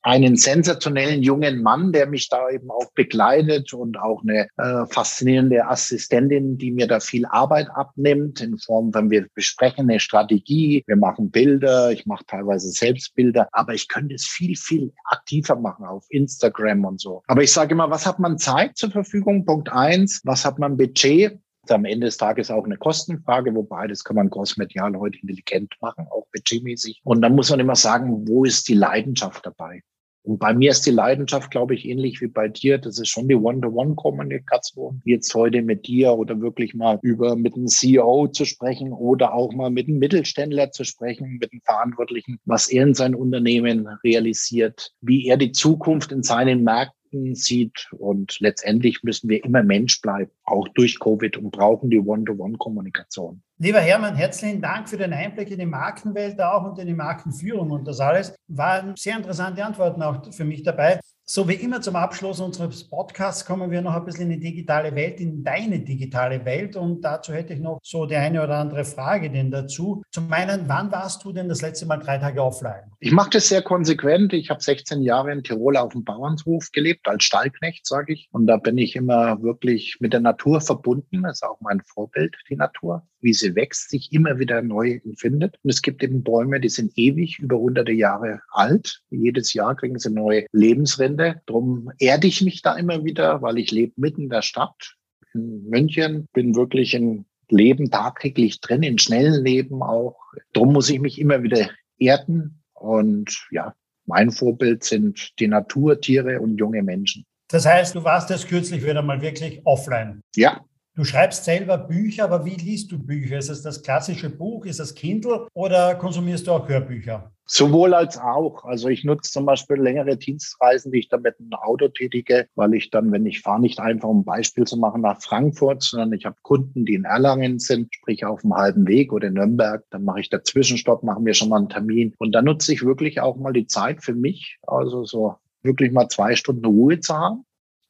einen 0.03 0.37
sensationellen 0.37 1.25
jungen 1.25 1.63
Mann, 1.63 1.93
der 1.93 2.07
mich 2.07 2.29
da 2.29 2.49
eben 2.49 2.71
auch 2.71 2.93
begleitet 2.95 3.73
und 3.75 3.99
auch 3.99 4.23
eine 4.23 4.47
äh, 4.57 4.87
faszinierende 4.89 5.67
Assistentin, 5.67 6.28
die 6.29 6.71
mir 6.71 6.87
da 6.87 7.01
viel 7.01 7.27
Arbeit 7.27 7.69
abnimmt, 7.75 8.41
in 8.41 8.59
Form 8.59 8.93
von 8.93 9.11
wir 9.11 9.27
besprechen 9.35 9.89
eine 9.89 10.01
Strategie, 10.01 10.83
wir 10.87 10.97
machen 10.97 11.31
Bilder, 11.31 11.91
ich 11.93 12.07
mache 12.07 12.25
teilweise 12.27 12.71
selbst 12.71 13.15
Bilder, 13.15 13.49
aber 13.53 13.75
ich 13.75 13.89
könnte 13.89 14.15
es 14.15 14.27
viel, 14.27 14.57
viel 14.57 14.93
aktiver 15.05 15.57
machen 15.57 15.85
auf 15.85 16.05
Instagram 16.11 16.85
und 16.85 17.01
so. 17.01 17.23
Aber 17.27 17.43
ich 17.43 17.53
sage 17.53 17.75
immer, 17.75 17.91
was 17.91 18.07
hat 18.07 18.19
man 18.19 18.39
Zeit 18.39 18.77
zur 18.77 18.91
Verfügung? 18.91 19.45
Punkt 19.45 19.71
eins, 19.71 20.21
was 20.25 20.45
hat 20.45 20.59
man 20.59 20.77
Budget? 20.77 21.39
am 21.71 21.85
Ende 21.85 22.07
des 22.07 22.17
Tages 22.17 22.51
auch 22.51 22.65
eine 22.65 22.79
Kostenfrage, 22.79 23.55
wobei 23.55 23.87
das 23.89 24.05
kann 24.05 24.17
man 24.17 24.31
crossmedial 24.31 24.97
heute 24.97 25.19
intelligent 25.19 25.75
machen, 25.83 26.07
auch 26.11 26.27
budgetmäßig. 26.33 27.03
Und 27.05 27.21
dann 27.21 27.35
muss 27.35 27.51
man 27.51 27.61
immer 27.61 27.77
sagen, 27.77 28.27
wo 28.27 28.45
ist 28.45 28.69
die 28.69 28.75
Leidenschaft 28.75 29.45
dabei? 29.45 29.83
Und 30.29 30.41
bei 30.41 30.53
mir 30.53 30.73
ist 30.73 30.85
die 30.85 30.91
Leidenschaft, 30.91 31.51
glaube 31.51 31.75
ich, 31.75 31.87
ähnlich 31.89 32.21
wie 32.21 32.27
bei 32.27 32.49
dir. 32.49 32.77
Das 32.77 32.99
ist 32.99 33.09
schon 33.09 33.29
die 33.29 33.35
One-to-One-Kommunikation. 33.35 35.01
Jetzt 35.07 35.35
heute 35.35 35.63
mit 35.63 35.87
dir 35.87 36.13
oder 36.13 36.39
wirklich 36.43 36.75
mal 36.75 36.99
über 37.01 37.35
mit 37.35 37.55
einem 37.55 37.67
CEO 37.67 38.29
zu 38.29 38.45
sprechen 38.45 38.93
oder 38.93 39.33
auch 39.33 39.55
mal 39.55 39.71
mit 39.71 39.89
einem 39.89 39.99
Mittelständler 39.99 40.71
zu 40.71 40.85
sprechen, 40.85 41.39
mit 41.41 41.51
einem 41.51 41.63
Verantwortlichen, 41.63 42.39
was 42.45 42.69
er 42.69 42.83
in 42.89 42.93
sein 42.93 43.15
Unternehmen 43.15 43.89
realisiert, 44.05 44.93
wie 45.01 45.27
er 45.29 45.39
die 45.39 45.53
Zukunft 45.53 46.13
in 46.13 46.23
seinen 46.23 46.63
Märkten 46.63 47.35
sieht. 47.35 47.89
Und 47.97 48.39
letztendlich 48.41 49.03
müssen 49.03 49.31
wir 49.31 49.43
immer 49.43 49.63
Mensch 49.63 50.03
bleiben, 50.03 50.31
auch 50.45 50.69
durch 50.69 51.01
Covid 51.01 51.39
und 51.39 51.53
brauchen 51.53 51.89
die 51.89 52.01
One-to-One-Kommunikation. 52.01 53.43
Lieber 53.61 53.81
Hermann, 53.81 54.15
herzlichen 54.15 54.61
Dank 54.61 54.89
für 54.89 54.97
den 54.97 55.13
Einblick 55.13 55.51
in 55.51 55.59
die 55.59 55.67
Markenwelt 55.67 56.41
auch 56.41 56.63
und 56.63 56.79
in 56.79 56.87
die 56.87 56.95
Markenführung 56.95 57.73
und 57.73 57.89
das 57.89 57.99
alles. 57.99 58.33
Waren 58.47 58.95
sehr 58.95 59.17
interessante 59.17 59.65
Antworten 59.65 60.01
auch 60.01 60.33
für 60.33 60.45
mich 60.45 60.63
dabei. 60.63 61.01
So 61.31 61.47
wie 61.47 61.57
immer 61.57 61.83
zum 61.83 61.95
Abschluss 61.95 62.41
unseres 62.41 62.89
Podcasts 62.89 63.45
kommen 63.45 63.71
wir 63.71 63.83
noch 63.83 63.95
ein 63.95 64.05
bisschen 64.07 64.31
in 64.31 64.41
die 64.41 64.53
digitale 64.53 64.95
Welt, 64.95 65.21
in 65.21 65.45
deine 65.45 65.81
digitale 65.81 66.43
Welt. 66.47 66.75
Und 66.75 67.03
dazu 67.03 67.35
hätte 67.35 67.53
ich 67.53 67.61
noch 67.61 67.81
so 67.83 68.07
die 68.07 68.15
eine 68.15 68.43
oder 68.43 68.57
andere 68.57 68.83
Frage 68.85 69.29
denn 69.29 69.51
dazu. 69.51 70.03
Zum 70.11 70.33
einen, 70.33 70.69
wann 70.69 70.91
warst 70.91 71.23
du 71.25 71.33
denn 71.33 71.49
das 71.49 71.61
letzte 71.61 71.85
Mal 71.85 71.99
drei 71.99 72.17
Tage 72.17 72.43
offline? 72.43 72.93
Ich 73.01 73.13
mache 73.13 73.29
das 73.29 73.49
sehr 73.49 73.61
konsequent. 73.61 74.33
Ich 74.33 74.49
habe 74.49 74.63
16 74.63 75.03
Jahre 75.03 75.33
in 75.33 75.43
Tirol 75.43 75.77
auf 75.77 75.93
dem 75.93 76.03
Bauernhof 76.03 76.71
gelebt, 76.73 77.07
als 77.07 77.25
Stallknecht, 77.25 77.87
sage 77.87 78.15
ich. 78.15 78.31
Und 78.33 78.47
da 78.47 78.57
bin 78.57 78.79
ich 78.79 78.97
immer 78.97 79.43
wirklich 79.43 79.99
mit 80.01 80.15
der 80.15 80.21
Natur 80.21 80.63
verbunden. 80.63 81.25
Das 81.25 81.39
ist 81.39 81.43
auch 81.43 81.61
mein 81.61 81.83
Vorbild, 81.83 82.37
die 82.49 82.57
Natur. 82.57 83.07
Wie 83.21 83.33
sie 83.33 83.55
wächst, 83.55 83.91
sich 83.91 84.13
immer 84.13 84.39
wieder 84.39 84.63
neu 84.63 85.01
empfindet. 85.05 85.59
Und 85.63 85.71
es 85.71 85.83
gibt 85.83 86.03
eben 86.03 86.23
Bäume, 86.23 86.61
die 86.61 86.69
sind 86.69 86.93
ewig, 86.97 87.39
über 87.39 87.59
hunderte 87.59 87.93
Jahre 87.93 88.41
alt. 88.51 89.03
Jedes 89.11 89.55
Jahr 89.55 89.77
kriegen 89.77 89.99
sie 89.99 90.11
neue 90.11 90.47
Lebensrinde. 90.53 91.41
Drum 91.47 91.91
erde 91.99 92.27
ich 92.27 92.43
mich 92.43 92.63
da 92.63 92.77
immer 92.77 93.05
wieder, 93.05 93.43
weil 93.43 93.59
ich 93.59 93.71
lebe 93.71 93.93
mitten 93.97 94.23
in 94.23 94.31
der 94.31 94.43
Stadt 94.43 94.97
in 95.35 95.69
München, 95.69 96.27
bin 96.33 96.55
wirklich 96.55 96.95
in 96.95 97.27
Leben 97.51 97.91
tagtäglich 97.91 98.61
drin, 98.61 98.83
in 98.83 98.99
schnellen 98.99 99.45
Leben 99.45 99.83
auch. 99.83 100.17
Drum 100.53 100.73
muss 100.73 100.91
ich 100.91 101.01
mich 101.01 101.21
immer 101.21 101.43
wieder 101.43 101.71
erden. 101.99 102.63
Und 102.75 103.49
ja, 103.51 103.75
mein 104.07 104.31
Vorbild 104.31 104.85
sind 104.85 105.39
die 105.39 105.49
Naturtiere 105.49 106.41
und 106.41 106.57
junge 106.57 106.83
Menschen. 106.83 107.25
Das 107.51 107.65
heißt, 107.65 107.95
du 107.95 108.05
warst 108.05 108.29
jetzt 108.31 108.49
kürzlich 108.49 108.85
wieder 108.85 109.03
mal 109.03 109.23
wirklich 109.23 109.63
offline. 109.65 110.21
Ja, 110.37 110.65
Du 110.99 111.05
schreibst 111.05 111.45
selber 111.45 111.79
Bücher, 111.79 112.25
aber 112.25 112.45
wie 112.45 112.57
liest 112.57 112.91
du 112.91 112.99
Bücher? 112.99 113.39
Ist 113.39 113.51
es 113.51 113.63
das 113.63 113.85
klassische 113.85 114.31
Buch, 114.31 114.67
ist 114.67 114.81
es 114.81 114.97
Kindle 114.97 115.47
oder 115.55 115.95
konsumierst 115.95 116.49
du 116.49 116.51
auch 116.51 116.69
Hörbücher? 116.69 117.31
Sowohl 117.47 117.95
als 117.95 118.19
auch. 118.19 118.65
Also 118.65 118.89
ich 118.89 119.05
nutze 119.05 119.31
zum 119.31 119.47
Beispiel 119.47 119.77
längere 119.77 120.17
Dienstreisen, 120.17 120.91
die 120.91 120.99
ich 120.99 121.09
dann 121.09 121.23
mit 121.23 121.39
einem 121.39 121.53
Auto 121.53 121.87
tätige, 121.87 122.49
weil 122.57 122.75
ich 122.75 122.91
dann, 122.91 123.13
wenn 123.13 123.27
ich 123.27 123.43
fahre, 123.43 123.61
nicht 123.61 123.79
einfach 123.79 124.09
um 124.09 124.23
ein 124.23 124.25
Beispiel 124.25 124.65
zu 124.65 124.77
machen 124.77 125.03
nach 125.03 125.23
Frankfurt, 125.23 125.85
sondern 125.85 126.13
ich 126.15 126.25
habe 126.25 126.35
Kunden, 126.43 126.85
die 126.85 126.95
in 126.95 127.05
Erlangen 127.05 127.61
sind, 127.61 127.95
sprich 127.95 128.25
auf 128.25 128.41
dem 128.41 128.55
halben 128.55 128.89
Weg 128.89 129.13
oder 129.13 129.29
in 129.29 129.35
Nürnberg. 129.35 129.85
Dann 129.91 130.03
mache 130.03 130.19
ich 130.19 130.31
Dazwischenstopp, 130.31 131.05
machen 131.05 131.25
wir 131.25 131.35
schon 131.35 131.51
mal 131.51 131.59
einen 131.59 131.69
Termin. 131.69 132.13
Und 132.19 132.33
dann 132.33 132.47
nutze 132.47 132.73
ich 132.73 132.85
wirklich 132.85 133.21
auch 133.21 133.37
mal 133.37 133.53
die 133.53 133.69
Zeit 133.69 134.03
für 134.03 134.15
mich, 134.15 134.59
also 134.67 135.05
so 135.05 135.37
wirklich 135.63 135.93
mal 135.93 136.09
zwei 136.09 136.35
Stunden 136.35 136.65
Ruhe 136.65 136.99
zu 136.99 137.15
haben 137.15 137.45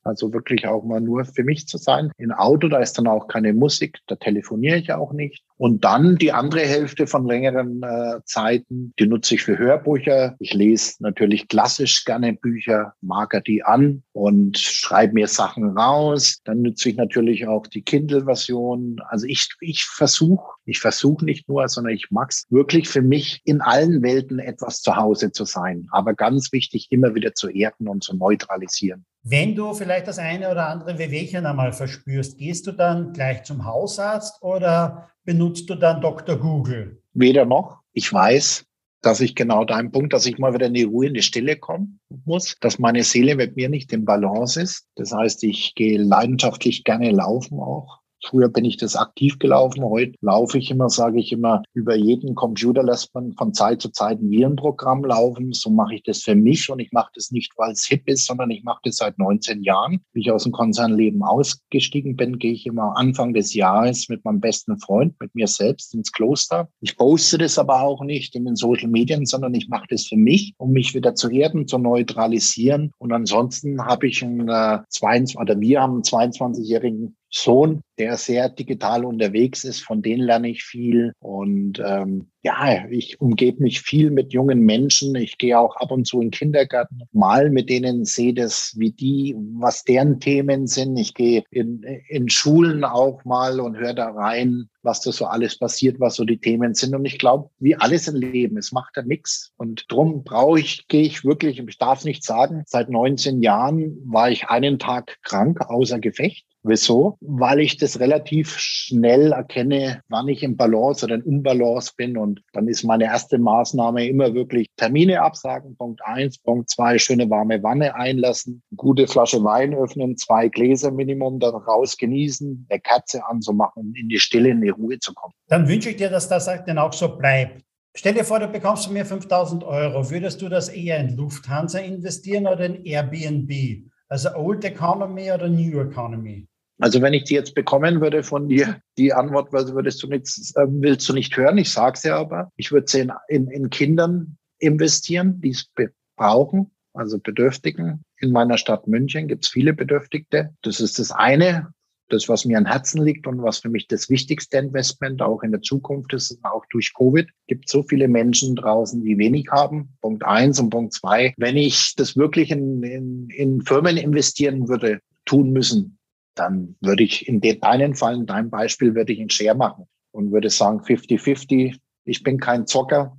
also 0.09 0.33
wirklich 0.33 0.67
auch 0.67 0.85
mal 0.85 1.01
nur 1.01 1.25
für 1.25 1.45
mich 1.45 1.69
zu 1.69 1.79
sein. 1.79 2.11
Im 2.19 2.33
Auto, 2.33 2.69
da 2.69 2.79
ist 2.79 2.99
dann 2.99 3.07
auch 3.07 3.29
keine 3.29 3.53
Musik, 3.53 3.99
da 4.07 4.17
telefoniere 4.17 4.79
ich 4.79 4.93
auch 4.93 5.13
nicht. 5.13 5.45
Und 5.59 5.85
dann 5.85 6.17
die 6.17 6.33
andere 6.33 6.61
Hälfte 6.61 7.09
von 7.09 7.27
längeren 7.27 7.83
äh, 7.83 8.21
Zeiten, 8.25 8.93
die 8.99 9.07
nutze 9.07 9.35
ich 9.35 9.43
für 9.43 9.59
Hörbücher. 9.59 10.37
Ich 10.39 10.55
lese 10.55 10.95
natürlich 11.01 11.49
klassisch 11.49 12.05
gerne 12.05 12.33
Bücher, 12.33 12.95
marker 13.01 13.41
die 13.41 13.65
an 13.65 14.05
und 14.13 14.57
schreibe 14.57 15.15
mir 15.15 15.27
Sachen 15.27 15.77
raus. 15.77 16.41
Dann 16.45 16.63
nutze 16.63 16.91
ich 16.91 16.97
natürlich 16.97 17.49
auch 17.49 17.67
die 17.67 17.83
Kindle-Version. 17.83 19.01
Also 19.09 19.27
ich, 19.27 19.49
ich 19.61 19.85
versuche, 19.85 20.55
ich 20.65 20.79
versuche 20.79 21.25
nicht 21.25 21.49
nur, 21.49 21.69
sondern 21.69 21.93
ich 21.93 22.11
mag 22.11 22.31
es 22.31 22.47
wirklich 22.51 22.89
für 22.89 23.03
mich 23.03 23.41
in 23.45 23.61
allen 23.61 24.01
Welten 24.03 24.39
etwas 24.39 24.81
zu 24.81 24.95
Hause 24.95 25.33
zu 25.33 25.45
sein. 25.45 25.89
Aber 25.91 26.15
ganz 26.15 26.53
wichtig, 26.53 26.87
immer 26.91 27.17
wieder 27.17 27.35
zu 27.35 27.49
erden 27.49 27.89
und 27.89 28.05
zu 28.05 28.17
neutralisieren. 28.17 29.05
Wenn 29.31 29.55
du 29.55 29.75
vielleicht 29.75 30.09
das 30.09 30.19
eine 30.19 30.51
oder 30.51 30.69
andere 30.69 30.99
Wehwehchen 30.99 31.45
einmal 31.45 31.75
verspürst, 31.75 32.39
gehst 32.39 32.67
du 32.67 32.73
dann 32.73 33.13
gleich 33.13 33.43
zum 33.43 33.67
Hausarzt 33.67 34.43
oder 34.43 35.11
benutzt 35.25 35.69
du 35.69 35.75
dann 35.75 36.01
Dr. 36.01 36.39
Google? 36.39 37.03
Weder 37.13 37.45
noch. 37.45 37.81
Ich 37.93 38.11
weiß, 38.11 38.65
dass 39.03 39.21
ich 39.21 39.35
genau 39.35 39.67
dein 39.67 39.93
Punkt, 39.93 40.15
dass 40.15 40.25
ich 40.25 40.39
mal 40.39 40.55
wieder 40.55 40.69
in 40.69 40.73
die 40.73 40.85
Ruhe, 40.85 41.09
in 41.09 41.15
die 41.15 41.21
Stille 41.21 41.57
kommen 41.57 42.01
muss, 42.25 42.57
dass 42.63 42.79
meine 42.79 43.05
Seele 43.05 43.35
mit 43.35 43.55
mir 43.55 43.69
nicht 43.69 43.93
im 43.93 44.07
Balance 44.07 44.63
ist. 44.63 44.87
Das 44.95 45.13
heißt, 45.13 45.45
ich 45.45 45.75
gehe 45.75 45.99
leidenschaftlich 45.99 46.85
gerne 46.85 47.11
laufen 47.11 47.61
auch. 47.61 47.98
Früher 48.25 48.49
bin 48.49 48.65
ich 48.65 48.77
das 48.77 48.97
aktiv 48.97 49.39
gelaufen. 49.39 49.85
Heute 49.85 50.15
laufe 50.21 50.59
ich 50.59 50.71
immer, 50.71 50.89
sage 50.89 51.21
ich 51.21 51.33
immer, 51.33 51.63
über 51.73 51.95
jeden 51.97 52.35
Computer 52.35 52.83
lässt 52.83 53.15
man 53.15 53.33
von 53.35 53.55
Zeit 53.55 53.81
zu 53.81 53.91
Zeit 53.91 54.21
ein 54.21 54.31
Virenprogramm 54.31 55.05
laufen. 55.05 55.53
So 55.53 55.71
mache 55.71 55.95
ich 55.95 56.03
das 56.03 56.23
für 56.23 56.35
mich 56.35 56.69
und 56.71 56.81
ich 56.81 56.93
mache 56.93 57.11
das 57.15 57.31
nicht, 57.31 57.53
weil 57.57 57.73
es 57.73 57.87
hip 57.87 58.09
ist, 58.09 58.27
sondern 58.27 58.51
ich 58.51 58.65
mache 58.65 58.81
das 58.85 58.97
seit 58.97 59.19
19 59.19 59.63
Jahren. 59.63 60.01
Wie 60.13 60.21
ich 60.21 60.33
aus 60.33 60.43
dem 60.43 60.53
Konzernleben 60.53 61.23
ausgestiegen 61.23 62.17
bin, 62.17 62.39
gehe 62.39 62.53
ich 62.53 62.67
immer 62.67 62.97
Anfang 62.97 63.35
des 63.35 63.55
Jahres 63.55 64.09
mit 64.09 64.25
meinem 64.25 64.41
besten 64.41 64.79
Freund, 64.79 65.15
mit 65.21 65.35
mir 65.35 65.47
selbst 65.47 65.95
ins 65.95 66.13
Kloster. 66.13 66.69
Ich 66.81 66.97
poste 66.97 67.39
das 67.39 67.59
aber 67.59 67.83
auch 67.83 68.03
nicht 68.03 68.35
in 68.35 68.45
den 68.45 68.57
Social 68.57 68.89
Medien, 68.89 69.27
sondern 69.27 69.55
ich 69.55 69.69
mache 69.69 69.87
das 69.91 70.07
für 70.07 70.17
mich, 70.17 70.55
um 70.59 70.73
mich 70.73 70.95
wieder 70.95 71.15
zu 71.15 71.31
erden, 71.31 71.69
zu 71.69 71.79
neutralisieren. 71.79 72.93
Und 72.99 73.13
ansonsten 73.13 73.85
habe 73.85 74.09
ich 74.09 74.25
einen 74.25 74.49
äh, 74.49 74.81
22, 74.89 75.39
oder 75.39 75.61
wir 75.61 75.81
haben 75.81 75.95
einen 75.95 76.03
22-jährigen 76.03 77.17
Sohn, 77.31 77.83
der 77.99 78.17
sehr 78.17 78.49
digital 78.49 79.05
unterwegs 79.05 79.65
ist, 79.65 79.83
von 79.83 80.03
denen 80.03 80.23
lerne 80.23 80.49
ich 80.49 80.65
viel. 80.65 81.13
Und 81.19 81.81
ähm, 81.85 82.31
ja, 82.49 82.87
ich 82.89 83.21
umgebe 83.21 83.63
mich 83.63 83.83
viel 83.83 84.11
mit 84.11 84.33
jungen 84.33 84.61
Menschen. 84.61 85.15
Ich 85.17 85.37
gehe 85.37 85.59
auch 85.59 85.77
ab 85.77 85.91
und 85.91 86.07
zu 86.07 86.23
in 86.23 86.29
den 86.29 86.31
Kindergarten, 86.31 87.03
mal 87.13 87.51
mit 87.51 87.69
denen, 87.69 88.07
sehe 88.07 88.33
das, 88.33 88.75
wie 88.79 88.91
die, 88.91 89.37
was 89.37 89.85
deren 89.85 90.19
Themen 90.19 90.67
sind. 90.67 90.97
Ich 90.97 91.13
gehe 91.13 91.45
in, 91.51 91.83
in 92.09 92.31
Schulen 92.31 92.85
auch 92.85 93.23
mal 93.27 93.61
und 93.61 93.77
höre 93.77 93.93
da 93.93 94.13
rein, 94.13 94.71
was 94.83 95.03
da 95.03 95.13
so 95.13 95.27
alles 95.27 95.59
passiert, 95.59 96.01
was 96.01 96.15
so 96.15 96.25
die 96.25 96.39
Themen 96.39 96.73
sind. 96.73 96.95
Und 96.95 97.05
ich 97.05 97.19
glaube, 97.19 97.51
wie 97.59 97.77
alles 97.77 98.09
im 98.09 98.17
Leben, 98.17 98.57
es 98.57 98.73
macht 98.73 98.97
da 98.97 99.03
nichts. 99.03 99.53
Und 99.59 99.85
drum 99.89 100.25
brauche 100.25 100.59
ich, 100.59 100.89
gehe 100.89 101.03
ich 101.03 101.27
wirklich, 101.27 101.59
ich 101.59 101.79
darf 101.79 102.05
nicht 102.05 102.25
sagen, 102.25 102.63
seit 102.67 102.89
19 102.89 103.43
Jahren 103.43 103.99
war 104.07 104.31
ich 104.31 104.49
einen 104.49 104.79
Tag 104.79 105.19
krank 105.23 105.61
außer 105.69 105.99
Gefecht. 105.99 106.47
Wieso? 106.63 107.17
Weil 107.21 107.61
ich 107.61 107.77
das 107.77 108.01
relativ 108.01 108.59
schnell 108.59 109.33
erkenne, 109.33 110.03
wann 110.09 110.29
ich 110.29 110.43
im 110.43 110.57
Balance 110.57 111.05
oder 111.07 111.15
in 111.15 111.23
Unbalance 111.23 111.93
bin. 111.97 112.17
Und 112.17 112.38
dann 112.53 112.69
ist 112.69 112.85
meine 112.85 113.05
erste 113.05 113.39
Maßnahme 113.39 114.07
immer 114.07 114.35
wirklich 114.35 114.69
Termine 114.77 115.23
absagen. 115.23 115.77
Punkt 115.77 116.01
eins. 116.05 116.39
Punkt 116.39 116.71
zwei, 116.71 116.99
schöne 116.99 117.29
warme 117.31 117.63
Wanne 117.63 117.95
einlassen, 117.95 118.63
gute 118.77 119.07
Flasche 119.07 119.43
Wein 119.45 119.75
öffnen, 119.75 120.17
zwei 120.17 120.49
Gläser 120.49 120.91
Minimum, 120.91 121.41
dann 121.41 121.55
raus 121.55 121.97
genießen, 121.97 122.67
eine 122.69 122.81
Kerze 122.81 123.25
anzumachen 123.27 123.89
und 123.89 123.99
in 123.99 124.09
die 124.09 124.19
Stille, 124.19 124.51
in 124.51 124.61
die 124.61 124.69
Ruhe 124.69 124.99
zu 124.99 125.15
kommen. 125.15 125.35
Dann 125.49 125.69
wünsche 125.69 125.91
ich 125.91 125.97
dir, 125.97 126.11
dass 126.11 126.29
das 126.29 126.47
dann 126.47 126.79
auch 126.79 126.93
so 126.93 127.17
bleibt. 127.17 127.63
Stell 127.95 128.15
dir 128.15 128.25
vor, 128.25 128.39
du 128.39 128.47
bekommst 128.47 128.85
von 128.85 128.95
mir 128.95 129.05
5000 129.05 129.65
Euro. 129.65 130.09
Würdest 130.11 130.41
du 130.41 130.49
das 130.49 130.69
eher 130.69 131.01
in 131.01 131.17
Lufthansa 131.17 131.79
investieren 131.79 132.47
oder 132.47 132.67
in 132.67 132.85
Airbnb? 132.85 133.91
Also 134.09 134.31
Old 134.37 134.65
Economy 134.65 135.33
oder 135.33 135.49
New 135.49 135.81
Economy? 135.81 136.47
Also 136.79 137.03
wenn 137.03 137.13
ich 137.13 137.25
die 137.25 137.35
jetzt 137.35 137.55
bekommen 137.55 138.01
würde 138.01 138.23
von 138.23 138.49
dir, 138.49 138.81
die 138.97 139.13
Antwort 139.13 139.53
würdest 139.53 140.03
du 140.03 140.07
nicht, 140.07 140.29
äh, 140.55 140.67
willst 140.69 141.09
du 141.09 141.13
nicht 141.13 141.37
hören. 141.37 141.59
Ich 141.59 141.73
sage 141.73 141.95
es 141.97 142.05
ja 142.05 142.17
aber. 142.17 142.51
Ich 142.57 142.71
würde 142.71 142.87
sie 142.89 143.01
in, 143.01 143.13
in, 143.29 143.51
in 143.51 143.71
Kindern 143.71 144.39
investieren, 144.59 145.41
die 145.41 145.51
es 145.51 145.69
brauchen, 146.17 146.71
also 146.95 147.19
Bedürftigen. 147.19 148.05
In 148.19 148.33
meiner 148.33 148.59
Stadt 148.59 148.87
München 148.87 149.29
gibt 149.29 149.45
es 149.45 149.51
viele 149.51 149.73
Bedürftigte. 149.73 150.55
Das 150.63 150.81
ist 150.81 150.99
das 150.99 151.11
eine, 151.11 151.73
das, 152.09 152.29
was 152.29 152.45
mir 152.45 152.59
am 152.59 152.67
Herzen 152.67 153.03
liegt 153.03 153.27
und 153.27 153.43
was 153.43 153.59
für 153.59 153.69
mich 153.69 153.87
das 153.87 154.09
wichtigste 154.09 154.59
Investment 154.59 155.21
auch 155.23 155.43
in 155.43 155.53
der 155.53 155.61
Zukunft 155.61 156.13
ist, 156.15 156.39
auch 156.43 156.65
durch 156.71 156.93
Covid, 156.95 157.29
gibt 157.47 157.69
so 157.69 157.83
viele 157.83 158.09
Menschen 158.09 158.57
draußen, 158.57 159.03
die 159.03 159.19
wenig 159.19 159.49
haben. 159.51 159.91
Punkt 160.01 160.25
eins 160.25 160.59
und 160.59 160.71
Punkt 160.71 160.95
zwei. 160.95 161.35
Wenn 161.37 161.57
ich 161.57 161.95
das 161.97 162.17
wirklich 162.17 162.51
in, 162.51 162.83
in, 162.83 163.29
in 163.31 163.63
Firmen 163.63 163.97
investieren 163.97 164.69
würde, 164.69 165.01
tun 165.25 165.53
müssen, 165.53 165.98
dann 166.39 166.77
würde 166.81 167.03
ich 167.03 167.27
in 167.29 167.41
deinen 167.41 167.95
Fall, 167.95 168.17
in 168.17 168.27
deinem 168.27 168.51
Beispiel, 168.51 168.95
würde 168.95 169.13
ich 169.13 169.21
einen 169.21 169.31
Share 169.31 169.57
machen 169.57 169.87
und 170.13 170.33
würde 170.33 170.51
sagen 170.51 170.81
50-50. 170.81 171.79
Ich 172.05 172.23
bin 172.23 172.39
kein 172.39 172.67
Zocker, 172.67 173.17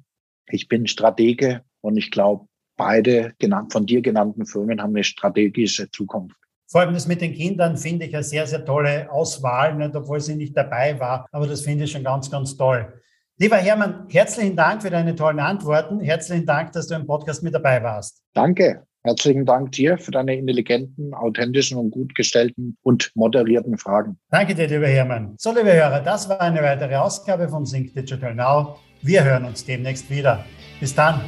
ich 0.50 0.68
bin 0.68 0.88
Stratege 0.88 1.62
und 1.82 1.98
ich 1.98 2.12
glaube, 2.12 2.48
beide 2.78 3.34
genannt, 3.40 3.74
von 3.74 3.86
dir 3.86 4.02
genannten 4.02 4.46
Firmen 4.46 4.82
haben 4.82 4.96
eine 4.96 5.04
strategische 5.04 5.92
Zukunft. 5.92 6.36
Vor 6.72 6.82
allem 6.82 6.94
das 6.94 7.08
mit 7.08 7.20
den 7.22 7.34
Kindern 7.34 7.78
finde 7.78 8.06
ich 8.06 8.14
eine 8.14 8.24
sehr, 8.24 8.46
sehr 8.46 8.64
tolle 8.64 9.12
Auswahl, 9.12 9.76
nicht, 9.76 9.96
obwohl 9.96 10.22
sie 10.22 10.36
nicht 10.36 10.56
dabei 10.56 11.00
war. 11.00 11.28
Aber 11.32 11.48
das 11.48 11.62
finde 11.62 11.86
ich 11.86 11.92
schon 11.92 12.04
ganz, 12.04 12.30
ganz 12.30 12.56
toll. 12.56 12.94
Lieber 13.38 13.58
Hermann, 13.58 14.06
herzlichen 14.10 14.56
Dank 14.56 14.82
für 14.82 14.90
deine 14.90 15.16
tollen 15.16 15.40
Antworten. 15.40 16.00
Herzlichen 16.00 16.46
Dank, 16.46 16.72
dass 16.74 16.88
du 16.88 16.96
im 16.96 17.08
Podcast 17.08 17.42
mit 17.42 17.54
dabei 17.54 17.82
warst. 17.82 18.22
Danke. 18.34 18.86
Herzlichen 19.04 19.46
Dank 19.46 19.72
dir 19.72 19.98
für 19.98 20.12
deine 20.12 20.36
intelligenten, 20.36 21.14
authentischen 21.14 21.78
und 21.78 21.92
gut 21.92 22.16
gestellten 22.16 22.78
und 22.82 23.12
moderierten 23.16 23.78
Fragen. 23.78 24.20
Danke 24.30 24.56
dir, 24.56 24.68
lieber 24.68 24.88
Hermann. 24.88 25.36
So, 25.38 25.54
liebe 25.54 25.72
Hörer, 25.72 26.02
das 26.02 26.28
war 26.28 26.42
eine 26.42 26.62
weitere 26.62 26.96
Ausgabe 26.96 27.48
von 27.48 27.66
Sync 27.66 27.94
Digital 27.94 28.36
Now. 28.36 28.78
Wir 29.02 29.24
hören 29.24 29.46
uns 29.46 29.64
demnächst 29.64 30.10
wieder. 30.10 30.46
Bis 30.82 30.94
dann. 30.94 31.22